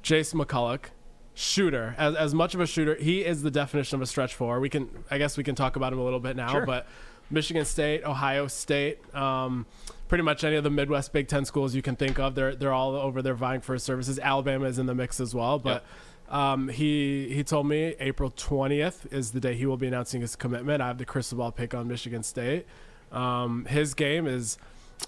Jason 0.00 0.40
McCulloch, 0.40 0.86
shooter. 1.34 1.94
As, 1.98 2.14
as 2.14 2.34
much 2.34 2.54
of 2.54 2.60
a 2.60 2.66
shooter, 2.66 2.94
he 2.94 3.24
is 3.24 3.42
the 3.42 3.50
definition 3.50 3.96
of 3.96 4.02
a 4.02 4.06
stretch 4.06 4.34
four. 4.34 4.60
We 4.60 4.68
can, 4.68 4.88
I 5.10 5.18
guess, 5.18 5.36
we 5.36 5.44
can 5.44 5.54
talk 5.54 5.76
about 5.76 5.92
him 5.92 5.98
a 5.98 6.04
little 6.04 6.20
bit 6.20 6.36
now. 6.36 6.52
Sure. 6.52 6.66
But 6.66 6.86
Michigan 7.30 7.64
State, 7.64 8.04
Ohio 8.04 8.46
State, 8.46 8.98
um, 9.14 9.66
pretty 10.08 10.22
much 10.22 10.44
any 10.44 10.56
of 10.56 10.64
the 10.64 10.70
Midwest 10.70 11.12
Big 11.12 11.28
Ten 11.28 11.44
schools 11.44 11.74
you 11.74 11.82
can 11.82 11.96
think 11.96 12.18
of, 12.18 12.34
they're 12.34 12.54
they're 12.54 12.72
all 12.72 12.94
over 12.94 13.22
there 13.22 13.34
vying 13.34 13.60
for 13.60 13.72
his 13.72 13.82
services. 13.82 14.18
Alabama 14.18 14.66
is 14.66 14.78
in 14.78 14.86
the 14.86 14.94
mix 14.94 15.20
as 15.20 15.34
well, 15.34 15.58
but. 15.58 15.84
Um, 16.28 16.70
he 16.70 17.28
he 17.34 17.44
told 17.44 17.66
me 17.66 17.94
April 18.00 18.30
20th 18.30 19.12
is 19.12 19.32
the 19.32 19.40
day 19.40 19.54
he 19.54 19.66
will 19.66 19.76
be 19.76 19.86
announcing 19.86 20.22
his 20.22 20.34
commitment. 20.34 20.80
I 20.80 20.86
have 20.86 20.96
the 20.96 21.04
crystal 21.04 21.36
ball 21.36 21.52
pick 21.52 21.74
on 21.74 21.88
Michigan 21.88 22.22
State. 22.22 22.64
Um, 23.10 23.66
his 23.66 23.92
game 23.92 24.26
is 24.26 24.56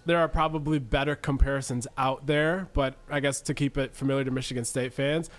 there 0.04 0.18
are 0.18 0.28
probably 0.28 0.78
better 0.78 1.16
comparisons 1.16 1.86
out 1.96 2.26
there, 2.26 2.68
but 2.74 2.96
I 3.08 3.20
guess 3.20 3.40
to 3.42 3.54
keep 3.54 3.78
it 3.78 3.94
familiar 3.94 4.24
to 4.24 4.30
Michigan 4.30 4.64
State 4.64 4.92
fans, 4.92 5.30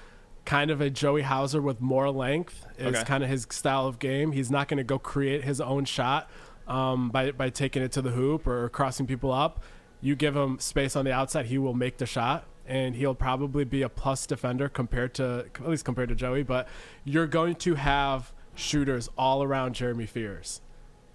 kind 0.45 0.71
of 0.71 0.79
a 0.81 0.89
Joey 0.89 1.23
Hauser 1.23 1.61
with 1.61 1.81
more 1.81 2.09
length 2.11 2.65
is 2.77 2.95
Okay. 2.95 3.03
kind 3.03 3.23
of 3.23 3.29
his 3.29 3.47
style 3.49 3.87
of 3.87 3.99
game. 3.99 4.31
He's 4.31 4.51
not 4.51 4.67
going 4.67 4.77
to 4.77 4.83
go 4.83 4.99
create 4.99 5.43
his 5.43 5.59
own 5.59 5.85
shot 5.85 6.29
um, 6.67 7.09
by 7.09 7.31
by 7.31 7.49
taking 7.49 7.81
it 7.83 7.91
to 7.93 8.01
the 8.01 8.11
hoop 8.11 8.47
or 8.47 8.69
crossing 8.69 9.07
people 9.07 9.31
up. 9.31 9.63
You 10.01 10.15
give 10.15 10.35
him 10.35 10.59
space 10.59 10.95
on 10.95 11.05
the 11.05 11.11
outside, 11.11 11.47
he 11.47 11.57
will 11.57 11.73
make 11.73 11.97
the 11.97 12.05
shot, 12.05 12.45
and 12.67 12.95
he'll 12.95 13.15
probably 13.15 13.63
be 13.63 13.81
a 13.81 13.89
plus 13.89 14.25
defender 14.27 14.69
compared 14.69 15.13
to 15.15 15.45
at 15.55 15.67
least 15.67 15.83
compared 15.85 16.09
to 16.09 16.15
Joey. 16.15 16.43
But 16.43 16.67
you're 17.03 17.27
going 17.27 17.55
to 17.55 17.75
have 17.75 18.31
shooters 18.55 19.09
all 19.17 19.41
around 19.43 19.73
Jeremy 19.73 20.05
Fears 20.05 20.61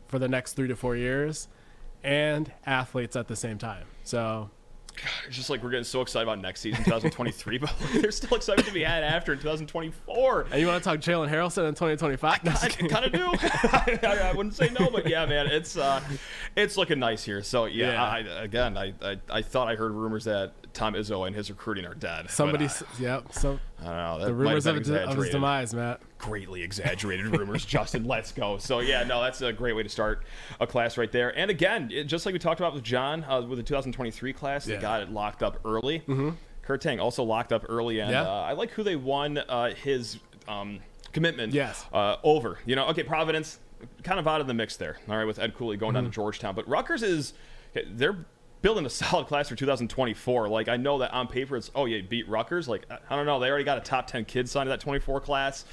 for 0.08 0.18
the 0.18 0.28
next 0.28 0.54
three 0.54 0.66
to 0.68 0.74
four 0.76 0.96
years, 0.96 1.46
and 2.02 2.52
athletes 2.66 3.14
at 3.14 3.28
the 3.28 3.36
same 3.36 3.58
time. 3.58 3.84
So 4.02 4.50
It's 5.26 5.36
just 5.36 5.50
like 5.50 5.62
we're 5.62 5.70
getting 5.70 5.84
so 5.84 6.00
excited 6.00 6.28
about 6.28 6.40
next 6.40 6.60
season, 6.60 6.84
2023, 6.84 7.58
but 7.58 7.74
there's 7.94 8.16
still 8.16 8.36
excitement 8.36 8.68
to 8.68 8.74
be 8.74 8.82
had 8.84 9.02
after 9.04 9.32
in 9.32 9.38
2024. 9.38 10.46
And 10.50 10.60
you 10.60 10.66
want 10.66 10.82
to 10.82 10.88
talk 10.88 11.00
Jalen 11.00 11.30
Haralson 11.30 11.68
in 11.68 11.74
2025? 11.74 12.44
No, 12.44 12.50
I 12.50 12.54
just 12.54 12.78
kind 12.88 13.04
of 13.04 13.12
do. 13.12 13.30
I, 14.06 14.30
I 14.30 14.32
wouldn't 14.32 14.54
say 14.54 14.68
no, 14.78 14.90
but 14.90 15.06
yeah, 15.08 15.26
man, 15.26 15.46
it's 15.46 15.76
uh, 15.76 16.00
it's 16.56 16.76
looking 16.76 16.98
nice 16.98 17.24
here. 17.24 17.42
So 17.42 17.66
yeah, 17.66 17.92
Yeah. 17.92 18.04
I, 18.04 18.18
again, 18.42 18.76
I, 18.76 18.94
I 19.02 19.18
I 19.30 19.42
thought 19.42 19.68
I 19.68 19.76
heard 19.76 19.92
rumors 19.92 20.24
that 20.24 20.52
Tom 20.72 20.94
Izzo 20.94 21.26
and 21.26 21.34
his 21.34 21.50
recruiting 21.50 21.84
are 21.84 21.94
dead. 21.94 22.22
but, 22.24 22.30
Somebody, 22.30 22.66
uh, 22.66 22.70
yep. 22.98 23.32
So 23.32 23.58
I 23.80 23.84
don't 23.84 23.94
know. 23.96 24.18
That 24.20 24.26
the 24.26 24.34
rumors 24.34 24.66
of, 24.66 24.76
of 24.76 25.16
his 25.16 25.30
demise, 25.30 25.74
Matt. 25.74 26.00
greatly 26.18 26.62
exaggerated 26.62 27.26
rumors. 27.36 27.64
Justin, 27.64 28.04
let's 28.04 28.32
go. 28.32 28.58
So 28.58 28.80
yeah, 28.80 29.02
no, 29.04 29.20
that's 29.22 29.40
a 29.42 29.52
great 29.52 29.74
way 29.74 29.82
to 29.82 29.88
start 29.88 30.24
a 30.60 30.66
class 30.66 30.96
right 30.98 31.10
there. 31.10 31.36
And 31.36 31.50
again, 31.50 31.90
it, 31.92 32.04
just 32.04 32.24
like 32.26 32.32
we 32.32 32.38
talked 32.38 32.60
about 32.60 32.74
with 32.74 32.82
Jon 32.84 33.24
uh, 33.24 33.42
with 33.42 33.58
the 33.58 33.62
2023 33.64 34.32
class, 34.32 34.66
Yeah. 34.66 34.76
they 34.76 34.82
got 34.82 35.02
it 35.02 35.10
locked 35.10 35.42
up 35.42 35.58
early. 35.64 36.00
Mm-hmm. 36.00 36.30
Kur 36.62 36.78
Teng 36.78 37.00
also 37.00 37.24
locked 37.24 37.52
up 37.52 37.64
early, 37.68 37.98
and 38.00 38.10
Yeah. 38.10 38.22
uh, 38.22 38.42
I 38.42 38.52
like 38.52 38.70
who 38.70 38.82
they 38.82 38.96
won 38.96 39.38
uh, 39.38 39.74
his 39.74 40.18
um, 40.46 40.78
commitment 41.12 41.52
Yes. 41.52 41.84
uh, 41.92 42.16
over. 42.22 42.58
You 42.66 42.76
know, 42.76 42.86
okay, 42.88 43.02
Providence 43.02 43.58
kind 44.04 44.20
of 44.20 44.28
out 44.28 44.40
of 44.40 44.46
the 44.46 44.54
mix 44.54 44.76
there. 44.76 44.98
All 45.08 45.16
right, 45.16 45.24
with 45.26 45.38
Ed 45.38 45.54
Cooley 45.54 45.76
going 45.76 45.94
down 45.94 46.04
Mm-hmm. 46.04 46.10
to 46.10 46.14
Georgetown, 46.14 46.54
but 46.54 46.68
Rutgers 46.68 47.02
is 47.02 47.32
they're 47.86 48.24
building 48.62 48.86
a 48.86 48.90
solid 48.90 49.26
class 49.26 49.48
for 49.48 49.56
2024. 49.56 50.48
Like 50.48 50.68
I 50.68 50.76
know 50.76 50.98
that 50.98 51.12
on 51.12 51.26
paper 51.28 51.56
it's 51.56 51.70
oh 51.74 51.84
yeah 51.86 52.00
beat 52.08 52.28
Rutgers. 52.28 52.68
Like 52.68 52.86
I 53.08 53.16
don't 53.16 53.26
know 53.26 53.38
they 53.40 53.48
already 53.48 53.64
got 53.64 53.78
a 53.78 53.82
top 53.82 54.06
10 54.06 54.24
kid 54.24 54.48
signed 54.48 54.66
to 54.66 54.70
that 54.70 54.80
24 54.80 55.20
class. 55.20 55.64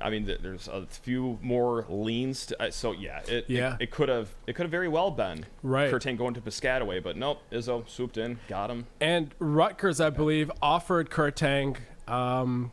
I 0.00 0.10
mean 0.10 0.26
th- 0.26 0.40
there's 0.40 0.66
a 0.66 0.86
few 0.86 1.38
more 1.40 1.86
leans. 1.88 2.46
To, 2.46 2.60
uh, 2.62 2.70
so 2.72 2.90
yeah, 2.92 3.20
it 3.28 3.44
Yeah. 3.48 3.76
it 3.78 3.90
could 3.92 4.08
have 4.08 4.28
it 4.46 4.54
could 4.54 4.64
have 4.64 4.70
very 4.70 4.88
well 4.88 5.10
been 5.12 5.46
Right. 5.62 5.88
Kur 5.90 6.00
Teng 6.00 6.16
going 6.18 6.34
to 6.34 6.40
Piscataway, 6.40 7.02
but 7.02 7.16
nope. 7.16 7.40
Izzo 7.52 7.88
swooped 7.88 8.16
in, 8.18 8.38
got 8.48 8.70
him. 8.70 8.86
And 9.00 9.32
Rutgers, 9.38 10.00
I 10.00 10.10
believe, 10.10 10.50
offered 10.60 11.10
Kur 11.10 11.30
Teng 11.30 11.76
um, 12.08 12.72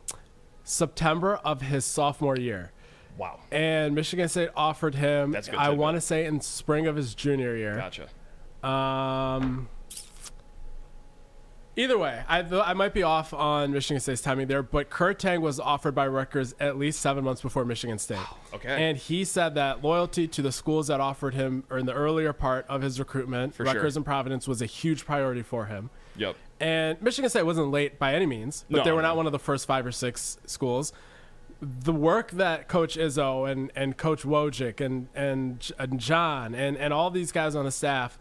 September 0.64 1.36
of 1.36 1.62
his 1.62 1.84
sophomore 1.84 2.36
year. 2.36 2.72
Wow, 3.18 3.40
And 3.50 3.94
Michigan 3.94 4.26
State 4.28 4.48
offered 4.56 4.94
him, 4.94 5.32
That's 5.32 5.46
good 5.48 5.58
I 5.58 5.68
want 5.68 5.96
to 5.96 6.00
say 6.00 6.24
in 6.24 6.40
spring 6.40 6.86
of 6.86 6.96
his 6.96 7.14
junior 7.14 7.54
year. 7.56 7.76
gotcha. 7.76 8.08
Um, 8.62 9.68
either 11.76 11.98
way, 11.98 12.22
I, 12.28 12.40
I 12.40 12.74
might 12.74 12.94
be 12.94 13.02
off 13.02 13.32
on 13.34 13.72
Michigan 13.72 14.00
State's 14.00 14.20
timing 14.22 14.46
there, 14.46 14.62
but 14.62 14.90
Kur 14.90 15.14
Teng 15.14 15.40
was 15.40 15.58
offered 15.58 15.94
by 15.94 16.06
Rutgers 16.06 16.54
at 16.60 16.78
least 16.78 17.00
seven 17.00 17.24
months 17.24 17.42
before 17.42 17.64
Michigan 17.64 17.98
State. 17.98 18.18
Okay. 18.54 18.68
And 18.88 18.96
he 18.96 19.24
said 19.24 19.54
that 19.56 19.82
loyalty 19.82 20.28
to 20.28 20.42
the 20.42 20.52
schools 20.52 20.86
that 20.88 21.00
offered 21.00 21.34
him, 21.34 21.64
or 21.70 21.78
in 21.78 21.86
the 21.86 21.94
earlier 21.94 22.32
part 22.32 22.66
of 22.68 22.82
his 22.82 22.98
recruitment, 22.98 23.54
For 23.54 23.64
Rutgers 23.64 23.94
sure. 23.94 23.98
and 23.98 24.04
Providence 24.06 24.46
was 24.46 24.62
a 24.62 24.66
huge 24.66 25.04
priority 25.04 25.42
for 25.42 25.66
him. 25.66 25.90
Yep. 26.16 26.36
And 26.60 27.02
Michigan 27.02 27.28
State 27.30 27.44
wasn't 27.44 27.70
late 27.70 27.98
by 27.98 28.14
any 28.14 28.26
means, 28.26 28.64
but 28.70 28.78
No, 28.78 28.84
they 28.84 28.92
were 28.92 29.02
no. 29.02 29.08
not 29.08 29.16
one 29.16 29.26
of 29.26 29.32
the 29.32 29.38
first 29.38 29.66
five 29.66 29.84
or 29.84 29.92
six 29.92 30.38
schools. 30.46 30.92
The 31.60 31.92
work 31.92 32.32
that 32.32 32.68
Coach 32.68 32.96
Izzo 32.96 33.50
and, 33.50 33.70
and 33.74 33.96
Coach 33.96 34.22
Wojcik 34.24 34.80
and, 34.80 35.08
and, 35.14 35.70
and 35.78 35.98
Jon 35.98 36.54
and, 36.54 36.76
and 36.76 36.92
all 36.92 37.10
these 37.10 37.30
guys 37.32 37.54
on 37.54 37.64
the 37.64 37.70
staff, 37.70 38.18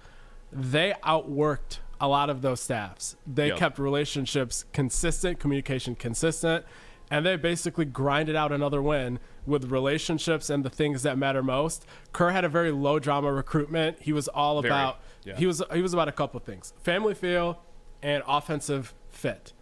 they 0.52 0.94
outworked 1.04 1.80
a 2.00 2.08
lot 2.08 2.30
of 2.30 2.42
those 2.42 2.60
staffs. 2.60 3.16
They 3.28 3.50
Yep. 3.50 3.58
kept 3.58 3.80
relationships 3.80 4.66
consistent, 4.74 5.40
communication 5.40 5.96
consistent, 5.96 6.66
and 7.10 7.26
they 7.26 7.36
basically 7.36 7.86
grinded 7.86 8.36
out 8.36 8.52
another 8.52 8.82
win 8.82 9.20
with 9.46 9.72
relationships 9.72 10.50
and 10.50 10.64
the 10.64 10.70
things 10.70 11.04
that 11.04 11.18
matter 11.18 11.44
most. 11.44 11.86
Kur 12.14 12.30
had 12.32 12.44
a 12.46 12.50
very 12.50 12.72
low 12.72 13.00
drama 13.00 13.32
recruitment. 13.32 13.98
He 14.02 14.14
was 14.14 14.28
all 14.28 14.62
Very, 14.62 14.74
about 14.74 15.00
yeah. 15.24 15.36
he 15.36 15.46
was 15.46 15.62
he 15.74 15.82
was 15.82 15.94
about 15.94 16.08
a 16.08 16.12
couple 16.12 16.38
of 16.38 16.44
things: 16.44 16.74
family 16.82 17.14
feel 17.14 17.60
and 18.02 18.24
offensive 18.28 18.94
fit. 19.10 19.54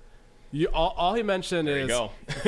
You, 0.51 0.67
all, 0.73 0.93
all 0.97 1.13
he 1.13 1.21
mentioned 1.21 1.67
There 1.67 1.77
is 1.77 1.91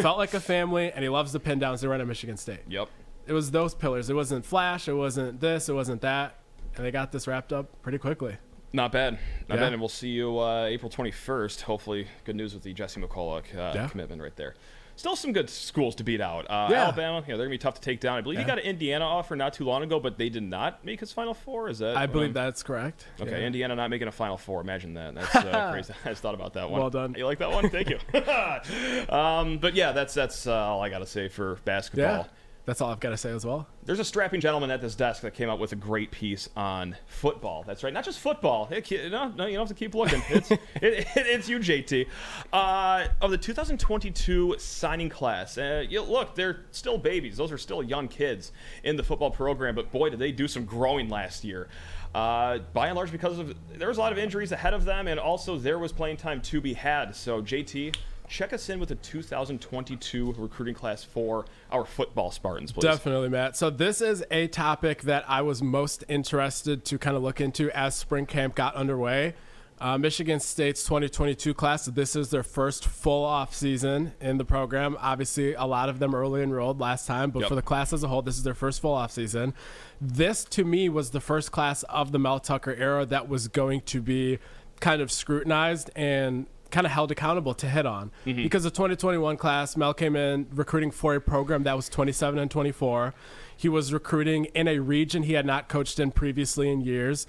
felt 0.01 0.17
like 0.17 0.33
a 0.33 0.39
family, 0.39 0.91
and 0.91 1.03
he 1.03 1.09
loves 1.09 1.33
the 1.33 1.39
pin 1.39 1.59
downs 1.59 1.81
they 1.81 1.87
run 1.87 2.01
at 2.01 2.07
Michigan 2.07 2.35
State. 2.37 2.61
Yep. 2.67 2.87
It 3.27 3.33
was 3.33 3.51
those 3.51 3.75
pillars. 3.75 4.09
It 4.09 4.15
wasn't 4.15 4.43
flash. 4.45 4.87
It 4.87 4.93
wasn't 4.93 5.39
this. 5.39 5.69
It 5.69 5.73
wasn't 5.73 6.01
that. 6.01 6.35
And 6.75 6.85
they 6.85 6.91
got 6.91 7.11
this 7.11 7.27
wrapped 7.27 7.51
up 7.53 7.81
pretty 7.81 7.97
quickly. 7.97 8.37
Not 8.73 8.91
bad. 8.93 9.19
Not 9.49 9.55
Yeah. 9.55 9.63
bad. 9.65 9.73
And 9.73 9.81
we'll 9.81 9.89
see 9.89 10.09
you 10.09 10.39
uh, 10.39 10.65
April 10.65 10.89
21st. 10.89 11.61
Hopefully, 11.61 12.07
good 12.23 12.35
news 12.37 12.53
with 12.53 12.63
the 12.63 12.73
Jesse 12.73 13.01
McCulloch 13.01 13.53
uh, 13.55 13.73
Yeah. 13.75 13.87
commitment 13.89 14.21
right 14.21 14.35
there. 14.37 14.55
Still 14.95 15.15
some 15.15 15.33
good 15.33 15.49
schools 15.49 15.95
to 15.95 16.03
beat 16.03 16.21
out. 16.21 16.45
Uh, 16.49 16.67
Yeah. 16.69 16.83
Alabama, 16.83 17.19
yeah, 17.21 17.35
they're 17.35 17.47
going 17.47 17.49
to 17.49 17.53
be 17.53 17.57
tough 17.57 17.73
to 17.75 17.81
take 17.81 17.99
down. 17.99 18.17
I 18.17 18.21
believe 18.21 18.37
he 18.37 18.43
Yeah. 18.43 18.47
got 18.47 18.59
an 18.59 18.65
Indiana 18.65 19.03
offer 19.05 19.35
not 19.35 19.53
too 19.53 19.65
long 19.65 19.83
ago, 19.83 19.99
but 19.99 20.17
they 20.17 20.29
did 20.29 20.43
not 20.43 20.85
make 20.85 20.99
his 20.99 21.11
Final 21.11 21.33
Four. 21.33 21.69
Is 21.69 21.79
that? 21.79 21.97
I 21.97 22.05
believe 22.05 22.27
I'm- 22.27 22.33
that's 22.45 22.61
correct. 22.63 23.07
Okay. 23.19 23.45
Indiana 23.45 23.75
not 23.75 23.89
making 23.89 24.07
a 24.07 24.11
Final 24.11 24.37
Four. 24.37 24.61
Imagine 24.61 24.93
that. 24.93 25.15
That's 25.15 25.35
uh, 25.35 25.71
crazy. 25.73 25.93
I 26.05 26.09
just 26.09 26.21
thought 26.21 26.35
about 26.35 26.53
that 26.53 26.69
one. 26.69 26.79
Well 26.79 26.89
done. 26.89 27.15
You 27.17 27.25
like 27.25 27.39
that 27.39 27.51
one? 27.51 27.69
Thank 27.69 27.89
you. 27.89 27.97
um, 29.13 29.57
but 29.57 29.73
yeah, 29.75 29.91
that's 29.91 30.13
that's 30.13 30.47
uh, 30.47 30.53
all 30.53 30.81
I 30.81 30.89
got 30.89 30.99
to 30.99 31.05
say 31.07 31.27
for 31.27 31.55
basketball. 31.65 32.27
That's 32.71 32.79
all 32.79 32.89
I've 32.89 33.01
got 33.01 33.09
to 33.09 33.17
say 33.17 33.31
as 33.31 33.45
well. 33.45 33.67
There's 33.83 33.99
a 33.99 34.05
strapping 34.05 34.39
gentleman 34.39 34.71
at 34.71 34.79
this 34.79 34.95
desk 34.95 35.23
that 35.23 35.33
came 35.33 35.49
out 35.49 35.59
with 35.59 35.73
a 35.73 35.75
great 35.75 36.09
piece 36.09 36.47
on 36.55 36.95
football. 37.05 37.65
That's 37.67 37.83
right, 37.83 37.91
not 37.91 38.05
just 38.05 38.19
football. 38.19 38.67
Ki- 38.67 39.09
no, 39.09 39.27
no, 39.27 39.45
you 39.45 39.57
don't 39.57 39.67
have 39.67 39.67
to 39.67 39.73
keep 39.73 39.93
looking. 39.93 40.21
It's, 40.29 40.51
it, 40.51 40.61
it, 40.81 41.07
it's 41.15 41.49
you, 41.49 41.59
JT. 41.59 42.07
Uh, 42.53 43.07
of 43.19 43.31
the 43.31 43.37
2022 43.37 44.55
signing 44.57 45.09
class, 45.09 45.57
uh, 45.57 45.83
you, 45.89 46.01
look, 46.01 46.33
they're 46.33 46.61
still 46.71 46.97
babies. 46.97 47.35
Those 47.35 47.51
are 47.51 47.57
still 47.57 47.83
young 47.83 48.07
kids 48.07 48.53
in 48.85 48.95
the 48.95 49.03
football 49.03 49.31
program. 49.31 49.75
But 49.75 49.91
boy, 49.91 50.09
did 50.09 50.19
they 50.19 50.31
do 50.31 50.47
some 50.47 50.63
growing 50.63 51.09
last 51.09 51.43
year. 51.43 51.67
Uh, 52.15 52.59
by 52.71 52.87
and 52.87 52.95
large, 52.95 53.11
because 53.11 53.37
of 53.37 53.53
there 53.75 53.89
was 53.89 53.97
a 53.97 53.99
lot 53.99 54.13
of 54.13 54.17
injuries 54.17 54.53
ahead 54.53 54.73
of 54.73 54.85
them, 54.85 55.09
and 55.09 55.19
also 55.19 55.57
there 55.57 55.77
was 55.77 55.91
playing 55.91 56.15
time 56.15 56.39
to 56.43 56.61
be 56.61 56.71
had. 56.71 57.17
So, 57.17 57.41
JT. 57.41 57.97
Check 58.31 58.53
us 58.53 58.69
in 58.69 58.79
with 58.79 58.87
the 58.87 58.95
2022 58.95 60.35
recruiting 60.37 60.73
class 60.73 61.03
for 61.03 61.43
our 61.69 61.83
football 61.83 62.31
Spartans, 62.31 62.71
please. 62.71 62.83
Definitely, 62.83 63.27
Matt. 63.27 63.57
So 63.57 63.69
this 63.69 63.99
is 63.99 64.23
a 64.31 64.47
topic 64.47 65.01
that 65.01 65.25
I 65.27 65.41
was 65.41 65.61
most 65.61 66.05
interested 66.07 66.85
to 66.85 66.97
kind 66.97 67.17
of 67.17 67.23
look 67.23 67.41
into 67.41 67.69
as 67.77 67.93
spring 67.93 68.25
camp 68.25 68.55
got 68.55 68.73
underway. 68.75 69.33
Uh, 69.81 69.97
Michigan 69.97 70.39
State's 70.39 70.81
2022 70.85 71.53
class. 71.53 71.87
This 71.87 72.15
is 72.15 72.29
their 72.29 72.43
first 72.43 72.85
full 72.85 73.25
off 73.25 73.53
season 73.53 74.13
in 74.21 74.37
the 74.37 74.45
program. 74.45 74.95
Obviously, 75.01 75.53
a 75.53 75.65
lot 75.65 75.89
of 75.89 75.99
them 75.99 76.15
early 76.15 76.41
enrolled 76.41 76.79
last 76.79 77.07
time, 77.07 77.31
but 77.31 77.41
Yep. 77.41 77.49
for 77.49 77.55
the 77.55 77.61
class 77.61 77.91
as 77.91 78.01
a 78.01 78.07
whole, 78.07 78.21
this 78.21 78.37
is 78.37 78.43
their 78.43 78.53
first 78.53 78.79
full 78.79 78.93
off 78.93 79.11
season. 79.11 79.53
This, 79.99 80.45
to 80.45 80.63
me, 80.63 80.87
was 80.87 81.09
the 81.09 81.19
first 81.19 81.51
class 81.51 81.83
of 81.83 82.13
the 82.13 82.19
Mel 82.19 82.39
Tucker 82.39 82.75
era 82.75 83.05
that 83.07 83.27
was 83.27 83.49
going 83.49 83.81
to 83.81 84.01
be 84.01 84.39
kind 84.79 85.01
of 85.01 85.11
scrutinized 85.11 85.89
and 85.97 86.45
kind 86.71 86.85
of 86.87 86.91
held 86.91 87.11
accountable 87.11 87.53
to 87.55 87.67
hit 87.67 87.85
on. 87.85 88.11
Mm-hmm. 88.25 88.43
Because 88.43 88.63
the 88.63 88.71
2021 88.71 89.37
class 89.37 89.75
mel 89.77 89.93
came 89.93 90.15
in 90.15 90.47
recruiting 90.53 90.91
for 90.91 91.13
a 91.15 91.21
program 91.21 91.63
that 91.63 91.75
was 91.75 91.89
27 91.89 92.39
and 92.39 92.49
24 92.49 93.13
he 93.55 93.69
was 93.69 93.93
recruiting 93.93 94.45
in 94.55 94.67
a 94.67 94.79
region 94.79 95.21
he 95.23 95.33
had 95.33 95.45
not 95.45 95.69
coached 95.69 95.99
in 95.99 96.09
previously 96.11 96.67
in 96.71 96.81
years 96.81 97.27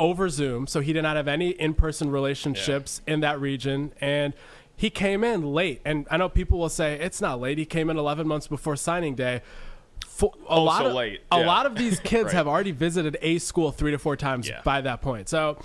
over 0.00 0.28
zoom 0.30 0.66
so 0.66 0.80
he 0.80 0.92
did 0.94 1.02
not 1.02 1.14
have 1.16 1.28
any 1.28 1.50
in-person 1.50 2.10
relationships 2.10 3.02
in 3.06 3.20
that 3.20 3.38
region. 3.40 3.92
And 4.00 4.32
he 4.76 4.88
came 4.90 5.22
in 5.22 5.52
late. 5.52 5.80
And 5.84 6.06
i 6.10 6.16
know 6.16 6.28
people 6.28 6.58
will 6.58 6.68
say 6.70 6.94
it's 6.98 7.20
not 7.20 7.40
late. 7.40 7.58
He 7.58 7.64
came 7.66 7.90
in 7.90 7.98
11 7.98 8.26
months 8.26 8.46
before 8.48 8.76
signing 8.76 9.14
day. 9.14 9.42
For 10.06 10.32
a 10.48 10.52
Oh, 10.54 10.64
lot 10.64 10.78
so 10.82 10.86
of, 10.88 10.94
late. 10.94 11.20
a 11.30 11.38
Yeah. 11.40 11.46
lot 11.46 11.66
of 11.66 11.76
these 11.76 12.00
kids 12.12 12.26
Right. 12.26 12.34
have 12.34 12.48
already 12.48 12.70
visited 12.72 13.16
a 13.20 13.38
school 13.38 13.70
three 13.70 13.90
to 13.90 13.98
four 13.98 14.16
times 14.16 14.48
Yeah. 14.48 14.62
by 14.64 14.80
that 14.80 15.00
point. 15.02 15.28
So 15.28 15.58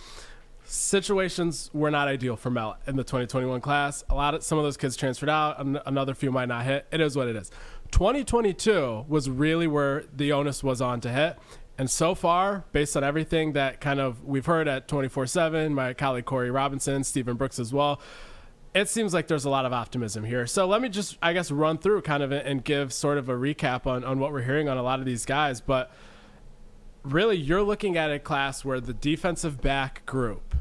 situations 0.70 1.70
were 1.74 1.90
not 1.90 2.08
ideal 2.08 2.36
for 2.36 2.50
Mel 2.50 2.78
in 2.86 2.96
the 2.96 3.04
2021 3.04 3.60
class. 3.60 4.04
A 4.10 4.16
lot 4.16 4.36
of 4.36 4.44
some 4.44 4.58
of 4.58 4.64
those 4.64 4.78
kids 4.78 4.96
transferred 4.96 5.30
out. 5.30 5.60
An- 5.60 5.80
another 5.86 6.14
few 6.14 6.32
might 6.32 6.48
not 6.48 6.64
hit. 6.64 6.86
It 6.92 7.02
is 7.02 7.16
what 7.16 7.28
it 7.28 7.36
is. 7.36 7.50
2022 7.92 9.06
was 9.08 9.30
really 9.30 9.66
where 9.68 10.04
the 10.16 10.32
onus 10.32 10.64
was 10.64 10.80
on 10.80 11.02
to 11.02 11.10
hit. 11.10 11.38
And 11.80 11.90
so 11.90 12.14
far, 12.14 12.66
based 12.72 12.96
on 12.96 13.04
everything 13.04 13.54
that 13.54 13.82
kind 13.82 14.00
of 14.00 14.24
we've 14.24 14.46
heard 14.46 14.68
at 14.68 14.88
24/7, 14.88 15.74
my 15.74 15.94
colleague 15.94 16.26
Corey 16.26 16.52
Robinson, 16.52 17.04
Stephen 17.04 17.36
Brooks 17.36 17.58
as 17.58 17.74
well, 17.74 18.00
it 18.76 18.90
seems 18.90 19.14
like 19.14 19.28
there's 19.28 19.46
a 19.46 19.50
lot 19.50 19.66
of 19.66 19.74
optimism 19.74 20.24
here. 20.24 20.46
So 20.46 20.68
let 20.68 20.82
me 20.82 20.90
just, 20.90 21.18
I 21.22 21.34
guess, 21.34 21.50
run 21.50 21.80
through 21.80 22.02
kind 22.04 22.22
of 22.22 22.32
and 22.32 22.64
give 22.64 22.94
sort 22.94 23.18
of 23.18 23.28
a 23.30 23.34
recap 23.34 23.88
on 23.88 24.04
on 24.04 24.20
what 24.20 24.32
we're 24.32 24.44
hearing 24.44 24.70
on 24.70 24.78
a 24.78 24.84
lot 24.84 25.00
of 25.00 25.06
these 25.06 25.26
guys. 25.26 25.62
But 25.62 25.92
really 27.04 27.38
you're 27.38 27.64
looking 27.64 27.98
at 27.98 28.12
a 28.12 28.20
class 28.20 28.64
where 28.66 28.80
the 28.80 28.94
defensive 28.94 29.62
back 29.62 30.06
group 30.06 30.56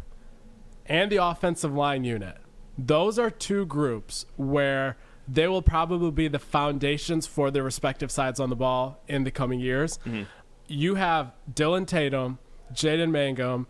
and 0.86 1.10
the 1.10 1.16
offensive 1.16 1.74
line 1.74 2.04
unit, 2.04 2.38
those 2.76 3.18
are 3.18 3.30
two 3.30 3.66
groups 3.66 4.26
where 4.36 4.96
they 5.26 5.46
will 5.46 5.62
probably 5.62 6.10
be 6.10 6.28
the 6.28 6.38
foundations 6.38 7.26
for 7.26 7.50
their 7.50 7.62
respective 7.62 8.10
sides 8.10 8.40
on 8.40 8.48
the 8.48 8.56
ball 8.56 9.02
in 9.08 9.24
the 9.24 9.30
coming 9.30 9.60
years. 9.60 9.98
Mm-hmm. 9.98 10.22
You 10.68 10.94
have 10.94 11.32
Dillon 11.52 11.86
Tatum, 11.86 12.38
Jaden 12.72 13.10
Mangham, 13.10 13.66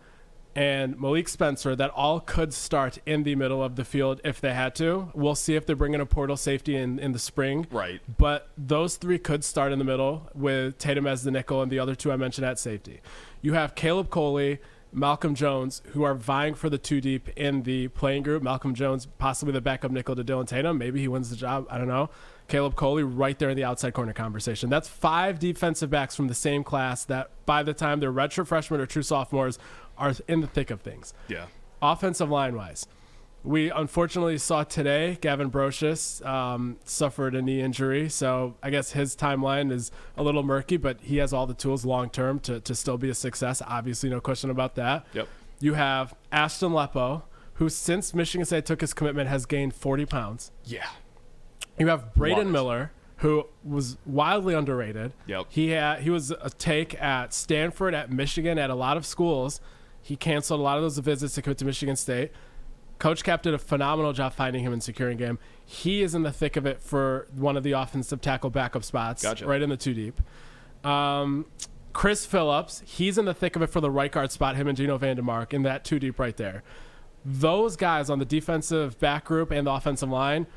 and 0.59 0.99
Malik 0.99 1.29
Spencer 1.29 1.73
that 1.73 1.89
all 1.91 2.19
could 2.19 2.53
start 2.53 2.97
in 3.05 3.23
the 3.23 3.33
middle 3.35 3.63
of 3.63 3.77
the 3.77 3.85
field 3.85 4.19
if 4.25 4.41
they 4.41 4.53
had 4.53 4.75
to. 4.75 5.09
We'll 5.15 5.35
see 5.35 5.55
if 5.55 5.65
they 5.65 5.73
bring 5.73 5.93
in 5.93 6.01
a 6.01 6.05
portal 6.05 6.35
safety 6.35 6.75
in, 6.75 6.99
in 6.99 7.13
the 7.13 7.19
spring. 7.19 7.65
Right. 7.71 8.01
But 8.17 8.49
those 8.57 8.97
three 8.97 9.19
could 9.19 9.45
start 9.45 9.71
in 9.71 9.79
the 9.79 9.85
middle 9.85 10.29
with 10.35 10.77
Tatum 10.77 11.07
as 11.07 11.23
the 11.23 11.31
nickel 11.31 11.61
and 11.61 11.71
the 11.71 11.79
other 11.79 11.95
two 11.95 12.11
I 12.11 12.17
mentioned 12.17 12.45
at 12.45 12.59
safety. 12.59 12.99
You 13.41 13.53
have 13.53 13.73
Caleb 13.73 14.09
Coley, 14.09 14.59
Malcolm 14.91 15.33
Jones, 15.33 15.81
who 15.91 16.03
are 16.03 16.13
vying 16.13 16.55
for 16.55 16.69
the 16.69 16.77
two 16.77 16.99
deep 16.99 17.29
in 17.37 17.63
the 17.63 17.87
playing 17.87 18.23
group. 18.23 18.43
Malcolm 18.43 18.75
Jones, 18.75 19.05
possibly 19.17 19.53
the 19.53 19.61
backup 19.61 19.91
nickel 19.91 20.17
to 20.17 20.25
Dillon 20.25 20.45
Tatum. 20.45 20.77
Maybe 20.77 20.99
he 20.99 21.07
wins 21.07 21.29
the 21.29 21.37
job. 21.37 21.67
I 21.69 21.77
don't 21.77 21.87
know. 21.87 22.09
Caleb 22.49 22.75
Coley 22.75 23.03
right 23.03 23.37
there 23.37 23.51
in 23.51 23.55
the 23.55 23.63
outside 23.63 23.93
corner 23.93 24.11
conversation. 24.11 24.69
That's 24.69 24.89
five 24.89 25.39
defensive 25.39 25.89
backs 25.89 26.15
from 26.15 26.27
the 26.27 26.33
same 26.33 26.63
class 26.63 27.05
that 27.05 27.29
by 27.45 27.63
the 27.63 27.73
time 27.73 27.99
they're 27.99 28.11
redshirt 28.11 28.47
freshmen 28.47 28.81
or 28.81 28.87
true 28.87 29.03
sophomores 29.03 29.59
are 29.99 30.13
in 30.27 30.41
the 30.41 30.47
thick 30.47 30.71
of 30.71 30.81
things 30.81 31.13
Yeah. 31.27 31.45
offensive 31.81 32.29
line 32.29 32.55
wise. 32.55 32.87
We 33.41 33.71
unfortunately 33.71 34.37
saw 34.37 34.63
today 34.65 35.17
Gavin 35.21 35.49
Broscious 35.49 36.25
um, 36.25 36.75
suffered 36.83 37.35
a 37.35 37.41
knee 37.41 37.61
injury, 37.61 38.09
so 38.09 38.55
I 38.61 38.69
guess 38.69 38.91
his 38.91 39.15
timeline 39.15 39.71
is 39.71 39.91
a 40.17 40.23
little 40.23 40.43
murky, 40.43 40.75
but 40.75 40.99
he 41.01 41.17
has 41.17 41.31
all 41.31 41.47
the 41.47 41.53
tools 41.53 41.85
long 41.85 42.09
term 42.09 42.39
to, 42.41 42.59
to 42.59 42.75
still 42.75 42.97
be 42.97 43.09
a 43.09 43.13
success. 43.13 43.61
Obviously, 43.65 44.09
no 44.09 44.19
question 44.19 44.49
about 44.49 44.75
that. 44.75 45.05
Yep. 45.13 45.27
You 45.61 45.75
have 45.75 46.15
Ashton 46.33 46.71
Lepo, 46.71 47.21
who 47.53 47.69
since 47.69 48.13
Michigan 48.13 48.43
State 48.45 48.65
took 48.65 48.81
his 48.81 48.93
commitment 48.93 49.29
has 49.29 49.45
gained 49.45 49.73
40 49.73 50.05
pounds. 50.05 50.51
Yeah. 50.65 50.87
You 51.77 51.87
have 51.87 52.13
Braden. 52.15 52.51
Miller, 52.51 52.91
who 53.17 53.45
was 53.63 53.97
wildly 54.05 54.53
underrated. 54.53 55.13
Yep. 55.27 55.45
He 55.47 55.69
had 55.69 56.01
he 56.01 56.09
was 56.09 56.31
a 56.31 56.49
take 56.49 57.01
at 57.01 57.33
Stanford, 57.33 57.93
at 57.93 58.11
Michigan, 58.11 58.57
at 58.59 58.69
a 58.69 58.75
lot 58.75 58.97
of 58.97 59.05
schools. 59.05 59.61
He 60.01 60.15
canceled 60.15 60.59
a 60.59 60.63
lot 60.63 60.77
of 60.77 60.83
those 60.83 60.97
visits 60.97 61.35
to 61.35 61.41
commit 61.41 61.57
to 61.59 61.65
Michigan 61.65 61.95
State. 61.95 62.31
Coach 62.97 63.23
Cap 63.23 63.41
did 63.43 63.53
a 63.53 63.57
phenomenal 63.57 64.11
job 64.11 64.33
finding 64.33 64.63
him 64.63 64.73
and 64.73 64.83
securing 64.83 65.19
him. 65.19 65.39
He 65.65 66.01
is 66.01 66.13
in 66.13 66.23
the 66.23 66.31
thick 66.33 66.57
of 66.57 66.65
it 66.65 66.81
for 66.81 67.27
one 67.33 67.55
of 67.55 67.63
the 67.63 67.71
offensive 67.71 68.19
tackle 68.19 68.49
backup 68.49 68.83
spots, 68.83 69.23
Gotcha. 69.23 69.45
right 69.47 69.61
in 69.61 69.69
the 69.69 69.77
two 69.77 69.93
deep. 69.93 70.19
Um, 70.83 71.45
Chris 71.93 72.25
Phillips, 72.25 72.81
he's 72.85 73.17
in 73.17 73.25
the 73.25 73.33
thick 73.33 73.55
of 73.55 73.61
it 73.61 73.67
for 73.67 73.79
the 73.81 73.89
right 73.91 74.11
guard 74.11 74.31
spot. 74.31 74.55
Him 74.55 74.67
and 74.67 74.77
Geno 74.77 74.97
Vandemark 74.97 75.53
in 75.53 75.63
that 75.63 75.83
two 75.85 75.97
deep 75.99 76.19
right 76.19 76.35
there. 76.35 76.63
Those 77.25 77.75
guys 77.75 78.09
on 78.09 78.19
the 78.19 78.25
defensive 78.25 78.99
back 78.99 79.25
group 79.25 79.51
and 79.51 79.67
the 79.67 79.71
offensive 79.71 80.09
line, 80.09 80.47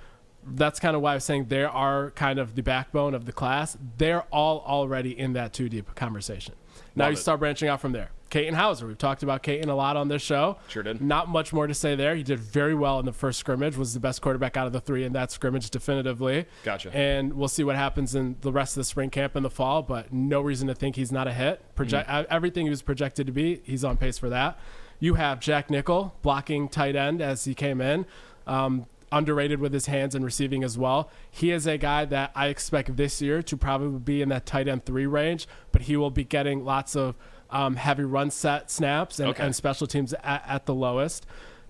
that's 0.45 0.81
kind 0.81 0.97
of 0.97 1.03
why 1.03 1.13
I 1.13 1.15
was 1.15 1.25
saying 1.25 1.47
they 1.47 1.65
are 1.65 2.11
kind 2.13 2.39
of 2.39 2.55
the 2.57 2.63
backbone 2.63 3.15
of 3.15 3.25
the 3.25 3.33
class. 3.33 3.77
They're 3.99 4.23
all 4.33 4.61
already 4.67 5.17
in 5.17 5.33
that 5.35 5.53
two 5.53 5.69
deep 5.69 5.95
conversation. 5.95 6.55
Now 6.97 7.05
Love 7.05 7.13
you 7.13 7.19
it. 7.19 7.21
start 7.21 7.41
branching 7.41 7.69
out 7.69 7.81
from 7.81 7.93
there. 7.93 8.11
Katin 8.33 8.55
Houser, 8.55 8.87
we've 8.87 8.97
talked 8.97 9.23
about 9.23 9.43
Katin 9.43 9.69
a 9.69 9.75
lot 9.77 9.95
on 9.95 10.09
this 10.09 10.23
show. 10.23 10.57
Sure 10.67 10.83
did. 10.83 11.03
Not 11.03 11.29
much 11.29 11.53
more 11.53 11.67
to 11.67 11.75
say 11.75 11.95
there. 11.95 12.17
He 12.17 12.23
did 12.23 12.39
very 12.41 12.75
well 12.75 12.99
in 12.99 13.05
the 13.05 13.13
first 13.13 13.39
scrimmage. 13.39 13.77
Was 13.77 13.93
the 13.93 14.01
best 14.01 14.23
quarterback 14.23 14.57
out 14.57 14.67
of 14.67 14.73
the 14.73 14.81
three 14.81 15.05
in 15.05 15.13
that 15.13 15.31
scrimmage, 15.31 15.69
definitively. 15.69 16.47
Gotcha. 16.65 16.91
And 16.97 17.35
we'll 17.35 17.49
see 17.49 17.63
what 17.63 17.77
happens 17.77 18.15
in 18.15 18.37
the 18.41 18.51
rest 18.51 18.75
of 18.75 18.81
the 18.81 18.85
spring 18.85 19.11
camp 19.11 19.37
in 19.37 19.43
the 19.43 19.51
fall. 19.51 19.83
But 19.83 20.15
no 20.15 20.41
reason 20.41 20.67
to 20.69 20.75
think 20.75 20.97
he's 20.97 21.13
not 21.13 21.29
a 21.29 21.33
hit. 21.35 21.63
Project 21.75 22.09
Mm-hmm. 22.09 22.33
everything 22.33 22.65
he 22.65 22.71
was 22.71 22.81
projected 22.81 23.27
to 23.27 23.33
be. 23.35 23.61
He's 23.65 23.85
on 23.85 23.99
pace 23.99 24.17
for 24.17 24.31
that. 24.31 24.59
You 24.99 25.15
have 25.15 25.39
Jack 25.39 25.69
Nickel 25.69 26.15
blocking 26.23 26.71
tight 26.71 26.97
end 26.97 27.21
as 27.21 27.45
he 27.45 27.55
came 27.55 27.83
in. 27.83 28.07
Um, 28.47 28.87
underrated 29.13 29.61
with 29.61 29.75
his 29.75 29.85
hands 29.85 30.15
and 30.15 30.25
receiving 30.25 30.65
as 30.65 30.79
well. 30.79 31.11
He 31.31 31.51
is 31.51 31.67
a 31.67 31.77
guy 31.77 32.07
that 32.07 32.33
I 32.35 32.47
expect 32.47 32.97
this 32.97 33.21
year 33.21 33.43
to 33.43 33.57
probably 33.59 33.99
be 33.99 34.23
in 34.23 34.31
that 34.31 34.47
tight 34.47 34.69
end 34.69 34.87
three 34.87 35.05
range, 35.05 35.47
but 35.71 35.83
he 35.83 35.99
will 35.99 36.11
be 36.11 36.25
getting 36.25 36.65
lots 36.65 36.97
of 36.97 37.15
um, 37.53 37.77
heavy 37.77 38.05
run 38.05 38.31
set 38.31 38.71
snaps 38.71 39.21
and, 39.21 39.29
Okay. 39.31 39.45
and 39.45 39.55
special 39.55 39.87
teams 39.87 40.13
at, 40.15 40.43
at 40.47 40.67
the 40.67 40.75
lowest. 40.75 41.27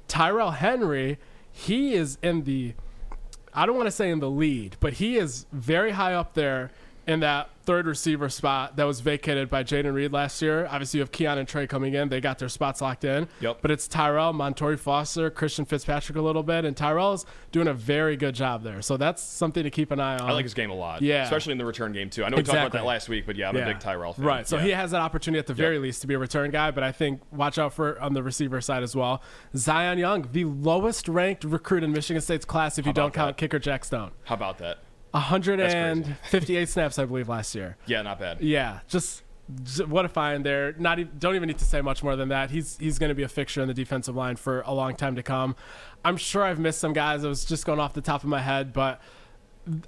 Tyrell 0.09 0.53
Henry, 0.53 1.19
he 1.51 1.95
is 1.95 2.19
in 2.23 2.45
the 2.45 2.75
I 3.55 3.67
don't 3.67 3.77
want 3.77 3.87
to 3.87 3.93
say 3.93 4.11
in 4.11 4.21
the 4.21 4.31
lead, 4.31 4.77
but 4.81 4.95
he 4.95 5.19
is 5.19 5.45
very 5.53 5.91
high 5.91 6.15
up 6.15 6.33
there 6.33 6.71
in 7.07 7.21
that 7.21 7.51
third 7.65 7.87
receiver 7.87 8.29
spot 8.29 8.75
that 8.77 8.85
was 8.85 8.99
vacated 9.01 9.49
by 9.49 9.63
Jayden 9.63 9.93
Reed 9.95 10.13
last 10.13 10.43
year. 10.43 10.67
Obviously, 10.69 10.99
you 10.99 11.03
have 11.03 11.13
Keon 11.13 11.39
and 11.39 11.47
Trey 11.47 11.67
coming 11.67 11.95
in; 11.95 12.09
they 12.09 12.21
got 12.21 12.39
their 12.39 12.49
spots 12.49 12.81
locked 12.81 13.05
in. 13.05 13.29
Yep. 13.41 13.59
But 13.63 13.71
it's 13.71 13.87
Tyrell, 13.89 14.33
Montori 14.33 14.79
Foster, 14.79 15.31
Christian 15.31 15.65
Fitzpatrick 15.65 16.17
a 16.17 16.23
little 16.23 16.43
bit, 16.43 16.65
and 16.65 16.77
Tyrell's 16.77 17.25
doing 17.53 17.69
a 17.69 17.75
very 17.75 18.17
good 18.17 18.35
job 18.35 18.63
there. 18.63 18.83
So 18.83 18.97
that's 18.97 19.23
something 19.23 19.63
to 19.63 19.71
keep 19.71 19.91
an 19.91 20.01
eye 20.01 20.15
on. 20.19 20.29
I 20.29 20.33
like 20.33 20.45
his 20.45 20.55
game 20.55 20.71
a 20.71 20.75
lot. 20.75 21.03
Yeah. 21.03 21.23
Especially 21.25 21.53
in 21.53 21.59
the 21.59 21.65
return 21.65 21.93
game, 21.93 22.11
too. 22.11 22.25
I 22.25 22.29
know 22.29 22.37
we 22.37 22.43
talked 22.43 22.59
about 22.59 22.73
that 22.73 22.85
last 22.85 23.09
week, 23.09 23.27
but 23.27 23.37
yeah, 23.37 23.49
I'm 23.49 23.57
a 23.57 23.65
big 23.65 23.81
Tyrell 23.81 24.13
fan. 24.15 24.25
Right. 24.25 24.49
So 24.49 24.57
Yeah. 24.57 24.63
he 24.65 24.71
has 24.71 24.91
that 24.93 25.01
opportunity 25.01 25.39
at 25.39 25.47
the 25.47 25.55
very 25.55 25.79
least 25.79 26.01
to 26.03 26.07
be 26.07 26.15
a 26.15 26.19
return 26.19 26.51
guy, 26.51 26.71
but 26.71 26.83
I 26.83 26.93
think 26.93 27.21
watch 27.33 27.59
out 27.59 27.73
for 27.73 28.01
on 28.01 28.15
the 28.15 28.23
receiver 28.23 28.61
side 28.61 28.83
as 28.83 28.95
well. 28.97 29.23
Zion 29.57 29.99
Young, 29.99 30.29
the 30.33 30.45
lowest 30.45 31.09
ranked 31.09 31.45
recruit 31.45 31.85
in 31.85 31.93
Michigan 31.93 32.21
State's 32.21 32.45
class 32.45 32.79
if 32.79 32.87
you 32.87 32.93
don't 32.93 33.13
count 33.15 33.37
that? 33.37 33.41
kicker 33.41 33.59
Jack 33.59 33.85
Stone. 33.85 34.11
How 34.25 34.35
about 34.35 34.59
that? 34.59 34.79
158 35.13 36.69
snaps, 36.69 36.99
I 36.99 37.05
believe, 37.05 37.29
last 37.29 37.55
year. 37.55 37.77
Yeah, 37.87 38.03
not 38.03 38.19
bad. 38.19 38.41
Yeah, 38.41 38.81
just, 38.89 39.23
j- 39.63 39.85
what 39.85 40.05
a 40.05 40.09
find 40.09 40.45
there. 40.45 40.75
Not 40.79 40.99
even, 40.99 41.13
don't 41.19 41.37
even 41.37 41.47
need 41.47 41.59
to 41.59 41.65
say 41.65 41.81
much 41.81 42.03
more 42.03 42.17
than 42.17 42.29
that. 42.31 42.51
He's 42.51 42.79
he's 42.79 42.99
going 42.99 43.09
to 43.09 43.15
be 43.15 43.23
a 43.23 43.29
fixture 43.29 43.63
in 43.63 43.69
the 43.69 43.75
defensive 43.75 44.17
line 44.17 44.37
for 44.37 44.63
a 44.63 44.73
long 44.73 44.97
time 44.97 45.17
to 45.17 45.23
come. 45.23 45.55
I'm 46.05 46.17
sure 46.17 46.43
I've 46.43 46.59
missed 46.59 46.81
some 46.81 46.93
guys. 46.93 47.25
I 47.25 47.29
was 47.29 47.45
just 47.45 47.65
going 47.67 47.79
off 47.81 47.93
the 47.95 48.01
top 48.01 48.23
of 48.23 48.29
my 48.29 48.41
head, 48.41 48.73
but 48.73 49.01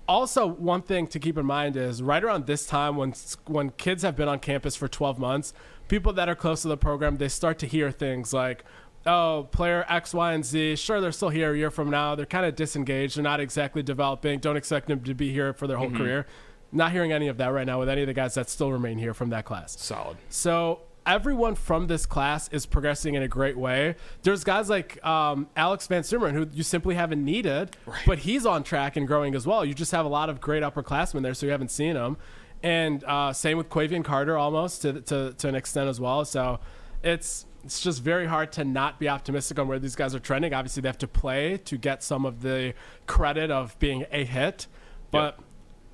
also 0.09 0.47
one 0.47 0.83
thing 0.83 1.07
to 1.09 1.18
keep 1.18 1.37
in 1.37 1.45
mind 1.47 1.77
is 1.77 2.03
right 2.03 2.22
around 2.22 2.47
this 2.47 2.66
time 2.66 2.97
when 2.97 3.12
when 3.47 3.70
kids 3.70 4.03
have 4.03 4.14
been 4.14 4.29
on 4.29 4.39
campus 4.39 4.77
for 4.77 4.87
12 4.87 5.18
months 5.18 5.53
people 5.89 6.12
that 6.12 6.29
are 6.29 6.37
close 6.37 6.62
to 6.62 6.68
the 6.68 6.77
program 6.77 7.16
they 7.16 7.27
start 7.27 7.59
to 7.59 7.66
hear 7.66 7.91
things 7.91 8.33
like 8.33 8.64
oh 9.07 9.48
player 9.50 9.84
x 9.88 10.14
y 10.14 10.32
and 10.32 10.44
z 10.44 10.76
sure 10.76 11.00
they're 11.00 11.12
still 11.12 11.28
here 11.28 11.52
a 11.52 11.57
year 11.57 11.70
from 11.70 11.90
now 11.90 12.14
they're 12.14 12.26
kind 12.26 12.46
of 12.46 12.55
disengaged 12.57 13.16
they're 13.16 13.22
not 13.22 13.40
exactly 13.40 13.82
developing 13.82 14.38
don't 14.38 14.57
expect 14.57 14.88
them 14.88 15.00
to 15.00 15.14
be 15.14 15.32
here 15.32 15.52
for 15.52 15.66
their 15.66 15.76
whole 15.76 15.90
career 15.90 16.26
not 16.72 16.90
hearing 16.90 17.12
any 17.12 17.28
of 17.28 17.36
that 17.36 17.48
right 17.48 17.66
now 17.66 17.78
with 17.78 17.88
any 17.88 18.00
of 18.00 18.07
the 18.07 18.14
guys 18.14 18.34
that 18.34 18.48
still 18.48 18.72
remain 18.72 18.98
here 18.98 19.14
from 19.14 19.30
that 19.30 19.44
class 19.44 19.78
Solid. 19.80 20.16
so 20.28 20.80
everyone 21.07 21.55
from 21.55 21.86
this 21.86 22.07
class 22.07 22.48
is 22.48 22.66
progressing 22.66 23.14
in 23.14 23.22
a 23.22 23.28
great 23.28 23.57
way. 23.57 23.94
There's 24.22 24.44
guys 24.44 24.70
like 24.70 25.05
um, 25.05 25.48
Alex 25.57 25.86
Van 25.86 26.02
Sumeren 26.02 26.32
who 26.32 26.48
you 26.52 26.62
simply 26.62 26.94
haven't 26.94 27.24
needed, 27.24 27.76
but 28.07 28.20
he's 28.20 28.46
on 28.46 28.62
track 28.62 28.96
and 28.96 29.07
growing 29.07 29.34
as 29.34 29.46
well. 29.46 29.64
You 29.64 29.74
just 29.74 29.92
have 29.92 30.05
a 30.05 30.09
lot 30.09 30.30
of 30.30 30.40
great 30.40 30.62
upperclassmen 30.62 31.22
there, 31.22 31.34
so 31.34 31.46
you 31.46 31.52
haven't 31.52 31.70
seen 31.70 31.94
them. 31.94 32.16
And 32.62 33.05
uh, 33.05 33.32
same 33.34 33.59
with 33.59 33.68
Quavian 33.68 34.02
Carter 34.05 34.38
almost 34.38 34.82
to, 34.82 35.00
to, 35.02 35.34
to 35.34 35.48
an 35.48 35.55
extent 35.55 35.88
as 35.90 36.00
well. 36.00 36.24
So 36.24 36.61
it's 37.02 37.44
it's 37.64 37.80
just 37.80 38.02
very 38.02 38.26
hard 38.26 38.52
to 38.52 38.64
not 38.64 38.98
be 38.98 39.08
optimistic 39.08 39.58
on 39.58 39.68
where 39.68 39.78
these 39.78 39.96
guys 39.96 40.14
are 40.14 40.20
trending. 40.20 40.52
Obviously, 40.52 40.80
they 40.82 40.88
have 40.88 40.98
to 40.98 41.08
play 41.08 41.56
to 41.58 41.78
get 41.78 42.02
some 42.02 42.24
of 42.24 42.42
the 42.42 42.74
credit 43.06 43.50
of 43.50 43.78
being 43.78 44.04
a 44.12 44.24
hit, 44.24 44.66
but. 45.10 45.38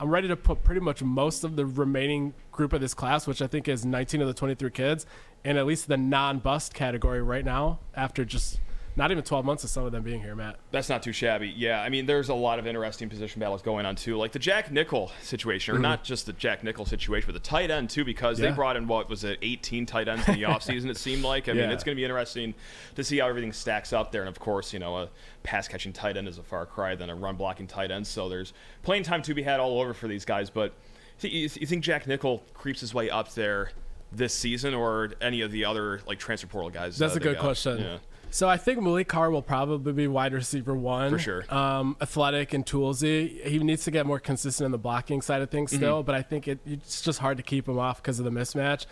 I'm 0.03 0.09
ready 0.09 0.29
to 0.29 0.37
put 0.37 0.65
pretty 0.65 0.81
much 0.81 1.03
most 1.03 1.45
of 1.45 1.57
the 1.57 1.67
remaining 1.67 2.33
group 2.53 2.73
of 2.73 2.81
this 2.81 2.95
class, 2.95 3.27
which 3.27 3.43
I 3.43 3.47
think 3.47 3.69
is 3.69 3.85
19 3.85 4.23
of 4.23 4.29
the 4.29 4.33
23 4.33 4.71
kids, 4.71 5.05
in 5.45 5.59
at 5.59 5.67
least 5.67 5.89
the 5.89 5.99
non-bust 5.99 6.73
category 6.73 7.21
right 7.21 7.45
now. 7.45 7.81
After 7.95 8.25
just 8.25 8.61
not 8.97 9.11
even 9.11 9.23
12 9.25 9.45
months 9.45 9.65
of 9.65 9.71
some 9.71 9.85
of 9.85 9.93
them 9.93 10.03
being 10.03 10.21
here, 10.21 10.35
Matt. 10.35 10.57
That's 10.73 10.89
not 10.89 11.03
too 11.03 11.13
shabby. 11.13 11.49
Yeah, 11.57 11.81
I 11.81 11.89
mean, 11.89 12.07
there's 12.07 12.29
a 12.29 12.35
lot 12.35 12.59
of 12.59 12.67
interesting 12.67 13.09
position 13.09 13.41
battles 13.41 13.63
going 13.63 13.87
on 13.87 13.97
too, 13.97 14.17
like 14.17 14.33
the 14.33 14.39
Jack 14.39 14.71
Nickel 14.71 15.11
situation, 15.23 15.77
or 15.77 15.79
not 15.79 16.05
just 16.05 16.27
the 16.27 16.33
Jack 16.33 16.65
Nickel 16.65 16.85
situation, 16.85 17.27
but 17.27 17.35
the 17.35 17.49
tight 17.49 17.71
end 17.71 17.89
too, 17.89 18.05
because 18.05 18.39
they 18.39 18.51
Mm-hmm. 18.51 18.57
Brought 18.57 18.77
in 18.77 18.89
what 18.89 19.09
was 19.09 19.23
it, 19.23 19.39
18 19.43 19.87
tight 19.87 20.09
ends 20.09 20.27
in 20.29 20.35
the 20.35 20.43
offseason. 20.47 20.91
It 20.91 20.97
seemed 20.97 21.23
like. 21.23 21.49
I 21.49 21.53
mean, 21.53 21.71
it's 21.71 21.85
going 21.85 21.95
to 21.95 22.01
be 22.01 22.05
interesting 22.05 22.53
to 22.97 23.05
see 23.05 23.19
how 23.19 23.29
everything 23.29 23.53
stacks 23.53 23.93
up 23.93 24.11
there. 24.11 24.23
And 24.23 24.29
of 24.29 24.41
course, 24.41 24.73
you 24.73 24.81
know, 24.81 24.97
a 24.97 25.09
pass 25.45 25.69
catching 25.69 25.93
tight 25.93 26.17
end 26.17 26.27
is 26.27 26.39
a 26.39 26.43
far 26.43 26.67
cry 26.67 26.97
than 26.97 27.09
a 27.11 27.15
run 27.15 27.37
blocking 27.37 27.69
tight 27.69 27.93
end. 27.93 28.07
So 28.09 28.29
there's 28.29 28.53
playing 28.83 29.05
time 29.05 29.23
to 29.23 29.35
be 29.35 29.43
had 29.43 29.61
all 29.61 29.81
over 29.81 29.95
for 29.95 30.09
these 30.09 30.25
guys. 30.25 30.51
But 30.51 30.73
you 31.21 31.31
you 31.43 31.49
think 31.49 31.85
Jack 31.85 32.09
Nickel 32.09 32.43
creeps 32.55 32.81
his 32.81 32.93
way 32.93 33.09
up 33.09 33.33
there? 33.35 33.71
This 34.13 34.35
season, 34.35 34.75
or 34.75 35.13
any 35.21 35.41
of 35.43 35.53
the 35.53 35.65
other 35.65 36.01
like 36.09 36.19
transfer 36.19 36.49
portal 36.49 36.71
guys? 36.71 36.99
That's 36.99 37.15
uh, 37.15 37.19
a 37.19 37.21
good 37.21 37.37
got? 37.37 37.43
question. 37.45 37.79
Yeah. 37.79 37.99
So 38.33 38.49
I 38.49 38.57
think 38.57 38.79
Maliq 38.79 39.09
Carr 39.09 39.31
will 39.31 39.43
probably 39.43 39.93
be 39.93 40.07
wide 40.07 40.33
receiver 40.33 40.75
one 40.75 41.11
For 41.11 41.19
sure. 41.19 41.45
Um, 41.55 41.97
athletic 42.01 42.55
and 42.55 42.65
toolsy. 42.65 43.45
He 43.45 43.59
needs 43.59 43.85
to 43.85 43.91
get 43.91 44.07
more 44.07 44.21
consistent 44.21 44.67
in 44.67 44.73
the 44.73 44.79
blocking 44.79 45.21
side 45.21 45.43
of 45.43 45.49
Mm-hmm. 45.49 45.57
things 45.57 45.73
still, 45.73 46.03
but 46.03 46.15
I 46.15 46.23
think 46.23 46.47
it, 46.47 46.61
it's 46.65 47.03
just 47.03 47.19
hard 47.19 47.37
to 47.39 47.43
keep 47.43 47.69
him 47.69 47.79
off 47.79 48.01
because 48.03 48.19
of 48.21 48.25
the 48.25 48.31
mismatch. 48.31 48.87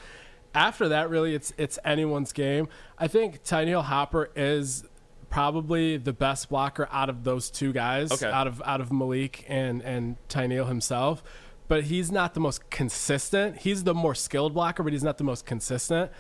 After 0.55 0.89
that, 0.89 1.09
really, 1.11 1.35
it's 1.35 1.53
it's 1.57 1.79
anyone's 1.85 2.33
game. 2.33 2.69
I 2.99 3.07
think 3.07 3.43
Tyneil 3.45 3.83
Hopper 3.83 4.31
is 4.35 4.85
probably 5.31 5.99
the 5.99 6.13
best 6.13 6.49
blocker 6.49 6.89
out 6.91 7.09
of 7.11 7.23
those 7.23 7.51
two 7.51 7.73
guys, 7.73 8.11
Okay. 8.11 8.27
out 8.31 8.47
of 8.47 8.63
out 8.65 8.81
of 8.81 8.89
Maliq 8.89 9.45
and 9.47 9.83
and 9.83 10.17
Tyneil 10.29 10.67
himself. 10.67 11.23
but 11.69 11.85
he's 11.85 12.11
not 12.11 12.33
the 12.33 12.41
most 12.41 12.71
consistent. 12.71 13.59
He's 13.59 13.85
the 13.85 13.93
more 13.93 14.15
skilled 14.15 14.55
blocker, 14.55 14.83
but 14.83 14.95
he's 14.95 15.05
not 15.05 15.19
the 15.19 15.25
most 15.25 15.45
consistent. 15.45 16.11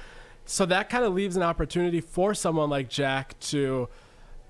So 0.50 0.64
that 0.66 0.88
kind 0.88 1.04
of 1.04 1.12
leaves 1.12 1.36
an 1.36 1.42
opportunity 1.42 2.00
for 2.00 2.32
someone 2.32 2.70
like 2.70 2.88
Jack 2.88 3.38
to. 3.40 3.88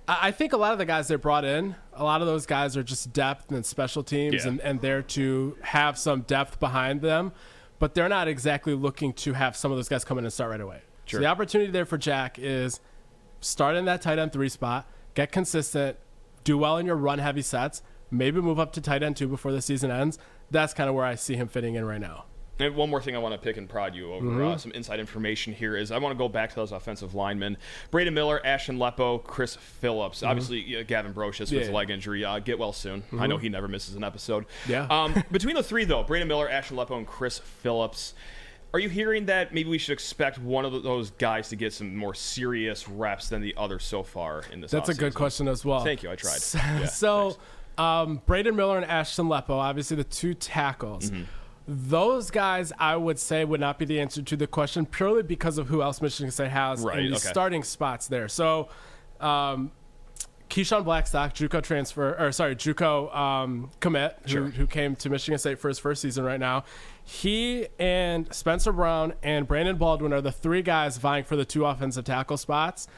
I 0.06 0.30
think 0.30 0.52
a 0.52 0.56
lot 0.56 0.72
of 0.72 0.78
the 0.78 0.86
guys 0.86 1.08
they 1.08 1.16
brought 1.16 1.44
in, 1.44 1.74
a 1.92 2.02
lot 2.04 2.20
of 2.22 2.26
those 2.28 2.46
guys 2.46 2.76
are 2.76 2.82
just 2.82 3.12
depth 3.12 3.50
and 3.52 3.66
special 3.66 4.02
teams 4.02 4.44
Yeah. 4.44 4.48
and, 4.52 4.60
and 4.60 4.80
there 4.80 5.02
to 5.02 5.58
have 5.60 5.98
some 5.98 6.22
depth 6.22 6.58
behind 6.60 7.02
them, 7.02 7.32
but 7.78 7.94
they're 7.94 8.08
not 8.08 8.26
exactly 8.28 8.72
looking 8.74 9.12
to 9.14 9.32
have 9.34 9.54
some 9.56 9.70
of 9.70 9.76
those 9.76 9.88
guys 9.88 10.04
come 10.04 10.16
in 10.16 10.24
and 10.24 10.32
start 10.32 10.52
right 10.52 10.60
away. 10.60 10.80
Sure. 11.04 11.18
So 11.18 11.22
the 11.22 11.26
opportunity 11.26 11.70
there 11.70 11.84
for 11.84 11.98
Jack 11.98 12.38
is 12.38 12.80
start 13.40 13.76
in 13.76 13.84
that 13.86 14.00
tight 14.00 14.18
end 14.18 14.32
three 14.32 14.48
spot, 14.48 14.88
get 15.14 15.30
consistent, 15.32 15.98
do 16.44 16.56
well 16.56 16.78
in 16.78 16.86
your 16.86 16.96
run 16.96 17.18
heavy 17.18 17.42
sets, 17.42 17.82
maybe 18.10 18.40
move 18.40 18.58
up 18.58 18.72
to 18.74 18.80
tight 18.80 19.02
end 19.02 19.16
two 19.16 19.28
before 19.28 19.52
the 19.52 19.60
season 19.60 19.90
ends. 19.90 20.16
That's 20.50 20.72
kind 20.72 20.88
of 20.88 20.94
where 20.94 21.04
I 21.04 21.16
see 21.16 21.34
him 21.36 21.48
fitting 21.48 21.74
in 21.74 21.84
right 21.84 22.00
now. 22.00 22.24
And 22.60 22.74
one 22.74 22.90
more 22.90 23.00
thing 23.00 23.14
I 23.14 23.18
want 23.18 23.34
to 23.34 23.38
pick 23.38 23.56
and 23.56 23.68
prod 23.68 23.94
you 23.94 24.12
over 24.12 24.26
Mm-hmm. 24.26 24.44
uh, 24.46 24.56
some 24.58 24.72
inside 24.72 24.98
information 25.00 25.52
here 25.52 25.76
is 25.76 25.92
I 25.92 25.98
want 25.98 26.12
to 26.12 26.18
go 26.18 26.28
back 26.28 26.50
to 26.50 26.56
those 26.56 26.72
offensive 26.72 27.14
linemen: 27.14 27.56
Braden 27.90 28.12
Miller, 28.14 28.44
Ashton 28.44 28.78
Lepo, 28.78 29.22
Chris 29.22 29.54
Phillips. 29.56 30.22
Obviously, 30.22 30.60
yeah, 30.62 30.82
Gavin 30.82 31.12
Broscious 31.14 31.40
with 31.40 31.48
Mm-hmm. 31.50 31.54
Yeah. 31.56 31.60
his 31.60 31.70
leg 31.70 31.90
injury. 31.90 32.24
Uh, 32.24 32.38
get 32.40 32.58
well 32.58 32.72
soon. 32.72 33.04
I 33.18 33.26
know 33.26 33.36
he 33.36 33.48
never 33.48 33.68
misses 33.68 33.94
an 33.94 34.02
episode. 34.04 34.46
Yeah. 34.68 34.86
Um, 34.90 35.22
between 35.32 35.54
the 35.54 35.62
three, 35.62 35.84
though, 35.84 36.02
Braden 36.02 36.26
Miller, 36.28 36.48
Ashton 36.48 36.76
Lepo, 36.76 36.96
and 36.98 37.06
Chris 37.06 37.38
Phillips. 37.38 38.14
Are 38.74 38.78
you 38.80 38.90
hearing 38.90 39.24
that 39.26 39.54
maybe 39.54 39.70
we 39.70 39.78
should 39.78 39.92
expect 39.94 40.38
one 40.38 40.66
of 40.66 40.82
those 40.82 41.10
guys 41.12 41.48
to 41.48 41.56
get 41.56 41.72
some 41.72 41.96
more 41.96 42.12
serious 42.14 42.86
reps 42.86 43.30
than 43.30 43.40
the 43.40 43.54
other 43.56 43.78
so 43.78 44.02
far 44.02 44.42
in 44.52 44.60
this? 44.60 44.70
That's 44.70 44.90
a 44.90 44.94
good 44.94 45.14
question 45.14 45.48
as 45.48 45.64
well. 45.64 45.82
Thank 45.84 46.02
you. 46.02 46.10
I 46.10 46.16
tried. 46.16 46.32
So, 46.42 46.58
Yeah, 46.58 46.84
so 46.86 47.36
um, 47.78 48.20
Braden 48.26 48.54
Miller 48.54 48.76
and 48.76 48.84
Ashton 48.84 49.24
Lepo, 49.26 49.50
obviously 49.50 49.96
the 49.96 50.04
two 50.04 50.34
tackles. 50.34 51.10
Mm-hmm. 51.10 51.22
Those 51.70 52.30
guys, 52.30 52.72
I 52.78 52.96
would 52.96 53.18
say, 53.18 53.44
would 53.44 53.60
not 53.60 53.78
be 53.78 53.84
the 53.84 54.00
answer 54.00 54.22
to 54.22 54.36
the 54.36 54.46
question 54.46 54.86
purely 54.86 55.22
because 55.22 55.58
of 55.58 55.68
who 55.68 55.82
else 55.82 56.00
Michigan 56.00 56.30
State 56.30 56.48
has 56.50 56.80
Right, 56.80 56.98
in 57.00 57.10
the 57.10 57.16
okay. 57.16 57.28
starting 57.28 57.62
spots 57.62 58.08
there. 58.08 58.26
So, 58.26 58.70
um, 59.20 59.70
Keyshawn 60.48 60.82
Blackstock, 60.82 61.34
JUCO 61.34 61.62
transfer, 61.62 62.16
or 62.18 62.32
sorry, 62.32 62.56
JUCO 62.56 63.14
um, 63.14 63.70
commit, 63.80 64.16
Sure. 64.24 64.44
who, 64.44 64.50
who 64.50 64.66
came 64.66 64.96
to 64.96 65.10
Michigan 65.10 65.38
State 65.38 65.58
for 65.58 65.68
his 65.68 65.78
first 65.78 66.00
season 66.00 66.24
right 66.24 66.40
now. 66.40 66.64
He 67.04 67.66
and 67.78 68.32
Spencer 68.34 68.72
Brown 68.72 69.12
and 69.22 69.46
Brandon 69.46 69.76
Baldwin 69.76 70.14
are 70.14 70.22
the 70.22 70.32
three 70.32 70.62
guys 70.62 70.96
vying 70.96 71.24
for 71.24 71.36
the 71.36 71.44
two 71.44 71.66
offensive 71.66 72.04
tackle 72.06 72.38
spots. 72.38 72.88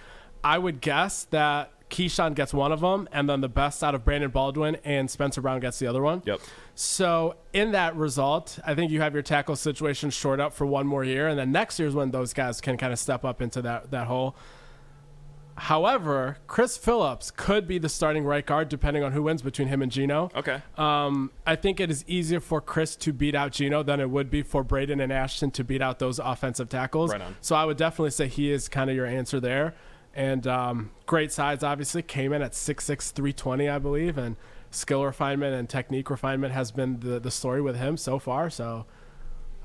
I 0.45 0.59
would 0.59 0.81
guess 0.81 1.25
that 1.31 1.73
Keyshawn 1.91 2.37
gets 2.37 2.55
one 2.55 2.71
of 2.71 2.81
them, 2.81 3.09
and 3.11 3.29
then 3.29 3.41
the 3.41 3.49
best 3.49 3.83
out 3.83 3.97
of 3.97 4.05
Brandon 4.05 4.31
Baldwin 4.31 4.77
and 4.85 5.11
Spencer 5.11 5.41
Brown 5.41 5.59
gets 5.59 5.81
the 5.81 5.89
other 5.89 6.03
one. 6.03 6.23
Yep. 6.25 6.41
So 6.81 7.37
in 7.53 7.73
that 7.73 7.95
result, 7.95 8.59
I 8.65 8.75
think 8.75 8.91
you 8.91 9.03
have 9.03 9.13
your 9.13 9.23
tackle 9.23 9.55
situation 9.55 10.09
shored 10.09 10.41
up 10.41 10.55
for 10.55 10.65
one 10.65 10.87
more 10.87 11.05
year, 11.05 11.29
and 11.29 11.39
then 11.39 11.53
next 11.53 11.79
year's 11.79 11.95
when 11.95 12.11
those 12.11 12.33
guys 12.33 12.63
can 12.63 12.79
kind 12.79 12.91
of 12.91 12.99
step 12.99 13.23
up 13.23 13.43
into 13.43 13.61
that 13.61 13.91
that 13.91 14.07
hole. 14.07 14.35
However, 15.57 16.39
Chris 16.47 16.79
Phillips 16.79 17.31
could 17.31 17.69
be 17.69 17.77
the 17.77 17.91
starting 17.91 18.25
right 18.25 18.47
guard 18.47 18.71
depending 18.71 19.03
on 19.03 19.13
who 19.13 19.25
wins 19.25 19.43
between 19.43 19.69
him 19.69 19.83
and 19.83 19.93
Geno. 19.93 20.31
Okay. 20.35 20.63
Um, 20.79 21.31
I 21.47 21.55
think 21.55 21.81
it 21.81 21.91
is 21.91 22.03
easier 22.09 22.41
for 22.41 22.63
Chris 22.63 22.97
to 22.97 23.13
beat 23.13 23.35
out 23.35 23.53
Geno 23.53 23.83
than 23.83 24.01
it 24.01 24.09
would 24.09 24.31
be 24.31 24.41
for 24.41 24.65
Braden 24.65 25.01
and 25.01 25.13
Ashton 25.13 25.51
to 25.51 25.65
beat 25.65 25.83
out 25.83 25.99
those 25.99 26.19
offensive 26.19 26.71
tackles. 26.71 27.11
Right 27.11 27.21
on. 27.21 27.37
So 27.43 27.57
I 27.57 27.67
would 27.67 27.77
definitely 27.77 28.13
say 28.13 28.27
he 28.27 28.51
is 28.51 28.71
kind 28.71 28.89
of 28.89 28.97
your 28.97 29.05
answer 29.05 29.39
there. 29.39 29.75
And 30.15 30.47
um, 30.47 30.93
great 31.05 31.31
size, 31.31 31.63
obviously, 31.63 32.01
came 32.01 32.33
in 32.33 32.41
at 32.41 32.53
6'6", 32.53 33.13
320, 33.13 33.69
I 33.69 33.79
believe. 33.79 34.17
And 34.17 34.37
skill 34.71 35.05
refinement 35.05 35.55
and 35.55 35.69
technique 35.69 36.11
refinement 36.11 36.53
has 36.53 36.71
been 36.71 37.01
the, 37.01 37.19
the 37.21 37.31
story 37.31 37.61
with 37.61 37.77
him 37.77 37.97
so 37.97 38.19
far. 38.19 38.51
So 38.51 38.87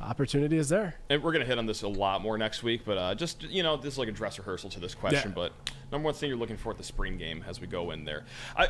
opportunity 0.01 0.58
is 0.58 0.70
there. 0.70 0.95
and 1.10 1.24
we're 1.24 1.32
gonna 1.32 1.45
hit 1.45 1.58
on 1.58 1.66
this 1.66 1.82
a 1.84 1.88
lot 1.88 2.22
more 2.22 2.38
next 2.38 2.64
week, 2.64 2.82
but 2.86 2.97
uh, 2.97 3.16
just 3.16 3.43
you 3.43 3.64
know, 3.64 3.78
this 3.78 3.93
is 3.93 3.99
like 3.99 4.08
a 4.08 4.12
dress 4.12 4.38
rehearsal 4.38 4.70
to 4.72 4.80
this 4.80 4.95
question. 4.95 5.30
Yeah. 5.30 5.36
But 5.36 5.53
number 5.91 6.06
one 6.06 6.14
thing 6.14 6.30
you're 6.30 6.38
looking 6.38 6.58
for 6.58 6.72
at 6.72 6.78
the 6.78 6.84
spring 6.84 7.18
game 7.18 7.43
as 7.47 7.62
we 7.62 7.68
go 7.68 7.91
in 7.91 8.06
there, 8.06 8.26
I. 8.56 8.70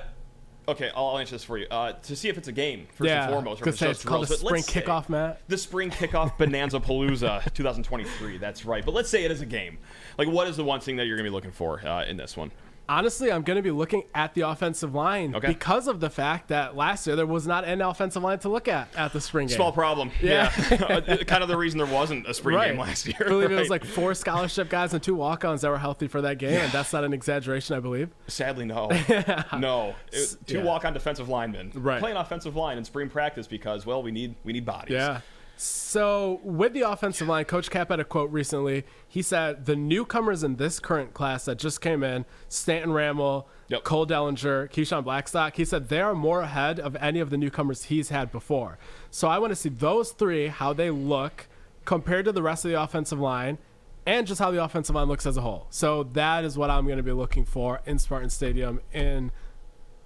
Okay, 0.67 0.89
I'll 0.95 1.19
answer 1.19 1.35
this 1.35 1.43
for 1.43 1.59
you. 1.59 1.67
Uh, 1.69 1.91
to 1.91 2.15
see 2.15 2.27
if 2.27 2.39
it's 2.39 2.47
a 2.47 2.51
game 2.51 2.87
first 2.95 3.07
yeah, 3.07 3.25
and 3.25 3.31
foremost. 3.33 3.61
or 3.61 3.69
if 3.69 3.75
it's 3.75 3.81
it's 3.83 3.91
just 3.99 4.05
called 4.07 4.23
a 4.23 4.25
drills, 4.25 4.41
but 4.41 4.47
spring 4.47 4.63
kickoff, 4.63 5.09
Matt. 5.09 5.47
The 5.47 5.59
spring 5.59 5.91
kickoff 5.91 6.37
Bonanza 6.39 6.79
Palooza 6.79 7.53
2023. 7.53 8.39
That's 8.39 8.65
right. 8.65 8.83
But 8.83 8.95
let's 8.95 9.07
say 9.07 9.23
it 9.23 9.29
is 9.29 9.41
a 9.41 9.45
game. 9.45 9.77
Like, 10.17 10.27
what 10.27 10.47
is 10.47 10.57
the 10.57 10.63
one 10.63 10.79
thing 10.79 10.95
that 10.95 11.05
you're 11.05 11.17
gonna 11.17 11.29
be 11.29 11.33
looking 11.33 11.51
for 11.51 11.85
uh, 11.85 12.05
in 12.05 12.17
this 12.17 12.35
one? 12.35 12.51
Honestly, 12.87 13.31
I'm 13.31 13.41
going 13.41 13.55
to 13.57 13.63
be 13.63 13.71
looking 13.71 14.03
at 14.13 14.33
the 14.35 14.41
offensive 14.41 14.93
line 14.93 15.35
Okay. 15.35 15.47
because 15.47 15.87
of 15.87 15.99
the 15.99 16.09
fact 16.09 16.49
that 16.49 16.75
last 16.75 17.07
year 17.07 17.15
there 17.15 17.25
was 17.25 17.47
not 17.47 17.65
an 17.65 17.81
offensive 17.81 18.21
line 18.21 18.39
to 18.39 18.49
look 18.49 18.67
at 18.67 18.87
at 18.95 19.11
the 19.13 19.19
spring 19.21 19.47
game. 19.47 19.55
Small 19.55 19.71
problem. 19.71 20.11
Yeah. 20.21 20.51
Yeah. 20.69 20.75
Uh, 20.95 21.17
kind 21.25 21.41
of 21.43 21.49
the 21.49 21.57
reason 21.57 21.77
there 21.77 21.87
wasn't 21.87 22.27
a 22.27 22.33
spring 22.33 22.57
game 22.59 22.77
last 22.77 23.05
year. 23.07 23.15
I 23.19 23.27
believe 23.27 23.51
it 23.51 23.55
was 23.55 23.69
like 23.69 23.83
four 23.83 24.13
scholarship 24.13 24.69
guys 24.69 24.93
and 24.93 25.01
two 25.01 25.15
walk-ons 25.15 25.61
that 25.61 25.69
were 25.69 25.77
healthy 25.77 26.07
for 26.07 26.21
that 26.21 26.37
game, 26.37 26.59
and 26.59 26.71
that's 26.71 26.93
not 26.93 27.03
an 27.03 27.11
exaggeration, 27.13 27.75
I 27.75 27.79
believe. 27.79 28.09
Sadly, 28.27 28.65
no. 28.65 28.87
no. 29.57 29.95
It- 30.11 30.37
two 30.45 30.57
yeah. 30.59 30.63
walk-on 30.63 30.93
defensive 30.93 31.27
linemen 31.27 31.71
Right. 31.73 31.99
playing 31.99 32.17
offensive 32.17 32.55
line 32.55 32.77
in 32.77 32.85
spring 32.85 33.09
practice 33.09 33.47
because, 33.47 33.85
well, 33.85 34.03
we 34.03 34.11
need 34.11 34.35
we 34.43 34.53
need 34.53 34.65
bodies. 34.65 34.93
Yeah. 34.93 35.21
So 35.57 36.41
with 36.43 36.73
the 36.73 36.81
offensive 36.81 37.27
line, 37.27 37.45
Coach 37.45 37.69
Cap 37.69 37.89
had 37.89 37.99
a 37.99 38.03
quote 38.03 38.29
recently. 38.31 38.83
He 39.07 39.21
said 39.21 39.65
the 39.65 39.75
newcomers 39.75 40.43
in 40.43 40.57
this 40.57 40.79
current 40.79 41.13
class 41.13 41.45
that 41.45 41.57
just 41.57 41.79
came 41.81 42.03
in, 42.03 42.25
Stanton 42.49 42.91
Ramil, 42.91 43.45
Yep. 43.67 43.83
Cole 43.83 44.05
Dellinger, 44.05 44.69
Keyshawn 44.69 45.03
Blackstock, 45.03 45.55
he 45.55 45.65
said 45.65 45.89
they 45.89 45.99
are 46.01 46.13
more 46.13 46.41
ahead 46.41 46.79
of 46.79 46.95
any 46.97 47.19
of 47.19 47.29
the 47.31 47.37
newcomers 47.37 47.85
he's 47.85 48.09
had 48.09 48.31
before. 48.31 48.77
So 49.09 49.27
I 49.27 49.39
want 49.39 49.51
to 49.51 49.55
see 49.55 49.69
those 49.69 50.11
three, 50.11 50.47
how 50.47 50.71
they 50.73 50.91
look 50.91 51.47
compared 51.83 52.25
to 52.25 52.31
the 52.31 52.43
rest 52.43 52.63
of 52.65 52.69
the 52.71 52.79
offensive 52.81 53.19
line, 53.19 53.57
and 54.05 54.27
just 54.27 54.39
how 54.39 54.51
the 54.51 54.63
offensive 54.63 54.95
line 54.95 55.07
looks 55.07 55.25
as 55.25 55.35
a 55.37 55.41
whole. 55.41 55.65
So 55.71 56.03
that 56.03 56.43
is 56.45 56.57
what 56.59 56.69
I'm 56.69 56.85
going 56.85 56.97
to 56.97 57.03
be 57.03 57.11
looking 57.11 57.43
for 57.43 57.81
in 57.87 57.97
Spartan 57.97 58.29
Stadium 58.29 58.81
in 58.93 59.31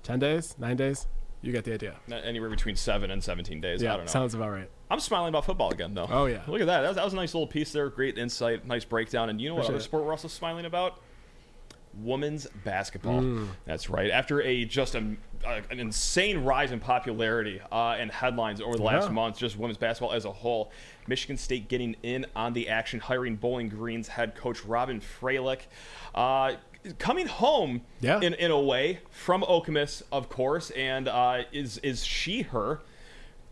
10 0.03 0.19
days, 0.19 0.55
9 0.57 0.77
days. 0.77 1.07
You 1.41 1.51
get 1.51 1.65
the 1.65 1.73
idea. 1.73 1.95
Anywhere 2.09 2.49
between 2.49 2.75
seven 2.77 3.11
and 3.11 3.21
17 3.23 3.59
days. 3.61 3.81
I 3.81 3.85
Yeah, 3.87 3.95
don't 3.97 4.05
know. 4.05 4.11
sounds 4.11 4.33
about 4.35 4.51
right. 4.51 4.69
I'm 4.89 4.99
smiling 4.99 5.29
about 5.29 5.45
football 5.45 5.69
again, 5.71 5.93
though. 5.93 6.07
Oh, 6.09 6.25
yeah. 6.25 6.41
Look 6.47 6.61
at 6.61 6.67
that. 6.67 6.81
That 6.81 6.87
was, 6.87 6.95
that 6.95 7.05
was 7.05 7.13
a 7.13 7.17
nice 7.17 7.33
little 7.33 7.47
piece 7.47 7.71
there. 7.71 7.89
Great 7.89 8.17
insight, 8.17 8.65
nice 8.65 8.83
breakdown. 8.85 9.29
And 9.29 9.39
you 9.39 9.49
know 9.49 9.55
what 9.55 9.61
Appreciate 9.65 9.75
other 9.75 9.81
it. 9.81 9.83
sport 9.85 10.03
we're 10.05 10.11
also 10.11 10.27
smiling 10.27 10.65
about? 10.65 10.99
Women's 12.01 12.47
basketball. 12.63 13.21
Mm. 13.21 13.47
That's 13.65 13.89
right. 13.89 14.09
After 14.11 14.41
a 14.41 14.63
just 14.65 14.95
a, 14.95 15.15
a- 15.45 15.61
an 15.71 15.79
insane 15.79 16.43
rise 16.43 16.71
in 16.71 16.79
popularity 16.79 17.59
uh, 17.71 17.97
and 17.99 18.11
headlines 18.11 18.61
over 18.61 18.77
the 18.77 18.83
last 18.83 19.05
Yeah. 19.07 19.13
month, 19.13 19.37
just 19.37 19.57
women's 19.57 19.77
basketball 19.77 20.13
as 20.13 20.25
a 20.25 20.31
whole, 20.31 20.71
Michigan 21.07 21.35
State 21.37 21.67
getting 21.67 21.95
in 22.03 22.25
on 22.35 22.53
the 22.53 22.69
action, 22.69 22.99
hiring 22.99 23.35
Bowling 23.35 23.69
Green's 23.69 24.07
head 24.07 24.35
coach 24.35 24.63
Robyn 24.65 25.01
Fralick. 25.01 25.61
Uh, 26.15 26.53
coming 26.99 27.27
home 27.27 27.81
Yeah. 28.01 28.21
in, 28.21 28.33
in 28.35 28.51
a 28.51 28.59
way 28.59 28.99
from 29.11 29.41
Okemos, 29.41 30.03
of 30.11 30.29
course, 30.29 30.69
and 30.71 31.07
uh, 31.07 31.41
is 31.51 31.77
is 31.79 32.03
she 32.05 32.43
her? 32.43 32.79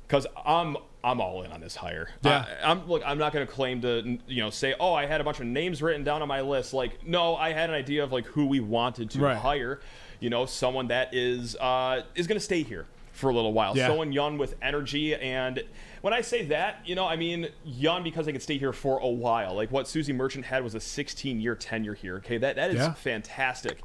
because 0.07 0.25
I'm 0.45 0.77
I'm 1.07 1.21
all 1.21 1.43
in 1.43 1.51
on 1.51 1.61
this 1.61 1.75
hire. 1.75 2.09
Yeah. 2.23 2.45
I, 2.63 2.71
am 2.71 2.87
look. 2.87 3.01
I'm 3.05 3.17
not 3.17 3.33
going 3.33 3.45
to 3.45 3.51
claim 3.51 3.81
to 3.81 4.17
you 4.27 4.41
know 4.43 4.49
say 4.49 4.75
oh 4.79 4.93
I 4.93 5.05
had 5.05 5.21
a 5.21 5.23
bunch 5.23 5.39
of 5.39 5.45
names 5.45 5.81
written 5.81 6.03
down 6.03 6.21
on 6.21 6.27
my 6.27 6.41
list. 6.41 6.73
Like 6.73 7.05
no, 7.07 7.35
I 7.35 7.53
had 7.53 7.69
an 7.69 7.75
idea 7.75 8.03
of 8.03 8.11
like 8.11 8.25
who 8.25 8.45
we 8.45 8.59
wanted 8.59 9.09
to 9.11 9.19
Right. 9.19 9.37
hire. 9.37 9.79
You 10.19 10.29
know, 10.29 10.45
someone 10.45 10.87
that 10.87 11.13
is 11.13 11.55
uh, 11.55 12.01
is 12.15 12.27
going 12.27 12.39
to 12.39 12.43
stay 12.43 12.63
here 12.63 12.85
for 13.11 13.29
a 13.29 13.33
little 13.33 13.53
while. 13.53 13.75
Yeah. 13.77 13.87
Someone 13.87 14.11
young 14.11 14.37
with 14.37 14.55
energy 14.61 15.15
and. 15.15 15.63
When 16.01 16.13
I 16.13 16.21
say 16.21 16.45
that, 16.45 16.81
you 16.85 16.93
know, 16.95 17.05
I 17.07 17.15
mean 17.17 17.49
young 17.65 18.03
because 18.03 18.27
they 18.27 18.31
can 18.31 18.39
stay 18.39 18.57
here 18.59 18.71
for 18.71 18.99
a 18.99 19.07
while. 19.09 19.55
Like 19.55 19.71
what 19.71 19.87
Suzy 19.87 20.13
Merchant 20.13 20.45
had 20.45 20.63
was 20.63 20.75
a 20.75 20.77
16-year 20.79 21.55
tenure 21.55 21.95
here. 21.95 22.17
Okay, 22.17 22.37
that 22.37 22.55
that 22.55 22.69
is 22.69 22.77
Yeah. 22.77 22.93
fantastic. 22.93 23.79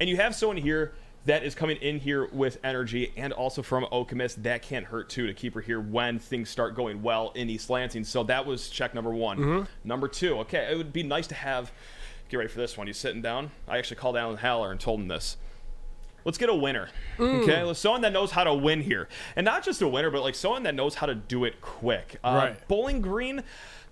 And 0.00 0.08
you 0.08 0.16
have 0.16 0.34
someone 0.34 0.56
here 0.56 0.94
that 1.28 1.44
is 1.44 1.54
coming 1.54 1.76
in 1.78 2.00
here 2.00 2.26
with 2.26 2.58
energy 2.64 3.12
and 3.16 3.32
also 3.32 3.62
from 3.62 3.84
Okemos. 3.84 4.34
That 4.42 4.62
can't 4.62 4.84
hurt 4.86 5.08
too 5.08 5.26
to 5.26 5.34
keep 5.34 5.54
her 5.54 5.60
here 5.60 5.80
when 5.80 6.18
things 6.18 6.50
start 6.50 6.74
going 6.74 7.02
well 7.02 7.32
in 7.34 7.48
East 7.48 7.70
Lansing. 7.70 8.04
So 8.04 8.24
that 8.24 8.44
was 8.46 8.68
check 8.68 8.94
number 8.94 9.10
one. 9.10 9.68
Number 9.84 10.08
two, 10.08 10.38
okay, 10.40 10.68
it 10.72 10.76
would 10.76 10.92
be 10.92 11.02
nice 11.02 11.26
to 11.28 11.34
have. 11.34 11.72
Get 12.28 12.36
ready 12.36 12.48
for 12.50 12.58
this 12.58 12.76
one. 12.76 12.86
He's 12.86 12.98
sitting 12.98 13.22
down. 13.22 13.50
I 13.66 13.78
actually 13.78 13.96
called 13.96 14.16
Alan 14.16 14.36
Haller 14.36 14.70
and 14.70 14.78
told 14.78 15.00
him 15.00 15.08
this. 15.08 15.36
Let's 16.24 16.36
get 16.36 16.50
a 16.50 16.54
winner. 16.54 16.90
Okay, 17.18 17.72
someone 17.74 18.02
that 18.02 18.12
knows 18.12 18.32
how 18.32 18.44
to 18.44 18.52
win 18.52 18.82
here, 18.82 19.08
and 19.34 19.44
not 19.46 19.64
just 19.64 19.80
a 19.80 19.88
winner, 19.88 20.10
but 20.10 20.20
like 20.22 20.34
someone 20.34 20.64
that 20.64 20.74
knows 20.74 20.96
how 20.96 21.06
to 21.06 21.14
do 21.14 21.44
it 21.44 21.60
quick. 21.62 22.18
Uh, 22.22 22.34
Right. 22.36 22.68
Bowling 22.68 23.00
Green, 23.00 23.42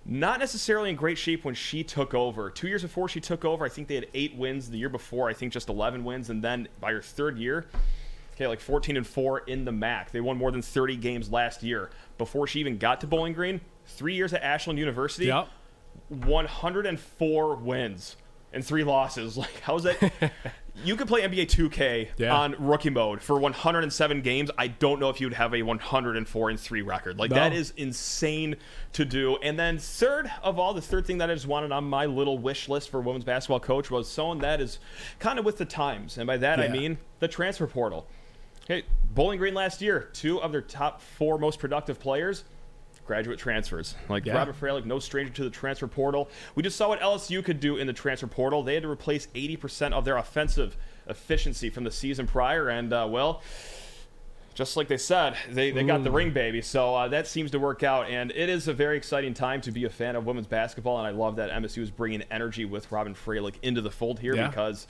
not 0.07 0.39
necessarily 0.39 0.89
in 0.89 0.95
great 0.95 1.17
shape 1.17 1.43
when 1.43 1.53
she 1.53 1.83
took 1.83 2.13
over. 2.13 2.49
Two 2.49 2.69
years 2.69 2.81
before 2.81 3.09
she 3.09 3.19
took 3.19 3.43
over, 3.43 3.65
I 3.65 3.69
think 3.69 3.89
they 3.89 3.95
had 3.95 4.07
eight 4.13 4.35
wins. 4.35 4.69
The 4.69 4.77
year 4.77 4.89
before, 4.89 5.29
I 5.29 5.33
think 5.33 5.51
just 5.51 5.67
11 5.67 6.03
wins, 6.05 6.29
and 6.29 6.41
then 6.41 6.69
by 6.79 6.93
her 6.93 7.01
third 7.01 7.37
year, 7.37 7.65
okay, 8.33 8.47
like 8.47 8.61
14 8.61 8.95
and 8.95 9.05
four 9.05 9.39
in 9.39 9.65
the 9.65 9.71
MAC. 9.73 10.11
They 10.11 10.21
won 10.21 10.37
more 10.37 10.51
than 10.51 10.61
30 10.61 10.95
games 10.95 11.29
last 11.29 11.61
year 11.61 11.89
before 12.17 12.47
she 12.47 12.61
even 12.61 12.77
got 12.77 13.01
to 13.01 13.07
Bowling 13.07 13.33
Green. 13.33 13.59
Three 13.85 14.15
years 14.15 14.33
at 14.33 14.41
Ashland 14.43 14.79
University. 14.79 15.25
Yep. 15.25 15.49
104 16.09 17.55
wins 17.55 18.15
and 18.53 18.65
three 18.65 18.83
losses. 18.83 19.37
Like, 19.47 19.59
how's 19.61 19.83
that? 19.83 20.31
You 20.83 20.95
could 20.95 21.07
play 21.07 21.21
NBA 21.21 21.47
2K 21.47 22.09
Yeah. 22.17 22.35
on 22.35 22.55
rookie 22.59 22.89
mode 22.89 23.21
for 23.21 23.39
107 23.39 24.21
games. 24.21 24.51
I 24.57 24.67
don't 24.67 24.99
know 24.99 25.09
if 25.09 25.19
you'd 25.19 25.33
have 25.33 25.53
a 25.53 25.61
104 25.63 26.49
and 26.49 26.59
3 26.59 26.81
record. 26.81 27.17
Like 27.17 27.31
No. 27.31 27.35
that 27.35 27.53
is 27.53 27.73
insane 27.77 28.55
to 28.93 29.05
do. 29.05 29.37
And 29.37 29.57
then 29.57 29.77
third 29.77 30.31
of 30.43 30.59
all, 30.59 30.73
the 30.73 30.81
third 30.81 31.05
thing 31.05 31.17
that 31.19 31.29
I 31.29 31.33
just 31.33 31.47
wanted 31.47 31.71
on 31.71 31.83
my 31.85 32.05
little 32.05 32.37
wish 32.37 32.69
list 32.69 32.89
for 32.89 33.01
women's 33.01 33.25
basketball 33.25 33.59
coach 33.59 33.89
was 33.89 34.07
someone 34.09 34.39
that 34.39 34.61
is 34.61 34.79
kind 35.19 35.39
of 35.39 35.45
with 35.45 35.57
the 35.57 35.65
times. 35.65 36.17
And 36.17 36.27
by 36.27 36.37
that 36.37 36.59
I 36.59 36.67
mean 36.67 36.97
the 37.19 37.27
transfer 37.27 37.67
portal. 37.67 38.07
Hey, 38.67 38.83
Bowling 39.13 39.39
Green 39.39 39.53
last 39.53 39.81
year, 39.81 40.09
two 40.13 40.41
of 40.41 40.51
their 40.51 40.61
top 40.61 41.01
four 41.01 41.37
most 41.37 41.57
productive 41.59 41.99
players 41.99 42.43
graduate 43.07 43.39
transfers. 43.39 43.95
Like 44.09 44.25
Yeah. 44.25 44.35
Robert 44.35 44.59
Fralick, 44.59 44.85
no 44.85 44.99
stranger 44.99 45.33
to 45.33 45.43
the 45.43 45.49
transfer 45.49 45.87
portal. 45.87 46.29
We 46.55 46.61
just 46.63 46.75
saw 46.77 46.89
what 46.89 46.99
LSU 46.99 47.43
could 47.43 47.59
do 47.59 47.77
in 47.77 47.87
the 47.87 47.93
transfer 47.93 48.27
portal. 48.27 48.61
They 48.63 48.73
had 48.75 48.83
to 48.83 48.89
replace 48.89 49.27
80% 49.33 49.93
of 49.93 50.05
their 50.05 50.17
offensive 50.17 50.77
efficiency 51.07 51.69
from 51.69 51.85
the 51.85 51.91
season 51.91 52.27
prior, 52.27 52.67
and 52.69 52.91
uh, 52.93 53.07
well, 53.09 53.41
just 54.53 54.75
like 54.75 54.87
they 54.87 54.97
said, 54.97 55.35
they, 55.49 55.69
they 55.71 55.83
got 55.83 56.03
the 56.03 56.09
ring, 56.11 56.31
baby. 56.31 56.61
So 56.63 56.95
uh, 56.95 57.07
that 57.09 57.27
seems 57.27 57.51
to 57.51 57.59
work 57.59 57.83
out, 57.83 58.09
and 58.09 58.31
it 58.31 58.49
is 58.49 58.67
a 58.67 58.73
very 58.73 58.97
exciting 58.97 59.33
time 59.35 59.61
to 59.61 59.71
be 59.71 59.85
a 59.85 59.89
fan 59.89 60.15
of 60.15 60.25
women's 60.25 60.47
basketball. 60.47 60.97
And 60.97 61.05
I 61.07 61.11
love 61.11 61.35
that 61.35 61.51
MSU 61.51 61.83
is 61.83 61.91
bringing 61.91 62.23
energy 62.31 62.65
with 62.65 62.91
Robyn 62.91 63.13
Fralick 63.13 63.53
into 63.61 63.81
the 63.81 63.91
fold 63.91 64.19
here 64.19 64.35
Yeah. 64.35 64.47
because. 64.49 64.87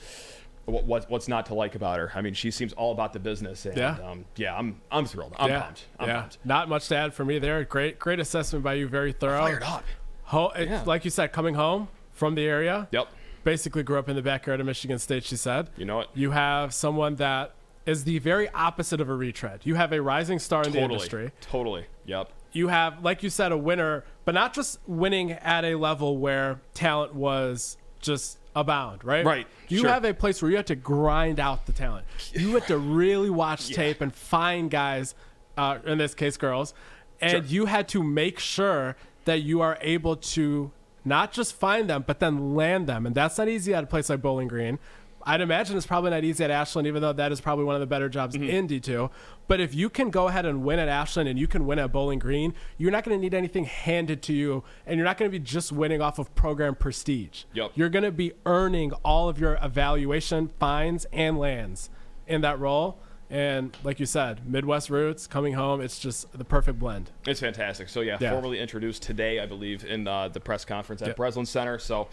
What, 0.67 0.83
what, 0.83 1.09
what's 1.09 1.27
not 1.29 1.45
to 1.47 1.53
like 1.53 1.75
about 1.75 1.97
her? 1.97 2.11
I 2.13 2.21
mean, 2.21 2.33
she 2.33 2.51
seems 2.51 2.73
all 2.73 2.91
about 2.91 3.13
the 3.13 3.19
business, 3.19 3.65
and 3.65 3.77
Yeah. 3.77 3.97
um, 4.05 4.25
yeah, 4.35 4.53
I'm 4.55 4.81
I'm 4.91 5.05
thrilled. 5.05 5.33
I'm 5.39 5.49
yeah, 5.49 5.61
pumped. 5.61 5.85
I'm 5.97 6.07
yeah. 6.09 6.19
pumped. 6.19 6.37
Not 6.43 6.67
much 6.67 6.89
to 6.89 6.95
add 6.97 7.13
for 7.13 7.23
me 7.23 7.39
there. 7.39 7.63
Great, 7.63 7.97
great 7.99 8.19
assessment 8.19 8.63
by 8.65 8.73
you. 8.73 8.87
Very 8.87 9.13
thorough. 9.13 9.39
Fired 9.39 9.63
up. 9.63 9.85
Ho- 10.23 10.51
Yeah. 10.59 10.83
Like 10.85 11.05
you 11.05 11.11
said, 11.11 11.31
coming 11.31 11.53
home 11.55 11.87
from 12.11 12.35
the 12.35 12.43
area. 12.45 12.89
Yep. 12.91 13.07
Basically 13.45 13.81
grew 13.81 13.97
up 13.97 14.09
in 14.09 14.17
the 14.17 14.21
backyard 14.21 14.59
of 14.59 14.65
Michigan 14.65 14.99
State. 14.99 15.23
She 15.23 15.37
said. 15.37 15.69
You 15.77 15.85
know 15.85 16.01
it. 16.01 16.09
You 16.13 16.31
have 16.31 16.73
someone 16.73 17.15
that 17.15 17.53
is 17.85 18.03
the 18.03 18.19
very 18.19 18.49
opposite 18.49 18.99
of 18.99 19.07
a 19.07 19.15
retread. 19.15 19.61
You 19.63 19.75
have 19.75 19.93
a 19.93 20.01
rising 20.01 20.37
star 20.37 20.63
in 20.63 20.73
the 20.73 20.79
Totally. 20.79 20.93
industry. 20.95 21.31
Totally. 21.39 21.85
Yep. 22.05 22.29
you 22.51 22.67
have, 22.67 23.01
like 23.03 23.23
you 23.23 23.29
said, 23.29 23.53
a 23.53 23.57
winner, 23.57 24.03
but 24.25 24.33
not 24.33 24.53
just 24.53 24.79
winning 24.85 25.31
at 25.31 25.63
a 25.63 25.75
level 25.75 26.17
where 26.17 26.59
talent 26.73 27.13
was 27.15 27.77
just 28.01 28.39
abound, 28.59 29.03
right? 29.03 29.25
Right, 29.25 29.47
You 29.69 29.79
sure. 29.81 29.89
have 29.89 30.03
a 30.03 30.13
place 30.13 30.41
where 30.41 30.49
you 30.51 30.57
have 30.57 30.65
to 30.65 30.75
grind 30.75 31.39
out 31.39 31.65
the 31.65 31.71
talent. 31.73 32.05
You 32.33 32.53
have 32.55 32.65
to 32.67 32.77
really 32.77 33.29
watch 33.29 33.69
tape 33.69 34.01
and 34.01 34.13
find 34.13 34.69
guys, 34.71 35.15
uh, 35.57 35.77
in 35.85 35.97
this 35.99 36.13
case, 36.15 36.37
girls, 36.37 36.73
and 37.21 37.31
Sure. 37.31 37.41
you 37.41 37.65
had 37.67 37.87
to 37.89 38.03
make 38.03 38.39
sure 38.39 38.95
that 39.25 39.41
you 39.41 39.61
are 39.61 39.77
able 39.81 40.15
to 40.15 40.71
not 41.05 41.31
just 41.31 41.53
find 41.53 41.89
them, 41.89 42.03
but 42.05 42.19
then 42.19 42.55
land 42.55 42.87
them. 42.87 43.05
And 43.05 43.15
that's 43.15 43.37
not 43.37 43.47
easy 43.47 43.73
at 43.73 43.83
a 43.83 43.87
place 43.87 44.09
like 44.09 44.21
Bowling 44.21 44.47
Green. 44.47 44.79
I'd 45.27 45.41
imagine 45.41 45.75
it's 45.75 45.85
probably 45.85 46.11
not 46.11 46.23
easy 46.23 46.43
at 46.43 46.49
Ashland, 46.51 46.87
even 46.87 47.01
though 47.01 47.11
that 47.13 47.31
is 47.33 47.41
probably 47.41 47.65
one 47.65 47.75
of 47.75 47.81
the 47.81 47.85
better 47.85 48.07
jobs 48.07 48.35
Mm-hmm. 48.35 48.49
in 48.49 48.67
D2. 48.67 49.09
But 49.47 49.59
if 49.59 49.75
you 49.75 49.89
can 49.89 50.09
go 50.09 50.27
ahead 50.29 50.45
and 50.45 50.63
win 50.63 50.79
at 50.79 50.87
Ashland 50.87 51.27
and 51.29 51.37
you 51.37 51.47
can 51.47 51.65
win 51.65 51.79
at 51.79 51.91
Bowling 51.91 52.19
Green, 52.19 52.53
you're 52.77 52.91
not 52.91 53.03
going 53.03 53.17
to 53.17 53.21
need 53.21 53.33
anything 53.33 53.65
handed 53.65 54.21
to 54.23 54.33
you, 54.33 54.63
and 54.85 54.95
you're 54.97 55.05
not 55.05 55.17
going 55.17 55.29
to 55.29 55.37
be 55.39 55.43
just 55.43 55.71
winning 55.71 56.01
off 56.01 56.17
of 56.17 56.33
program 56.35 56.75
prestige. 56.75 57.43
Yep. 57.53 57.71
You're 57.75 57.89
going 57.89 58.03
to 58.05 58.11
be 58.11 58.31
earning 58.45 58.93
all 59.03 59.27
of 59.29 59.37
your 59.39 59.59
evaluation 59.61 60.47
fines 60.59 61.05
and 61.11 61.37
lands 61.37 61.89
in 62.25 62.41
that 62.41 62.59
role. 62.59 62.99
And 63.29 63.75
like 63.83 63.99
you 63.99 64.05
said, 64.05 64.47
Midwest 64.49 64.89
roots 64.89 65.27
coming 65.27 65.53
home, 65.53 65.81
it's 65.81 65.99
just 65.99 66.31
the 66.37 66.45
perfect 66.45 66.79
blend. 66.79 67.11
It's 67.25 67.41
fantastic. 67.41 67.89
So 67.89 67.99
yeah, 68.01 68.17
Yeah. 68.21 68.31
formally 68.31 68.59
introduced 68.59 69.03
today, 69.03 69.39
I 69.41 69.45
believe, 69.45 69.83
in 69.83 70.07
uh, 70.07 70.29
the 70.29 70.39
press 70.39 70.63
conference 70.63 71.01
at 71.01 71.09
Yeah. 71.09 71.13
Breslin 71.15 71.45
Center. 71.45 71.77
So, 71.77 72.07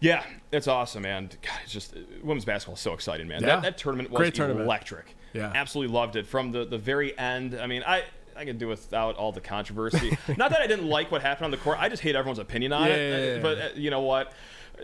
yeah, 0.00 0.22
it's 0.52 0.66
awesome, 0.66 1.02
man. 1.02 1.28
God, 1.42 1.58
it's 1.62 1.72
just 1.72 1.94
women's 2.22 2.46
basketball 2.46 2.74
is 2.76 2.80
so 2.80 2.94
exciting, 2.94 3.28
man. 3.28 3.42
Yeah. 3.42 3.56
That, 3.56 3.62
that 3.62 3.78
tournament 3.78 4.10
was 4.10 4.30
tournament. 4.32 4.64
electric. 4.64 5.14
Yeah. 5.34 5.52
absolutely 5.54 5.92
loved 5.94 6.16
it 6.16 6.26
from 6.26 6.52
the 6.52 6.64
the 6.64 6.78
very 6.78 7.16
end. 7.18 7.54
I 7.60 7.66
mean, 7.66 7.82
I. 7.86 8.04
I 8.38 8.44
could 8.44 8.58
do 8.58 8.68
without 8.68 9.16
all 9.16 9.32
the 9.32 9.40
controversy. 9.40 10.10
Not 10.36 10.50
that 10.50 10.60
I 10.60 10.66
didn't 10.66 10.86
like 10.86 11.10
what 11.10 11.22
happened 11.22 11.46
on 11.46 11.50
the 11.52 11.56
court. 11.56 11.78
I 11.80 11.88
just 11.88 12.02
hate 12.02 12.14
everyone's 12.14 12.38
opinion 12.38 12.70
on 12.74 12.86
Yeah, 12.86 12.92
it. 12.94 12.98
yeah, 13.10 13.26
yeah, 13.28 13.34
yeah. 13.36 13.40
But 13.42 13.58
uh, 13.58 13.68
you 13.76 13.88
know 13.88 14.02
what? 14.02 14.34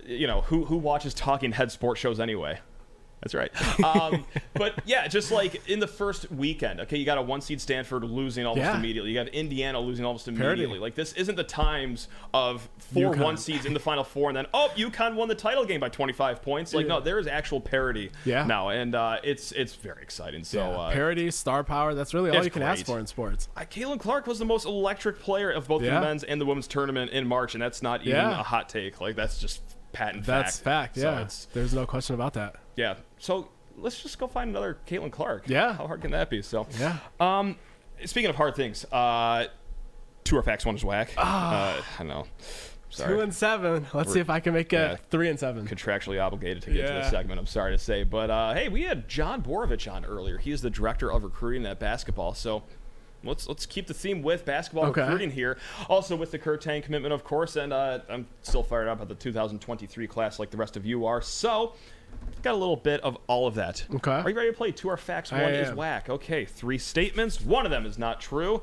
You 0.07 0.27
know 0.27 0.41
who 0.41 0.65
who 0.65 0.79
watches 0.79 1.13
talking 1.13 1.53
head 1.53 1.71
sports 1.71 2.01
shows 2.01 2.19
anyway? 2.19 2.61
That's 3.23 3.35
right. 3.35 3.53
Um, 3.85 4.25
but 4.55 4.75
yeah, 4.85 5.07
just 5.09 5.31
like 5.33 5.69
in 5.69 5.79
the 5.81 5.87
first 5.87 6.31
weekend, 6.31 6.81
okay, 6.81 6.97
you 6.97 7.05
got 7.05 7.19
a 7.19 7.23
one 7.23 7.41
seed 7.41 7.61
Stanford 7.61 8.05
losing 8.05 8.47
almost 8.47 8.65
Yeah. 8.65 8.77
immediately. 8.77 9.11
You 9.11 9.17
got 9.23 9.29
Indiana 9.29 9.79
losing 9.81 10.05
almost 10.05 10.29
immediately. 10.29 10.79
Like 10.79 10.95
this 10.95 11.13
isn't 11.15 11.35
the 11.37 11.45
times 11.45 12.09
of 12.35 12.69
four 12.79 13.15
UConn. 13.15 13.23
one 13.23 13.37
seeds 13.37 13.65
in 13.67 13.75
the 13.75 13.81
final 13.81 14.05
four 14.05 14.29
and 14.31 14.37
then 14.37 14.47
oh 14.55 14.71
UConn 14.77 15.15
won 15.15 15.29
the 15.29 15.35
title 15.35 15.65
game 15.65 15.81
by 15.81 15.89
25 15.89 16.43
points. 16.43 16.75
Like 16.75 16.87
no, 16.87 17.01
there 17.01 17.19
is 17.19 17.27
actual 17.27 17.61
parity 17.61 18.11
Yeah. 18.25 18.45
now, 18.45 18.69
and 18.71 18.95
uh, 18.95 19.19
it's 19.23 19.53
it's 19.53 19.75
very 19.75 20.03
exciting. 20.03 20.45
So 20.45 20.59
Yeah, 20.59 20.69
uh, 20.79 20.93
parity, 20.93 21.31
star 21.31 21.65
power, 21.65 21.95
that's 21.95 22.15
really 22.15 22.31
all 22.31 22.45
you 22.45 22.51
can 22.51 22.63
ask 22.63 22.85
for 22.87 22.99
in 22.99 23.07
sports. 23.07 23.49
uh, 23.57 23.61
Caitlin 23.63 23.99
Clark 24.01 24.27
was 24.27 24.39
the 24.39 24.45
most 24.45 24.65
electric 24.67 25.21
player 25.21 25.51
of 25.51 25.69
both 25.69 25.83
Yeah. 25.83 25.95
the 26.01 26.07
men's 26.07 26.25
and 26.25 26.41
the 26.41 26.47
women's 26.47 26.67
tournament 26.69 27.11
in 27.13 27.27
March, 27.27 27.55
and 27.55 27.63
that's 27.63 27.83
not 27.83 28.01
even 28.03 28.15
Yeah. 28.17 28.41
a 28.41 28.43
hot 28.43 28.69
take. 28.69 29.01
Like 29.01 29.17
that's 29.17 29.39
just 29.39 29.61
patent 29.93 30.25
That's 30.25 30.59
fact, 30.59 30.97
So 30.97 31.03
yeah. 31.11 31.21
it's, 31.23 31.47
There's 31.53 31.75
no 31.75 31.85
question 31.87 32.15
about 32.15 32.33
that. 32.35 32.57
Yeah. 32.77 32.95
So 33.19 33.49
let's 33.77 34.03
just 34.03 34.19
go 34.19 34.27
find 34.27 34.51
another 34.51 34.79
Caitlin 34.87 35.11
Clark. 35.11 35.45
Yeah. 35.49 35.75
How 35.75 35.87
hard 35.87 36.03
can 36.03 36.11
that 36.13 36.31
be? 36.31 36.43
So 36.43 36.67
Yeah. 36.79 36.99
Um, 37.21 37.57
speaking 38.05 38.31
of 38.31 38.37
hard 38.37 38.55
things, 38.55 38.85
uh, 38.93 39.47
two 40.25 40.37
or 40.37 40.43
facts, 40.43 40.65
one 40.67 40.75
is 40.75 40.85
whack. 40.85 41.13
Uh, 41.17 41.81
I 41.99 42.03
know. 42.05 42.27
Sorry. 42.91 43.11
Ah. 43.13 43.17
Two 43.17 43.21
and 43.23 43.35
seven. 43.35 43.87
Let's 43.95 44.13
see 44.13 44.21
if 44.21 44.29
I 44.29 44.41
can 44.41 44.53
make 44.53 44.73
it 44.73 44.77
Yeah. 44.77 44.97
three 45.11 45.29
and 45.31 45.39
seven. 45.41 45.67
contractually 45.67 46.23
obligated 46.23 46.63
to 46.65 46.71
get 46.71 46.87
to 46.87 46.93
Yeah. 46.93 46.99
this 47.01 47.11
segment. 47.11 47.41
I'm 47.41 47.47
sorry 47.47 47.73
to 47.73 47.79
say, 47.79 48.05
but 48.05 48.31
uh, 48.31 48.53
hey, 48.55 48.69
we 48.69 48.83
had 48.83 49.09
Jon 49.09 49.43
Borovich 49.43 49.91
on 49.91 50.05
earlier. 50.05 50.37
He 50.39 50.51
is 50.53 50.61
the 50.61 50.71
director 50.71 51.11
of 51.11 51.25
recruiting 51.25 51.65
at 51.67 51.79
basketball. 51.81 52.35
So 52.35 52.65
let's 53.25 53.49
let's 53.49 53.65
keep 53.65 53.87
the 53.87 53.95
theme 53.95 54.21
with 54.23 54.45
basketball 54.45 54.87
Okay. 54.87 55.01
recruiting 55.01 55.31
here. 55.31 55.57
Also 55.89 56.15
with 56.17 56.33
the 56.33 56.39
Kur 56.39 56.59
Teng 56.59 56.83
commitment, 56.83 57.15
of 57.15 57.25
course, 57.25 57.57
and 57.57 57.73
uh, 57.73 58.01
I'm 58.11 58.27
still 58.43 58.63
fired 58.63 58.89
up 58.89 59.01
at 59.01 59.09
the 59.09 59.15
2023 59.15 60.07
class, 60.07 60.39
like 60.39 60.51
the 60.51 60.57
rest 60.59 60.77
of 60.77 60.85
you 60.85 61.07
are. 61.07 61.23
So. 61.23 61.75
Got 62.43 62.55
a 62.55 62.57
little 62.57 62.77
bit 62.77 63.01
of 63.03 63.17
all 63.29 63.47
of 63.47 63.55
that. 63.55 63.85
Okay. 63.95 64.11
Are 64.11 64.29
you 64.29 64.37
ready 64.37 64.51
to 64.51 64.57
play? 64.57 64.73
Two 64.73 64.89
are 64.89 64.97
facts, 64.97 65.33
I 65.33 65.43
one 65.43 65.55
is 65.55 65.69
am. 65.69 65.77
whack. 65.77 66.09
Okay, 66.11 66.45
three 66.45 66.79
statements. 66.79 67.41
One 67.41 67.65
of 67.65 67.71
them 67.71 67.87
is 67.87 67.99
not 67.99 68.21
true. 68.21 68.63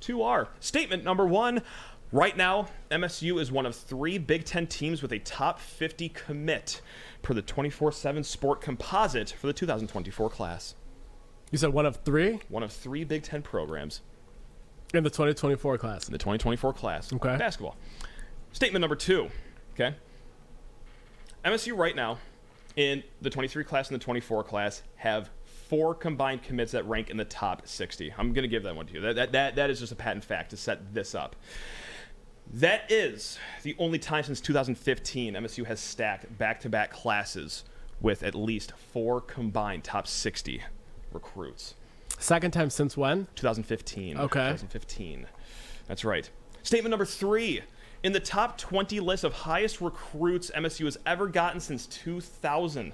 Two 0.00 0.22
are. 0.22 0.48
Statement 0.60 1.04
number 1.04 1.24
one. 1.26 1.62
Right 2.10 2.36
now, 2.36 2.66
MSU 2.90 3.40
is 3.40 3.50
one 3.50 3.64
of 3.64 3.74
three 3.74 4.18
Big 4.18 4.44
Ten 4.44 4.66
teams 4.66 5.00
with 5.00 5.12
a 5.12 5.18
top 5.20 5.60
50 5.60 6.10
commit 6.10 6.82
per 7.22 7.32
the 7.32 7.40
24 7.40 7.92
7 7.92 8.22
sport 8.24 8.60
composite 8.60 9.30
for 9.30 9.46
the 9.46 9.52
2024 9.54 10.28
class. 10.28 10.74
You 11.50 11.58
said 11.58 11.72
one 11.72 11.86
of 11.86 11.96
three 12.04 12.40
One 12.48 12.62
of 12.62 12.72
three 12.72 13.04
Big 13.04 13.22
Ten 13.22 13.40
programs 13.40 14.02
in 14.92 15.04
the 15.04 15.10
2024 15.10 15.78
class. 15.78 16.06
in 16.06 16.12
the 16.12 16.18
2024 16.18 16.72
class. 16.74 17.12
Okay. 17.12 17.36
Basketball. 17.38 17.76
Statement 18.52 18.80
number 18.80 18.96
two. 18.96 19.28
Okay. 19.74 19.94
MSU 21.44 21.76
right 21.76 21.96
now 21.96 22.18
in 22.76 23.02
the 23.20 23.30
23 23.30 23.64
class 23.64 23.90
and 23.90 24.00
the 24.00 24.04
24 24.04 24.44
class 24.44 24.82
have 24.96 25.30
four 25.68 25.94
combined 25.94 26.42
commits 26.42 26.72
that 26.72 26.86
rank 26.86 27.10
in 27.10 27.16
the 27.16 27.24
top 27.24 27.66
60. 27.66 28.12
I'm 28.18 28.32
going 28.32 28.42
to 28.42 28.48
give 28.48 28.62
that 28.64 28.76
one 28.76 28.86
to 28.86 28.94
you. 28.94 29.00
That, 29.00 29.16
that, 29.16 29.32
that, 29.32 29.56
that 29.56 29.70
is 29.70 29.80
just 29.80 29.92
a 29.92 29.96
patent 29.96 30.24
fact 30.24 30.50
to 30.50 30.56
set 30.56 30.92
this 30.92 31.14
up. 31.14 31.36
That 32.52 32.90
is 32.90 33.38
the 33.62 33.74
only 33.78 33.98
time 33.98 34.24
since 34.24 34.40
2015 34.40 35.34
MSU 35.34 35.64
has 35.66 35.80
stacked 35.80 36.36
back 36.36 36.60
to 36.60 36.68
back 36.68 36.90
classes 36.90 37.64
with 38.00 38.22
at 38.22 38.34
least 38.34 38.72
four 38.92 39.20
combined 39.20 39.84
top 39.84 40.06
60 40.06 40.62
recruits. 41.12 41.74
Second 42.18 42.50
time 42.50 42.68
since 42.68 42.96
when? 42.96 43.26
2015. 43.36 44.18
Okay. 44.18 44.38
2015. 44.38 45.26
That's 45.88 46.04
right. 46.04 46.28
Statement 46.62 46.90
number 46.90 47.06
three. 47.06 47.62
In 48.02 48.12
the 48.12 48.20
top 48.20 48.58
20 48.58 48.98
list 48.98 49.22
of 49.22 49.32
highest 49.32 49.80
recruits 49.80 50.50
MSU 50.56 50.86
has 50.86 50.98
ever 51.06 51.28
gotten 51.28 51.60
since 51.60 51.86
2000, 51.86 52.92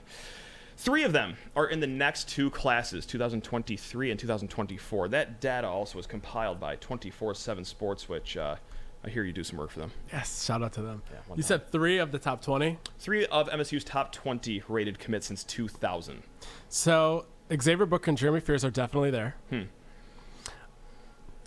three 0.77 1.03
of 1.03 1.13
them 1.15 1.37
are 1.57 1.67
in 1.67 1.81
the 1.81 1.87
next 1.87 2.29
two 2.29 2.51
classes, 2.51 3.07
2023 3.07 4.11
and 4.11 4.21
2024. 4.21 5.09
That 5.09 5.41
data 5.41 5.67
also 5.67 5.97
was 5.97 6.07
compiled 6.07 6.61
by 6.61 6.77
24 6.77 7.35
7 7.35 7.65
Sports, 7.65 8.07
which 8.07 8.37
uh, 8.37 8.57
I 9.03 9.09
hear 9.09 9.25
you 9.25 9.33
do 9.33 9.43
some 9.43 9.59
work 9.59 9.71
for 9.71 9.79
them. 9.79 9.93
Yes, 10.13 10.45
shout 10.45 10.63
out 10.63 10.75
to 10.75 10.83
them. 10.83 11.03
one 11.27 11.39
you 11.39 11.43
said 11.43 11.73
three 11.73 11.97
of 11.97 12.13
the 12.13 12.19
top 12.19 12.43
20. 12.43 12.77
Three 12.99 13.25
of 13.27 13.49
MSU's 13.49 13.85
top 13.85 14.13
20 14.13 14.63
rated 14.69 14.99
commits 14.99 15.29
since 15.29 15.43
2000. 15.45 16.23
So 16.69 17.25
Xavier 17.51 17.87
Book 17.87 18.07
and 18.07 18.19
Jeremy 18.19 18.41
Fears 18.41 18.63
are 18.63 18.71
definitely 18.71 19.11
there. 19.11 19.37
Hmm. 19.49 19.63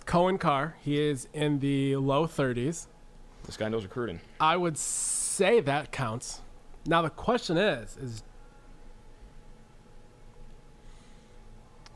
Coen 0.04 0.40
Carr, 0.40 0.74
he 0.80 0.98
is 0.98 1.28
in 1.32 1.60
the 1.60 1.94
low 1.94 2.26
30s. 2.26 2.88
This 3.44 3.56
guy 3.56 3.68
knows 3.68 3.82
recruiting. 3.82 4.20
I 4.40 4.56
would 4.56 4.78
say 4.78 5.60
that 5.60 5.92
counts. 5.92 6.42
Now 6.86 7.02
the 7.02 7.10
question 7.10 7.56
is, 7.56 7.96
is 7.96 8.22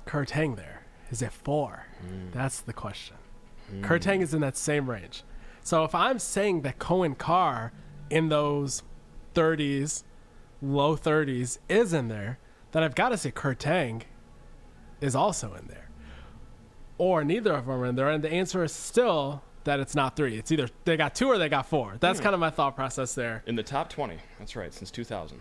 Kur 0.05 0.24
Teng 0.24 0.57
there? 0.57 0.86
Is 1.11 1.22
it 1.22 1.32
four? 1.32 1.86
Hmm. 2.01 2.30
That's 2.32 2.61
the 2.61 2.72
question. 2.72 3.16
Hmm. 3.70 3.82
Kur 3.82 3.99
Teng 3.99 4.22
is 4.22 4.34
in 4.34 4.40
that 4.40 4.57
same 4.57 4.88
range. 4.88 5.22
So 5.62 5.84
if 5.84 5.94
I'm 5.94 6.18
saying 6.18 6.62
that 6.62 6.78
Coen 6.78 7.18
Carr 7.18 7.72
in 8.09 8.28
those 8.28 8.82
30s, 9.34 10.05
low 10.62 10.97
30s 10.97 11.59
is 11.68 11.92
in 11.92 12.09
there, 12.09 12.38
then 12.72 12.82
I've 12.82 12.94
got 12.94 13.11
to 13.11 13.16
say 13.16 13.30
Kur 13.30 13.55
Teng 13.55 14.03
is 15.01 15.14
also 15.14 15.55
in 15.55 15.66
there. 15.66 15.90
Or 16.99 17.24
neither 17.24 17.53
of 17.53 17.66
them 17.66 17.74
are 17.80 17.86
in 17.86 17.97
there. 17.97 18.09
And 18.09 18.22
the 18.22 18.32
answer 18.32 18.62
is 18.62 18.72
still 18.72 19.42
that 19.67 19.79
it's 19.81 19.95
not 19.95 20.17
three. 20.17 20.39
It's 20.39 20.51
either 20.51 20.69
they 20.85 20.97
got 20.97 21.14
two 21.14 21.29
or 21.29 21.39
they 21.39 21.49
got 21.49 21.67
four. 21.67 21.97
That's 22.01 22.19
kind 22.21 22.35
of 22.35 22.41
my 22.41 22.51
thought 22.51 22.75
process 22.75 23.14
there. 23.14 23.43
In 23.47 23.55
the 23.55 23.62
top 23.62 23.91
20. 23.91 24.17
That's 24.39 24.57
right, 24.57 24.73
since 24.73 24.91
2000. 24.91 25.41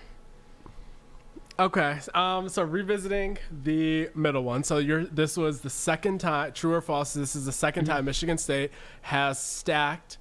Okay. 1.57 1.99
Um, 2.13 2.49
so 2.49 2.63
revisiting 2.63 3.37
the 3.63 4.09
middle 4.13 4.43
one. 4.43 4.63
So 4.63 4.77
you're 4.79 5.05
this 5.05 5.37
was 5.37 5.61
the 5.61 5.69
second 5.69 6.19
time 6.19 6.51
true 6.51 6.73
or 6.73 6.81
false, 6.81 7.13
this 7.13 7.35
is 7.35 7.45
the 7.45 7.51
2nd 7.51 7.85
time 7.85 8.03
Michigan 8.05 8.37
State 8.37 8.71
has 9.03 9.39
stacked 9.39 10.17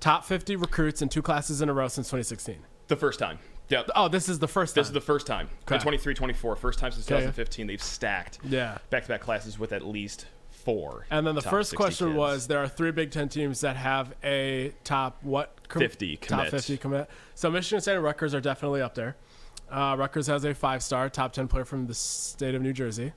top 0.00 0.24
50 0.24 0.56
recruits 0.56 1.02
in 1.02 1.10
two 1.10 1.20
classes 1.20 1.60
in 1.60 1.68
a 1.68 1.74
row 1.74 1.88
since 1.88 2.06
2016. 2.08 2.56
The 2.88 2.96
first 2.96 3.18
time. 3.18 3.38
Yep. 3.68 3.90
Oh, 3.94 4.08
this 4.08 4.28
is 4.28 4.38
the 4.38 4.48
first 4.48 4.74
time. 4.74 4.80
This 4.80 4.88
is 4.88 4.94
the 4.94 5.00
first 5.00 5.26
time. 5.26 5.48
Okay. 5.70 5.78
23 5.78 6.14
24. 6.14 6.56
First 6.56 6.78
time 6.78 6.90
since 6.90 7.06
Okay. 7.06 7.16
2015, 7.20 7.66
they've 7.66 7.82
stacked 7.82 8.38
Yeah. 8.44 8.78
back 8.88 9.02
to 9.02 9.08
back 9.08 9.20
classes 9.20 9.58
with 9.58 9.72
at 9.72 9.84
least 9.84 10.26
four. 10.64 11.06
And 11.10 11.26
then 11.26 11.34
the 11.34 11.42
first 11.42 11.74
question 11.74 12.08
kids. 12.08 12.18
was 12.18 12.46
there 12.46 12.58
are 12.58 12.68
three 12.68 12.90
Big 12.90 13.10
Ten 13.10 13.28
teams 13.28 13.60
that 13.60 13.76
have 13.76 14.14
a 14.22 14.72
top 14.84 15.22
what? 15.22 15.56
com- 15.68 15.80
50 15.80 16.16
Top 16.16 16.38
commit. 16.38 16.50
50 16.50 16.76
commit. 16.76 17.10
So 17.34 17.50
Michigan 17.50 17.80
State 17.80 17.94
and 17.94 18.04
Rutgers 18.04 18.34
are 18.34 18.40
definitely 18.40 18.82
up 18.82 18.94
there. 18.94 19.16
Uh, 19.70 19.94
Rutgers 19.98 20.26
has 20.26 20.44
a 20.44 20.54
five 20.54 20.82
star 20.82 21.08
top 21.08 21.32
10 21.32 21.48
player 21.48 21.64
from 21.64 21.86
the 21.86 21.94
state 21.94 22.54
of 22.54 22.62
New 22.62 22.72
Jersey. 22.72 23.12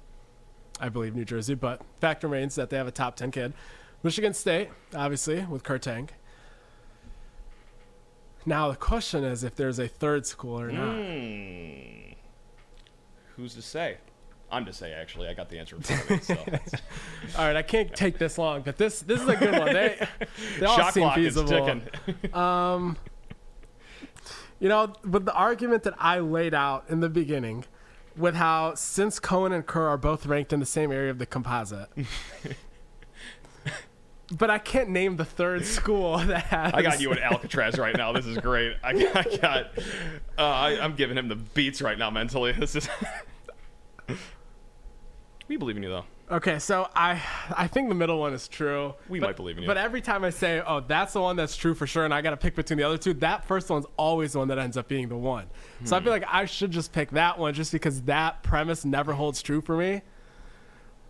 I 0.80 0.90
believe 0.90 1.16
New 1.16 1.26
Jersey, 1.26 1.56
but 1.56 1.82
fact 2.00 2.24
remains 2.24 2.56
that 2.56 2.70
they 2.70 2.78
have 2.78 2.88
a 2.88 2.92
top 2.92 3.16
10 3.16 3.32
kid. 3.32 3.54
Michigan 4.04 4.34
State, 4.34 4.70
obviously, 4.96 5.46
with 5.46 5.64
Kur 5.64 5.80
Teng. 5.80 6.10
Now 8.46 8.70
the 8.70 8.76
question 8.76 9.24
is 9.24 9.44
if 9.44 9.56
there's 9.56 9.80
a 9.80 9.88
third 9.88 10.26
school 10.26 10.60
or 10.60 10.72
not. 10.72 10.96
Hmm. 10.96 12.14
Who's 13.36 13.56
to 13.56 13.62
say? 13.62 13.98
I'm 14.54 14.66
to 14.66 14.74
say, 14.74 14.94
actually. 14.94 15.28
I 15.28 15.34
got 15.34 15.50
the 15.50 15.58
answer 15.58 15.76
in 15.76 15.82
front 15.82 16.04
of 16.04 16.10
me. 16.10 16.20
So. 16.22 16.36
All 17.38 17.46
right, 17.46 17.56
I 17.56 17.64
can't 17.64 17.94
take 17.94 18.20
this 18.20 18.38
long, 18.38 18.62
but 18.62 18.78
this 18.78 19.02
this 19.02 19.22
is 19.22 19.28
a 19.28 19.36
good 19.36 19.58
one. 19.58 19.74
They, 19.74 20.08
they 20.60 20.66
all 20.66 20.78
Shot 20.78 20.94
seem 20.94 21.10
feasible. 21.12 21.50
ticking. 21.50 22.96
You 24.60 24.70
know, 24.70 24.94
with 25.04 25.26
the 25.26 25.34
argument 25.34 25.84
that 25.84 25.94
I 25.98 26.20
laid 26.20 26.54
out 26.54 26.86
in 26.88 27.02
the 27.02 27.10
beginning, 27.10 27.66
with 28.16 28.36
how 28.36 28.76
since 28.76 29.20
Coen 29.20 29.54
and 29.54 29.66
Kur 29.66 29.90
are 29.90 29.98
both 29.98 30.26
ranked 30.26 30.54
in 30.54 30.62
the 30.62 30.66
same 30.66 30.90
area 30.90 31.12
of 31.12 31.20
the 31.20 31.26
composite, 31.26 31.90
but 34.32 34.50
I 34.50 34.60
can't 34.60 34.90
name 34.90 35.18
the 35.18 35.26
third 35.26 35.66
school 35.66 36.18
that 36.18 36.44
has. 36.46 36.74
I 36.74 36.82
got 36.82 37.02
you 37.02 37.12
in 37.12 37.20
Alcatraz 37.20 37.78
right 37.78 37.98
now. 37.98 38.14
This 38.14 38.26
is 38.26 38.38
great. 38.38 38.78
I, 38.82 38.92
I 38.92 39.38
got. 39.38 39.66
Uh, 40.38 40.42
I, 40.42 40.80
I'm 40.80 40.96
giving 40.96 41.18
him 41.18 41.28
the 41.28 41.36
beats 41.36 41.82
right 41.82 41.98
now 41.98 42.10
mentally. 42.10 42.54
This 42.54 42.78
is. 42.78 42.88
We 45.48 45.58
believe 45.58 45.78
in 45.78 45.84
you 45.84 45.90
though. 45.90 46.06
Okay, 46.32 46.58
so 46.58 46.88
I 46.96 47.22
I 47.56 47.68
think 47.68 47.90
the 47.90 47.96
middle 47.96 48.20
one 48.20 48.34
is 48.34 48.48
true. 48.48 48.94
We 49.10 49.20
but- 49.20 49.28
might 49.28 49.36
believe 49.36 49.58
in 49.58 49.64
you. 49.64 49.68
But 49.68 49.78
every 49.78 50.02
time 50.02 50.24
I 50.24 50.30
say, 50.30 50.62
"Oh, 50.66 50.80
that's 50.80 51.14
the 51.14 51.22
one 51.22 51.36
that's 51.36 51.56
true 51.58 51.74
for 51.76 51.86
sure," 51.86 52.06
and 52.06 52.14
I 52.14 52.22
got 52.22 52.32
to 52.32 52.38
pick 52.38 52.56
between 52.56 52.78
the 52.78 52.84
other 52.84 52.98
two, 52.98 53.14
that 53.16 53.46
first 53.46 53.70
one's 53.70 53.86
always 53.98 54.34
the 54.34 54.40
one 54.40 54.48
that 54.48 54.58
ends 54.58 54.78
up 54.78 54.88
being 54.88 55.10
the 55.10 55.18
one. 55.18 55.46
So 55.84 55.96
I 55.96 56.00
Hmm. 56.00 56.06
feel 56.06 56.14
like 56.14 56.26
I 56.30 56.46
should 56.46 56.72
just 56.72 56.94
pick 56.94 57.12
that 57.12 57.38
one 57.38 57.54
just 57.54 57.72
because 57.72 58.02
that 58.04 58.42
premise 58.42 58.86
never 58.86 59.14
holds 59.14 59.42
true 59.42 59.62
for 59.62 59.76
me. 59.78 60.02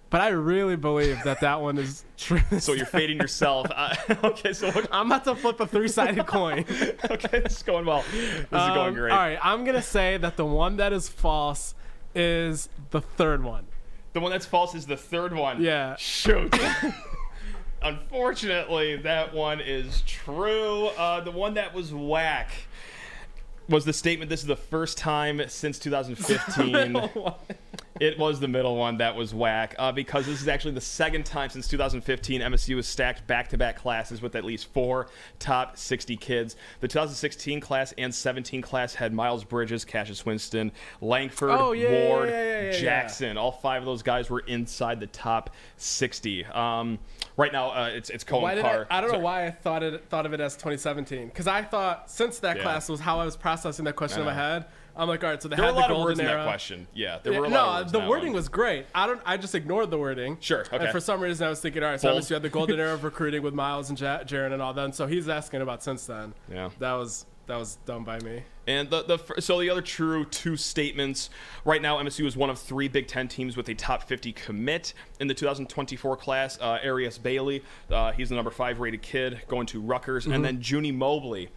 But 0.09 0.21
I 0.21 0.27
really 0.29 0.75
believe 0.75 1.23
that 1.23 1.39
that 1.41 1.61
one 1.61 1.77
is 1.79 2.05
true. 2.17 2.41
So 2.59 2.73
you're 2.73 2.85
fading 2.85 3.17
yourself. 3.17 3.67
Uh, 3.73 3.95
okay, 4.25 4.53
so 4.53 4.69
what, 4.71 4.87
I'm 4.91 5.07
about 5.11 5.23
to 5.25 5.35
flip 5.35 5.59
a 5.59 5.65
three-sided 5.67 6.25
coin. 6.27 6.65
okay, 7.09 7.39
this 7.39 7.57
is 7.57 7.63
going 7.63 7.85
well. 7.85 8.03
This 8.11 8.21
is 8.43 8.49
going 8.51 8.89
Um, 8.89 8.93
great. 8.93 9.11
All 9.11 9.17
right, 9.17 9.39
I'm 9.41 9.63
gonna 9.63 9.81
say 9.81 10.17
that 10.17 10.37
the 10.37 10.45
one 10.45 10.77
that 10.77 10.91
is 10.93 11.07
false 11.09 11.73
is 12.13 12.69
the 12.91 13.01
third 13.01 13.43
one. 13.43 13.65
The 14.13 14.19
one 14.19 14.31
that's 14.31 14.45
false 14.45 14.75
is 14.75 14.85
the 14.85 14.97
third 14.97 15.33
one. 15.33 15.61
Yeah. 15.61 15.95
Shoot. 15.97 16.55
Unfortunately, 17.81 18.95
that 18.97 19.33
one 19.33 19.59
is 19.59 20.01
true. 20.05 20.87
Uh, 20.97 21.19
the 21.21 21.31
one 21.31 21.55
that 21.55 21.73
was 21.73 21.93
whack 21.93 22.51
was 23.67 23.85
the 23.85 23.93
statement 23.93 24.29
this 24.29 24.41
is 24.41 24.47
the 24.47 24.55
first 24.55 24.97
time 24.97 25.41
since 25.47 25.79
2015 25.79 27.09
it 27.99 28.17
was 28.17 28.39
the 28.39 28.47
middle 28.47 28.75
one 28.75 28.97
that 28.97 29.15
was 29.15 29.33
whack 29.33 29.75
uh, 29.77 29.91
because 29.91 30.25
this 30.25 30.41
is 30.41 30.47
actually 30.47 30.73
the 30.73 30.81
second 30.81 31.25
time 31.25 31.49
since 31.49 31.67
2015 31.67 32.41
MSU 32.41 32.77
has 32.77 32.87
stacked 32.87 33.25
back-to-back 33.27 33.77
classes 33.77 34.21
with 34.21 34.35
at 34.35 34.43
least 34.43 34.71
four 34.73 35.07
top 35.39 35.77
60 35.77 36.17
kids. 36.17 36.55
The 36.79 36.87
2016 36.87 37.59
class 37.59 37.93
and 37.97 38.13
17 38.13 38.61
class 38.61 38.95
had 38.95 39.13
Miles 39.13 39.43
Bridges, 39.43 39.85
Cassius 39.85 40.25
Winston, 40.25 40.71
Langford, 41.01 41.51
Oh, 41.51 41.71
yeah, 41.73 42.07
Ward, 42.07 42.29
yeah, 42.29 42.61
yeah. 42.63 42.71
Jackson. 42.71 43.37
All 43.37 43.51
five 43.51 43.81
of 43.83 43.85
those 43.85 44.01
guys 44.01 44.29
were 44.29 44.39
inside 44.41 44.99
the 44.99 45.07
top 45.07 45.51
60. 45.77 46.45
Um, 46.45 46.97
right 47.37 47.51
now, 47.51 47.69
uh, 47.69 47.91
it's 47.93 48.09
it's 48.09 48.23
Coen 48.23 48.41
Why 48.41 48.59
Carr. 48.59 48.87
I, 48.89 48.97
I 48.97 49.01
don't 49.01 49.11
know 49.11 49.19
why 49.19 49.45
I 49.45 49.51
thought 49.51 49.83
it 49.83 50.05
thought 50.09 50.25
of 50.25 50.33
it 50.33 50.39
as 50.39 50.55
2017 50.55 51.27
because 51.27 51.47
I 51.47 51.61
thought 51.61 52.09
since 52.09 52.39
that 52.39 52.59
class 52.61 52.89
was 52.89 52.99
how 52.99 53.19
I 53.19 53.25
was 53.25 53.37
processing 53.37 53.85
that 53.85 53.95
question 53.95 54.19
in 54.21 54.25
my 54.25 54.33
head. 54.33 54.65
I'm 54.95 55.07
like, 55.07 55.23
all 55.23 55.31
right, 55.31 55.41
so 55.41 55.47
they 55.47 55.55
There 55.55 55.65
were 55.65 55.71
had 55.71 55.75
a 55.77 55.79
lot 55.79 55.87
the 55.89 55.95
of 55.95 56.03
words 56.03 56.19
in 56.19 56.25
era. 56.27 56.37
that 56.37 56.45
question. 56.45 56.87
Yeah, 56.93 57.17
there 57.23 57.33
were 57.39 57.45
a 57.45 57.49
no, 57.49 57.55
lot 57.55 57.67
of 57.81 57.85
words 57.85 57.91
the 57.93 57.99
wording 58.09 58.27
one. 58.27 58.35
was 58.35 58.49
great. 58.49 58.85
I 58.93 59.07
don't. 59.07 59.19
I 59.25 59.37
just 59.37 59.55
ignored 59.55 59.89
the 59.89 59.97
wording. 59.97 60.37
Sure, 60.39 60.61
okay. 60.71 60.77
And 60.77 60.89
for 60.89 60.99
some 60.99 61.19
reason, 61.21 61.47
I 61.47 61.49
was 61.49 61.59
thinking, 61.61 61.81
all 61.83 61.89
right, 61.89 61.99
so 61.99 62.07
Bold. 62.09 62.17
obviously 62.17 62.33
you 62.33 62.35
had 62.35 62.43
the 62.43 62.49
golden 62.49 62.79
era 62.79 62.93
of 62.93 63.03
recruiting 63.03 63.41
with 63.41 63.53
Miles 63.53 63.89
and 63.89 63.99
ja- 63.99 64.19
Jaren 64.23 64.53
and 64.53 64.61
all 64.61 64.73
that. 64.73 64.85
And 64.85 64.93
so 64.95 65.07
he's 65.07 65.27
asking 65.29 65.61
about 65.61 65.81
since 65.83 66.05
then. 66.05 66.33
Yeah. 66.51 66.69
That 66.79 66.93
was 66.93 67.25
that 67.47 67.57
was 67.57 67.75
done 67.85 68.03
by 68.05 68.19
me. 68.19 68.43
And 68.67 68.89
the, 68.89 69.03
the 69.03 69.41
so 69.41 69.59
the 69.59 69.69
other 69.69 69.81
true 69.81 70.23
two 70.25 70.55
statements 70.55 71.29
right 71.65 71.81
now, 71.81 71.97
MSU 71.97 72.25
is 72.25 72.37
one 72.37 72.49
of 72.49 72.57
three 72.59 72.87
Big 72.87 73.07
Ten 73.07 73.27
teams 73.27 73.57
with 73.57 73.67
a 73.67 73.73
top 73.75 74.03
50 74.03 74.31
commit 74.31 74.93
in 75.19 75.27
the 75.27 75.33
2024 75.33 76.15
class. 76.17 76.57
Uh, 76.61 76.77
Airious 76.81 77.17
Bailey, 77.17 77.63
uh, 77.89 78.11
he's 78.13 78.29
the 78.29 78.35
number 78.35 78.51
five 78.51 78.79
rated 78.79 79.01
kid 79.01 79.41
going 79.49 79.65
to 79.67 79.81
Rutgers, 79.81 80.25
and 80.27 80.45
then 80.45 80.61
Junie 80.63 80.91
Mobley. 80.93 81.49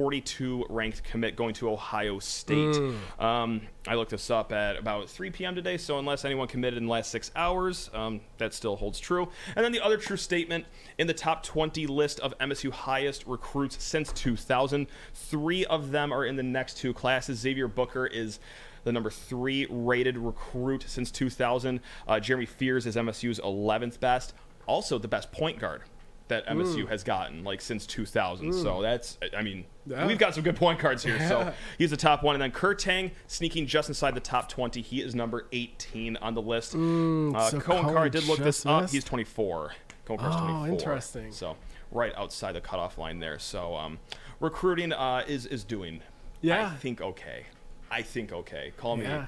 42 0.00 0.64
ranked 0.70 1.04
commit 1.04 1.36
going 1.36 1.52
to 1.52 1.68
Ohio 1.68 2.18
State. 2.20 2.74
Um, 3.18 3.60
I 3.86 3.96
looked 3.96 4.12
this 4.12 4.30
up 4.30 4.50
at 4.50 4.78
about 4.78 5.10
3 5.10 5.28
p.m. 5.28 5.54
today, 5.54 5.76
so 5.76 5.98
unless 5.98 6.24
anyone 6.24 6.48
committed 6.48 6.78
in 6.78 6.86
the 6.86 6.90
last 6.90 7.10
six 7.10 7.30
hours, 7.36 7.90
um, 7.92 8.22
that 8.38 8.54
still 8.54 8.76
holds 8.76 8.98
true. 8.98 9.28
And 9.54 9.62
then 9.62 9.72
the 9.72 9.84
other 9.84 9.98
true 9.98 10.16
statement 10.16 10.64
in 10.96 11.06
the 11.06 11.12
top 11.12 11.42
20 11.42 11.86
list 11.86 12.18
of 12.20 12.32
MSU 12.38 12.70
highest 12.70 13.26
recruits 13.26 13.84
since 13.84 14.10
2000, 14.14 14.86
three 15.12 15.66
of 15.66 15.90
them 15.90 16.14
are 16.14 16.24
in 16.24 16.36
the 16.36 16.42
next 16.42 16.78
two 16.78 16.94
classes. 16.94 17.38
Xavier 17.38 17.68
Booker 17.68 18.06
is 18.06 18.40
the 18.84 18.92
number 18.92 19.10
three 19.10 19.66
rated 19.68 20.16
recruit 20.16 20.86
since 20.88 21.10
2000. 21.10 21.78
Uh, 22.08 22.18
Jeremy 22.18 22.46
Fears 22.46 22.86
is 22.86 22.96
MSU's 22.96 23.38
11th 23.40 24.00
best, 24.00 24.32
also 24.66 24.96
the 24.96 25.08
best 25.08 25.30
point 25.30 25.58
guard 25.58 25.82
that 26.30 26.46
MSU 26.46 26.88
has 26.88 27.04
gotten 27.04 27.44
like 27.44 27.60
since 27.60 27.86
2000. 27.86 28.52
So 28.52 28.80
that's, 28.80 29.18
I 29.36 29.42
mean, 29.42 29.66
Yeah. 29.86 30.06
we've 30.06 30.18
got 30.18 30.34
some 30.34 30.42
good 30.42 30.56
point 30.56 30.78
cards 30.78 31.04
here. 31.04 31.16
Yeah. 31.16 31.28
So 31.28 31.52
he's 31.78 31.90
the 31.90 31.96
top 31.96 32.22
one, 32.22 32.34
and 32.34 32.42
then 32.42 32.50
Kur 32.50 32.74
Teng 32.74 33.10
sneaking 33.26 33.66
just 33.66 33.88
inside 33.88 34.14
the 34.14 34.20
top 34.20 34.48
20. 34.48 34.80
He 34.80 35.02
is 35.02 35.14
number 35.14 35.46
18 35.52 36.16
on 36.16 36.34
the 36.34 36.42
list. 36.42 36.74
uh, 36.74 36.78
Mm, 36.78 37.50
so 37.50 37.60
Coen 37.60 37.82
Carr 37.92 38.08
did 38.08 38.24
look 38.24 38.38
this 38.38 38.64
up. 38.64 38.82
missed? 38.82 38.94
He's 38.94 39.04
24. 39.04 39.74
Coen 40.06 40.18
Carr's 40.18 40.34
Oh, 40.36 40.48
24. 40.48 40.68
interesting. 40.68 41.32
So 41.32 41.56
right 41.92 42.12
outside 42.16 42.52
the 42.52 42.60
cutoff 42.60 42.96
line 42.98 43.18
there. 43.20 43.38
So 43.38 43.74
um, 43.76 43.98
recruiting 44.40 44.92
uh, 44.92 45.24
is 45.28 45.44
is 45.46 45.62
doing. 45.64 46.00
Yeah. 46.40 46.70
I 46.72 46.76
think 46.76 47.00
okay. 47.02 47.46
I 47.90 48.02
think 48.02 48.32
okay. 48.32 48.72
Call 48.76 48.96
me, 48.96 49.04
Yeah. 49.04 49.26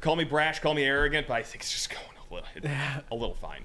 call 0.00 0.16
me 0.16 0.24
brash, 0.24 0.60
call 0.60 0.74
me 0.74 0.84
arrogant, 0.84 1.26
but 1.26 1.34
I 1.34 1.42
think 1.42 1.62
it's 1.62 1.72
just 1.72 1.88
going 1.90 2.04
a 2.30 2.34
little, 2.34 2.70
a 3.10 3.14
little 3.14 3.34
fine 3.34 3.64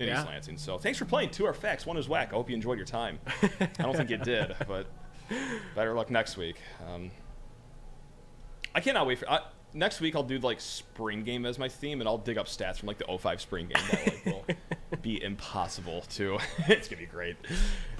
in 0.00 0.08
Yeah. 0.08 0.18
East 0.18 0.26
Lansing. 0.28 0.56
So 0.58 0.78
thanks 0.78 0.98
for 0.98 1.04
playing. 1.04 1.30
Two 1.30 1.46
are 1.46 1.54
facts. 1.54 1.86
One 1.86 1.96
is 1.96 2.08
whack. 2.08 2.28
I 2.32 2.36
hope 2.36 2.48
you 2.48 2.56
enjoyed 2.56 2.78
your 2.78 2.86
time. 2.86 3.18
I 3.60 3.66
don't 3.82 3.96
think 3.96 4.10
you 4.10 4.16
did, 4.16 4.54
but 4.68 4.86
better 5.74 5.94
luck 5.94 6.10
next 6.10 6.36
week. 6.36 6.56
Um, 6.92 7.10
I 8.74 8.80
cannot 8.80 9.06
wait 9.06 9.18
for 9.18 9.30
uh, 9.30 9.40
next 9.74 10.00
week. 10.00 10.16
I'll 10.16 10.22
do 10.22 10.38
like 10.38 10.60
spring 10.60 11.22
game 11.22 11.44
as 11.46 11.58
my 11.58 11.68
theme, 11.68 12.00
and 12.00 12.08
I'll 12.08 12.18
dig 12.18 12.38
up 12.38 12.46
stats 12.46 12.78
from 12.78 12.88
like 12.88 12.98
the 12.98 13.18
05 13.18 13.40
spring 13.40 13.68
game. 13.68 13.82
That 13.90 14.06
like, 14.26 14.46
will 14.90 14.98
be 15.02 15.22
impossible 15.22 16.02
to. 16.10 16.38
it's 16.68 16.88
gonna 16.88 17.00
be 17.00 17.06
great. 17.06 17.36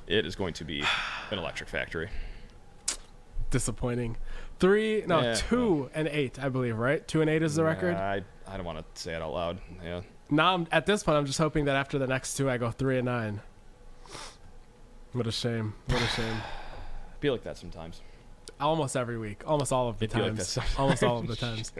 It 0.06 0.26
is 0.26 0.34
going 0.34 0.54
to 0.54 0.64
be 0.64 0.82
an 1.30 1.38
electric 1.38 1.68
factory. 1.68 2.08
Disappointing. 3.50 4.16
Three, 4.60 5.02
no, 5.06 5.20
Yeah, 5.22 5.34
two 5.34 5.90
and 5.94 6.06
eight, 6.08 6.38
I 6.38 6.48
believe. 6.50 6.76
Right, 6.76 7.06
two 7.06 7.20
and 7.20 7.30
eight 7.30 7.42
is 7.42 7.54
the 7.54 7.64
record. 7.64 7.94
I 7.94 8.22
I 8.46 8.56
don't 8.56 8.66
want 8.66 8.78
to 8.94 9.00
say 9.00 9.14
it 9.14 9.22
out 9.22 9.32
loud. 9.32 9.58
Yeah. 9.82 10.02
Now, 10.30 10.54
I'm, 10.54 10.66
at 10.70 10.86
this 10.86 11.02
point, 11.02 11.18
I'm 11.18 11.26
just 11.26 11.38
hoping 11.38 11.64
that 11.64 11.76
after 11.76 11.98
the 11.98 12.06
next 12.06 12.36
two, 12.36 12.48
I 12.48 12.56
go 12.56 12.70
three 12.70 12.98
and 12.98 13.06
nine. 13.06 13.40
What 15.12 15.26
a 15.26 15.32
shame. 15.32 15.74
What 15.88 16.00
a 16.00 16.06
shame. 16.06 16.36
I 16.36 17.20
feel 17.20 17.32
like 17.32 17.42
that 17.44 17.58
sometimes. 17.58 18.00
Almost 18.60 18.96
every 18.96 19.18
week. 19.18 19.42
Almost 19.46 19.72
all 19.72 19.88
of 19.88 19.98
the 19.98 20.08
I 20.14 20.18
like 20.18 20.26
times. 20.36 20.54
that's- 20.54 20.78
Almost 20.78 21.02
all 21.02 21.18
of 21.18 21.26
the 21.26 21.36
times. 21.36 21.72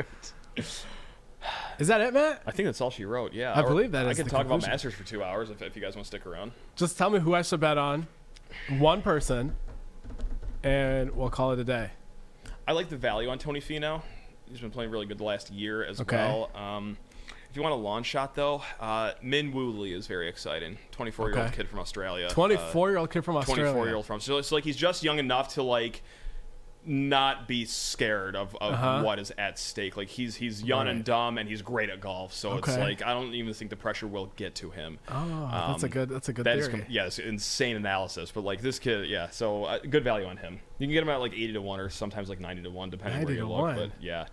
Is 1.78 1.88
that 1.88 2.00
it, 2.00 2.12
Matt? 2.12 2.42
I 2.46 2.50
think 2.50 2.66
that's 2.66 2.80
all 2.80 2.90
she 2.90 3.04
wrote. 3.04 3.32
Yeah. 3.32 3.52
I 3.52 3.62
or 3.62 3.68
believe 3.68 3.92
that 3.92 4.06
I 4.06 4.10
is 4.10 4.16
can 4.18 4.26
talk 4.26 4.40
conclusion. 4.40 4.64
about 4.68 4.72
Masters 4.74 4.94
for 4.94 5.04
two 5.04 5.22
hours 5.22 5.50
if, 5.50 5.62
if 5.62 5.74
you 5.76 5.80
guys 5.82 5.94
want 5.94 6.04
to 6.04 6.08
stick 6.08 6.26
around. 6.26 6.52
Just 6.76 6.98
tell 6.98 7.08
me 7.08 7.18
who 7.20 7.34
I 7.34 7.42
should 7.42 7.60
bet 7.60 7.78
on. 7.78 8.06
One 8.78 9.00
person. 9.00 9.56
And 10.62 11.12
we'll 11.12 11.30
call 11.30 11.52
it 11.52 11.58
a 11.58 11.64
day. 11.64 11.90
I 12.68 12.72
like 12.72 12.88
the 12.90 12.96
value 12.96 13.28
on 13.30 13.38
Tony 13.38 13.60
Finau. 13.60 14.02
he's 14.50 14.60
been 14.60 14.70
playing 14.70 14.90
really 14.90 15.06
good 15.06 15.18
the 15.18 15.24
last 15.24 15.50
year 15.50 15.82
as 15.84 16.00
Okay. 16.00 16.16
well. 16.16 16.50
Um, 16.54 16.98
if 17.50 17.56
you 17.56 17.62
want 17.62 17.72
a 17.72 17.76
long 17.76 18.02
shot 18.04 18.34
though, 18.34 18.62
uh, 18.78 19.12
Min 19.22 19.52
Woo 19.52 19.70
Lee 19.70 19.92
is 19.92 20.06
very 20.06 20.28
exciting. 20.28 20.78
24 20.92 21.28
year 21.30 21.38
old 21.38 21.46
Okay. 21.48 21.56
kid 21.56 21.68
from 21.68 21.80
Australia. 21.80 22.26
Uh, 22.26 22.30
24 22.30 22.90
year 22.90 22.98
old 22.98 23.10
kid 23.10 23.24
from 23.24 23.36
Australia. 23.36 23.64
24 23.64 23.86
year 23.86 23.96
old 23.96 24.06
from 24.06 24.16
Australia. 24.16 24.42
so 24.44 24.54
like 24.54 24.64
he's 24.64 24.76
just 24.76 25.02
young 25.02 25.18
enough 25.18 25.54
to 25.54 25.62
like 25.62 26.02
not 26.86 27.46
be 27.46 27.66
scared 27.66 28.34
of, 28.34 28.56
of 28.58 28.72
Uh-huh. 28.72 29.02
what 29.02 29.18
is 29.18 29.30
at 29.36 29.58
stake 29.58 29.98
like 29.98 30.08
he's 30.08 30.36
he's 30.36 30.62
young 30.62 30.88
and 30.88 31.04
dumb 31.04 31.36
and 31.36 31.46
he's 31.46 31.60
great 31.60 31.90
at 31.90 32.00
golf 32.00 32.32
so 32.32 32.56
it's 32.56 32.66
Okay. 32.70 32.80
like 32.82 33.02
i 33.04 33.12
don't 33.12 33.34
even 33.34 33.52
think 33.52 33.68
the 33.68 33.76
pressure 33.76 34.06
will 34.06 34.32
get 34.36 34.54
to 34.54 34.70
him 34.70 34.98
Oh, 35.10 35.50
that's 35.68 35.82
a 35.82 35.86
Um, 35.86 35.92
good. 35.92 36.08
That's 36.08 36.30
a 36.30 36.32
good 36.32 36.46
that 36.46 36.56
is 36.56 36.68
theory. 36.68 36.78
com- 36.80 36.86
yeah, 36.88 37.04
it's 37.04 37.18
insane 37.18 37.76
analysis, 37.76 38.30
but 38.32 38.44
like 38.44 38.62
this 38.62 38.78
kid, 38.78 39.10
yeah. 39.10 39.28
So 39.28 39.64
uh, 39.64 39.78
good 39.80 40.04
value 40.04 40.24
on 40.24 40.38
him. 40.38 40.60
You 40.78 40.86
can 40.86 40.94
get 40.94 41.02
him 41.02 41.10
at 41.10 41.20
like 41.20 41.32
eighty 41.34 41.52
to 41.52 41.60
one, 41.60 41.80
or 41.80 41.90
sometimes 41.90 42.30
like 42.30 42.40
ninety 42.40 42.62
to 42.62 42.70
one, 42.70 42.88
depending 42.88 43.18
90 43.20 43.26
where 43.26 43.34
you 43.34 43.40
to 43.42 43.46
look. 43.48 43.60
one. 43.60 43.76
But 43.76 43.90
yeah, 44.02 44.24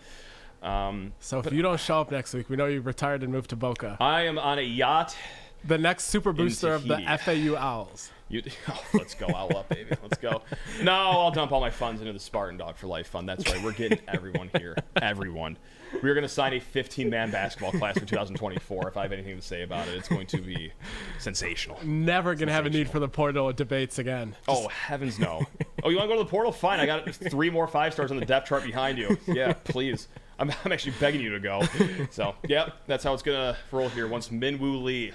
um, 0.62 1.14
so 1.20 1.40
if 1.40 1.52
you 1.52 1.62
don't 1.62 1.80
show 1.80 2.02
up 2.02 2.12
next 2.12 2.34
week, 2.34 2.50
we 2.50 2.56
know 2.56 2.66
you 2.66 2.82
retired 2.82 3.24
and 3.24 3.32
moved 3.32 3.50
to 3.52 3.56
Boca. 3.56 3.98
I 4.00 4.24
am 4.24 4.38
on 4.38 4.60
a 4.60 4.64
yacht. 4.64 5.16
the 5.64 5.78
next 5.78 6.06
super 6.06 6.34
booster 6.34 6.74
of 6.74 6.88
the 6.88 6.98
FAU 7.24 7.56
Owls. 7.56 8.12
You, 8.30 8.44
oh, 8.70 8.84
let's 8.94 9.14
go 9.16 9.28
owl 9.34 9.56
up, 9.56 9.70
baby. 9.70 9.96
Let's 10.02 10.18
go. 10.18 10.42
No, 10.82 10.92
I'll 10.92 11.32
dump 11.32 11.52
all 11.54 11.62
my 11.62 11.70
funds 11.70 12.02
into 12.02 12.12
the 12.12 12.20
Spartan 12.20 12.58
Dog 12.58 12.76
for 12.76 12.88
Life 12.88 13.08
Fund. 13.08 13.28
That's 13.30 13.50
right. 13.50 13.64
We're 13.64 13.72
getting 13.72 14.00
everyone 14.08 14.50
here. 14.58 14.76
Everyone. 15.02 15.58
We're 16.02 16.14
going 16.14 16.24
to 16.24 16.30
sign 16.30 16.54
a 16.54 16.60
15 16.60 17.10
man 17.10 17.32
basketball 17.32 17.72
class 17.72 17.98
for 17.98 18.06
2024. 18.06 18.88
If 18.88 18.98
I 18.98 19.04
have 19.04 19.12
anything 19.12 19.36
to 19.36 19.42
say 19.42 19.64
about 19.64 19.88
it, 19.88 19.96
it's 19.96 20.08
going 20.08 20.28
to 20.28 20.38
be 20.38 20.72
sensational. 21.20 21.80
Never 21.84 22.36
gonna 22.36 22.52
have 22.52 22.66
a 22.66 22.70
need 22.70 22.90
for 22.90 23.00
the 23.00 23.08
portal 23.08 23.52
debates 23.54 24.00
again. 24.00 24.36
Oh 24.48 24.68
heavens 24.68 25.20
no! 25.20 25.46
Oh, 25.84 25.90
you 25.90 25.98
want 25.98 26.10
to 26.10 26.16
go 26.16 26.22
to 26.22 26.24
the 26.24 26.30
portal? 26.30 26.52
Fine, 26.52 26.80
I 26.80 26.86
got 26.86 27.10
three 27.14 27.50
more 27.50 27.68
five 27.68 27.94
stars 27.94 28.12
on 28.12 28.18
the 28.18 28.26
depth 28.26 28.50
chart 28.50 28.64
behind 28.64 28.98
you. 28.98 29.18
Yeah, 29.28 29.54
please. 29.54 30.08
I'm, 30.40 30.52
I'm 30.66 30.72
actually 30.72 30.94
begging 31.00 31.22
you 31.22 31.32
to 31.32 31.40
go. 31.40 31.64
So 32.12 32.36
yeah, 32.48 32.70
that's 32.86 33.04
how 33.04 33.14
it's 33.14 33.24
gonna 33.24 33.58
roll 33.72 33.90
here. 33.90 34.08
Once 34.08 34.32
Min 34.32 34.60
Woo 34.60 34.78
Lee 34.78 35.14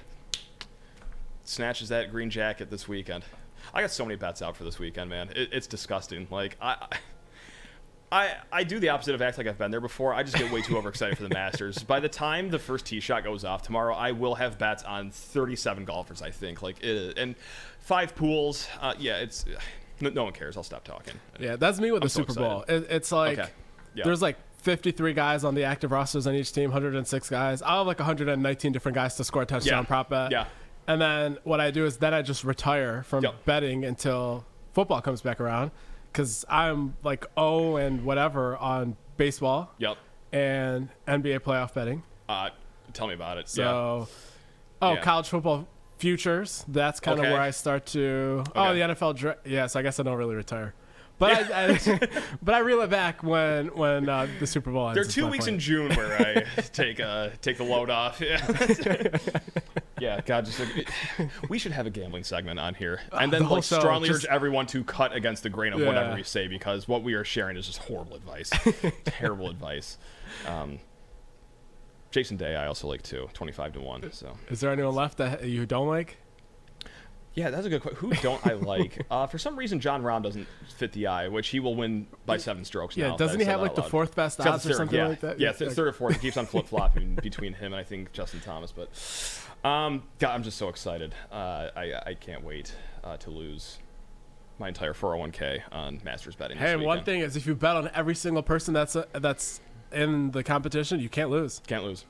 snatches 1.45 1.89
that 1.89 2.11
green 2.11 2.31
jacket 2.31 2.71
this 2.71 2.89
weekend, 2.89 3.25
I 3.75 3.81
got 3.81 3.91
so 3.91 4.05
many 4.05 4.17
bets 4.17 4.43
out 4.43 4.57
for 4.57 4.65
this 4.65 4.79
weekend, 4.79 5.11
man. 5.11 5.31
It, 5.35 5.51
it's 5.53 5.67
disgusting. 5.67 6.27
Like 6.31 6.57
I. 6.61 6.77
I, 6.91 6.99
I 8.13 8.37
I 8.53 8.63
do 8.63 8.79
the 8.79 8.91
opposite 8.91 9.15
of 9.15 9.23
act 9.23 9.39
like 9.39 9.47
I've 9.47 9.57
been 9.59 9.71
there 9.71 9.81
before. 9.81 10.13
I 10.15 10.23
just 10.23 10.37
get 10.37 10.53
way 10.53 10.61
too 10.63 10.77
overexcited 10.77 11.17
for 11.17 11.23
the 11.25 11.31
Masters. 11.35 11.79
By 11.83 11.99
the 11.99 12.09
time 12.09 12.51
the 12.51 12.59
first 12.59 12.85
tee 12.87 13.01
shot 13.01 13.25
goes 13.25 13.45
off 13.45 13.63
tomorrow, 13.63 13.95
I 13.95 14.13
will 14.13 14.35
have 14.35 14.59
bets 14.59 14.83
on 14.85 15.11
37 15.11 15.85
golfers. 15.87 16.21
I 16.23 16.31
think 16.31 16.63
like 16.63 16.83
it, 16.85 17.17
and 17.19 17.35
five 17.81 18.15
pools. 18.15 18.69
Uh, 18.81 18.95
yeah, 18.99 19.17
it's 19.17 19.47
no, 20.01 20.11
no 20.11 20.25
one 20.25 20.33
cares. 20.35 20.57
I'll 20.57 20.63
stop 20.63 20.85
talking. 20.85 21.15
Yeah, 21.41 21.57
that's 21.57 21.81
me 21.81 21.91
with 21.91 22.03
the 22.03 22.09
so 22.11 22.21
Super 22.21 22.35
Bowl. 22.35 22.65
It, 22.69 22.87
it's 22.91 23.11
like 23.13 23.39
Okay. 23.39 23.51
Yeah. 23.95 24.05
there's 24.05 24.21
like 24.23 24.37
53 24.59 25.13
guys 25.15 25.43
on 25.45 25.55
the 25.55 25.65
active 25.65 25.91
rosters 25.91 26.27
on 26.27 26.35
each 26.35 26.53
team, 26.53 26.71
106 26.71 27.29
guys. 27.31 27.63
I 27.63 27.79
have 27.79 27.87
like 27.87 27.99
119 27.99 28.73
different 28.73 28.95
guys 28.95 29.17
to 29.17 29.25
score 29.25 29.43
a 29.43 29.47
touchdown 29.47 29.83
Yeah. 29.83 29.87
prop 29.87 30.11
bet. 30.11 30.31
Yeah. 30.31 30.47
And 30.87 31.01
then 31.01 31.39
what 31.45 31.61
I 31.61 31.71
do 31.71 31.87
is 31.87 31.97
then 31.97 32.13
I 32.15 32.23
just 32.23 32.45
retire 32.45 33.03
from 33.05 33.25
Yep. 33.25 33.45
betting 33.45 33.85
until 33.85 34.45
football 34.75 35.01
comes 35.01 35.21
back 35.23 35.41
around 35.41 35.71
because 36.13 36.45
I'm 36.49 36.95
like 37.03 37.25
oh 37.37 37.77
and 37.77 38.05
whatever 38.05 38.57
on 38.57 38.97
baseball 39.17 39.73
Yep. 39.79 39.97
and 40.33 40.89
NBA 41.09 41.41
playoff 41.41 41.75
betting. 41.75 42.03
Uh, 42.29 42.51
tell 42.93 43.07
me 43.09 43.15
about 43.15 43.39
it. 43.39 43.49
So, 43.49 44.09
oh, 44.81 44.93
Yeah. 44.95 45.01
college 45.01 45.29
football 45.29 45.67
futures. 45.99 46.65
That's 46.69 46.99
kind 47.01 47.19
of 47.19 47.25
Okay. 47.25 47.33
where 47.33 47.41
I 47.41 47.51
start 47.51 47.87
to. 47.87 48.45
Oh, 48.57 48.75
the 48.75 48.81
NFL. 48.81 49.15
Dra- 49.15 49.37
yes, 49.45 49.77
I 49.77 49.83
guess 49.83 50.01
I 50.01 50.03
don't 50.03 50.17
really 50.19 50.35
retire, 50.35 50.75
but 51.23 51.53
I, 51.53 51.67
I 51.75 52.09
but 52.43 52.55
I 52.55 52.59
reel 52.59 52.81
it 52.83 52.91
back 52.91 53.23
when 53.23 53.69
when 53.69 54.09
uh, 54.09 54.27
the 54.41 54.47
Super 54.47 54.71
Bowl 54.73 54.89
ends. 54.89 54.97
There 54.97 55.05
are 55.05 55.09
two 55.09 55.31
weeks 55.31 55.45
point. 55.45 55.55
in 55.55 55.61
June 55.61 55.95
where 55.95 56.21
I 56.21 56.61
take 56.73 56.99
uh 57.01 57.31
take 57.41 57.59
the 57.59 57.65
load 57.65 57.91
off. 57.91 58.21
Yeah. 58.21 58.45
yeah, 60.01 60.21
God, 60.27 60.47
just 60.47 60.59
like, 60.59 60.89
we 61.49 61.59
should 61.59 61.73
have 61.73 61.87
a 61.87 61.91
gambling 61.91 62.25
segment 62.25 62.59
on 62.59 62.75
here, 62.75 63.01
and 63.13 63.33
then 63.33 63.45
the 63.45 63.49
like 63.49 63.63
show, 63.63 63.79
strongly 63.79 64.09
just- 64.09 64.25
urge 64.25 64.31
everyone 64.31 64.67
to 64.67 64.83
cut 64.83 65.13
against 65.13 65.45
the 65.45 65.51
grain 65.51 65.73
of 65.73 65.81
Yeah. 65.81 65.87
whatever 65.87 66.15
we 66.17 66.25
say 66.25 66.49
because 66.49 66.89
what 66.89 67.03
we 67.05 67.15
are 67.15 67.25
sharing 67.25 67.57
is 67.57 67.67
just 67.67 67.79
horrible 67.79 68.17
advice, 68.17 68.51
terrible 69.05 69.49
advice. 69.49 69.99
Um, 70.49 70.81
Jason 72.11 72.37
Day, 72.37 72.57
I 72.57 72.67
also 72.67 72.89
like 72.89 73.03
too, 73.03 73.29
twenty-five 73.33 73.73
to 73.75 73.81
one. 73.81 74.11
So 74.13 74.37
Is 74.51 74.61
there 74.61 74.73
anyone 74.73 74.95
left 74.95 75.19
that 75.19 75.45
you 75.45 75.67
don't 75.67 75.89
like? 75.89 76.19
Yeah, 77.35 77.51
that's 77.51 77.67
a 77.67 77.71
good 77.71 77.81
question. 77.81 77.99
Who 78.01 78.15
don't 78.17 78.47
I 78.47 78.53
like? 78.53 79.07
uh, 79.11 79.27
for 79.27 79.39
some 79.39 79.57
reason, 79.57 79.81
Jon 79.81 80.03
Rahm 80.03 80.23
doesn't 80.23 80.47
fit 80.77 80.93
the 80.93 81.07
eye, 81.07 81.29
which 81.29 81.49
he 81.49 81.61
will 81.61 81.75
win 81.75 82.07
by 82.27 82.37
seven 82.37 82.65
strokes. 82.65 82.97
Yeah, 82.97 83.09
now, 83.09 83.17
doesn't 83.17 83.41
he 83.41 83.47
have 83.47 83.61
like 83.61 83.75
the 83.75 83.83
fourth 83.83 84.15
best 84.15 84.41
odds 84.41 84.65
the 84.65 84.71
or 84.71 84.75
something 84.75 84.99
yeah. 84.99 85.09
like 85.09 85.21
that? 85.21 85.41
Yeah, 85.41 85.53
th- 85.53 85.73
third 85.73 85.89
or 85.89 85.93
fourth. 85.93 86.15
He 86.15 86.21
keeps 86.21 86.37
on 86.37 86.47
flip 86.53 86.69
flopping 86.69 87.15
between 87.17 87.55
him 87.55 87.73
and 87.73 87.81
I 87.81 87.85
think 87.85 88.13
Justin 88.13 88.41
Thomas. 88.41 88.73
But 88.73 88.89
um, 89.69 90.03
God, 90.19 90.35
I'm 90.35 90.43
just 90.43 90.59
so 90.59 90.69
excited. 90.69 91.15
Uh, 91.31 91.71
I 91.75 91.93
I 92.07 92.15
can't 92.15 92.45
wait 92.45 92.75
uh, 93.03 93.17
to 93.19 93.31
lose 93.31 93.79
my 94.59 94.69
entire 94.69 94.93
401k 94.93 95.63
on 95.73 96.01
Masters 96.05 96.37
betting. 96.37 96.59
Hey, 96.59 96.77
one 96.77 97.03
thing 97.03 97.21
is, 97.21 97.37
if 97.37 97.47
you 97.47 97.55
bet 97.55 97.77
on 97.77 97.91
every 97.95 98.15
single 98.15 98.43
person 98.43 98.75
that's 98.75 98.95
uh 98.95 99.07
that's 99.15 99.61
in 99.91 100.31
the 100.33 100.43
competition, 100.43 101.01
you 101.01 101.09
can't 101.09 101.31
lose. 101.31 101.61
can't 101.67 101.85
lose. 101.85 102.05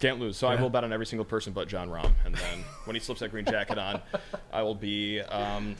Can't 0.00 0.20
lose. 0.20 0.36
So 0.36 0.46
I 0.46 0.60
will 0.60 0.70
bet 0.70 0.84
on 0.84 0.92
every 0.92 1.06
single 1.06 1.24
person 1.24 1.52
but 1.52 1.68
Jon 1.68 1.88
Rahm. 1.88 2.12
And 2.24 2.34
then 2.34 2.64
when 2.84 2.94
he 2.94 3.00
slips 3.00 3.20
that 3.20 3.30
green 3.30 3.44
jacket 3.44 3.78
on, 3.78 4.00
I 4.52 4.62
will 4.62 4.74
be 4.74 5.20
um, 5.20 5.74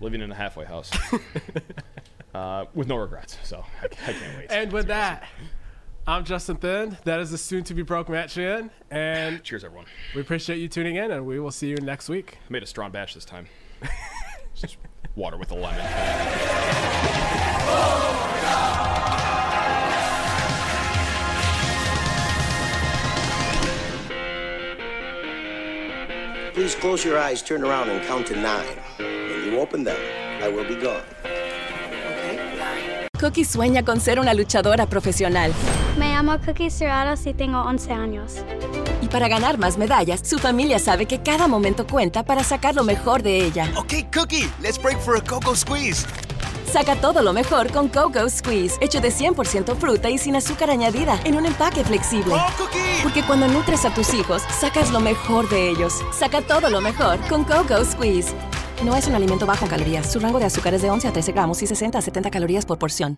living 0.00 0.20
in 0.20 0.30
a 0.30 0.34
halfway 0.34 0.64
house 0.64 0.90
uh, 2.34 2.66
with 2.74 2.88
no 2.88 2.96
regrets. 2.96 3.38
So 3.42 3.64
I, 3.82 3.86
I 3.86 4.12
can't 4.12 4.38
wait. 4.38 4.46
And 4.50 4.72
with 4.72 4.86
that, 4.86 5.24
I'm 6.06 6.24
Justin 6.24 6.56
Thind. 6.56 7.02
That 7.04 7.20
is 7.20 7.30
the 7.30 7.38
soon 7.38 7.62
to 7.64 7.74
be 7.74 7.82
broke 7.82 8.08
Matt 8.08 8.30
Sheehan, 8.30 8.70
and 8.90 9.42
Cheers, 9.44 9.62
everyone. 9.64 9.86
we 10.14 10.20
appreciate 10.20 10.58
you 10.58 10.68
tuning 10.68 10.96
in, 10.96 11.12
and 11.12 11.24
we 11.24 11.38
will 11.38 11.52
see 11.52 11.68
you 11.68 11.76
next 11.76 12.08
week. 12.08 12.38
I 12.48 12.52
made 12.52 12.62
a 12.62 12.66
strong 12.66 12.90
batch 12.90 13.14
this 13.14 13.24
time. 13.24 13.46
Just 14.54 14.78
water 15.14 15.36
with 15.38 15.52
a 15.52 15.54
lemon. 15.54 15.86
Please 26.54 26.74
close 26.74 27.02
your 27.02 27.18
eyes, 27.18 27.40
turn 27.42 27.64
around, 27.64 27.88
and 27.88 28.04
count 28.06 28.26
to 28.26 28.36
nine. 28.36 28.76
When 28.98 29.50
you 29.50 29.58
open 29.58 29.84
them, 29.84 29.96
I 30.42 30.48
will 30.48 30.68
be 30.68 30.74
gone. 30.74 31.02
Cookie 33.18 33.44
sueña 33.44 33.84
con 33.84 34.00
ser 34.00 34.18
una 34.18 34.34
luchadora 34.34 34.86
profesional. 34.86 35.52
Me 35.96 36.10
llamo 36.10 36.38
Cookie 36.44 36.68
Serratos 36.68 37.26
y 37.26 37.32
tengo 37.32 37.62
11 37.62 37.92
años. 37.92 38.34
Y 39.00 39.06
para 39.06 39.28
ganar 39.28 39.56
más 39.56 39.78
medallas, 39.78 40.20
su 40.24 40.38
familia 40.38 40.78
sabe 40.78 41.06
que 41.06 41.22
cada 41.22 41.48
momento 41.48 41.86
cuenta 41.86 42.22
para 42.22 42.44
sacar 42.44 42.74
lo 42.74 42.84
mejor 42.84 43.22
de 43.22 43.46
ella. 43.46 43.72
Okay, 43.78 44.02
Cookie, 44.12 44.50
let's 44.60 44.76
break 44.76 44.98
for 44.98 45.16
a 45.16 45.22
cocoa 45.22 45.56
squeeze. 45.56 46.06
Saca 46.72 46.96
todo 46.96 47.20
lo 47.20 47.34
mejor 47.34 47.70
con 47.70 47.90
Coco 47.90 48.26
Squeeze, 48.30 48.82
hecho 48.82 48.98
de 49.02 49.10
100% 49.10 49.76
fruta 49.76 50.08
y 50.08 50.16
sin 50.16 50.36
azúcar 50.36 50.70
añadida, 50.70 51.20
en 51.24 51.36
un 51.36 51.44
empaque 51.44 51.84
flexible. 51.84 52.32
¡Oh! 52.32 53.02
Porque 53.02 53.22
cuando 53.22 53.46
nutres 53.46 53.84
a 53.84 53.92
tus 53.92 54.14
hijos, 54.14 54.40
sacas 54.58 54.90
lo 54.90 54.98
mejor 54.98 55.46
de 55.50 55.68
ellos. 55.68 55.92
Saca 56.18 56.40
todo 56.40 56.70
lo 56.70 56.80
mejor 56.80 57.20
con 57.28 57.44
Coco 57.44 57.84
Squeeze. 57.84 58.32
No 58.82 58.96
es 58.96 59.06
un 59.06 59.14
alimento 59.14 59.44
bajo 59.44 59.66
en 59.66 59.70
calorías. 59.70 60.10
Su 60.10 60.18
rango 60.18 60.38
de 60.38 60.46
azúcar 60.46 60.72
es 60.72 60.80
de 60.80 60.90
11 60.90 61.08
a 61.08 61.12
13 61.12 61.32
gramos 61.32 61.62
y 61.62 61.66
60 61.66 61.98
a 61.98 62.00
70 62.00 62.30
calorías 62.30 62.64
por 62.64 62.78
porción. 62.78 63.10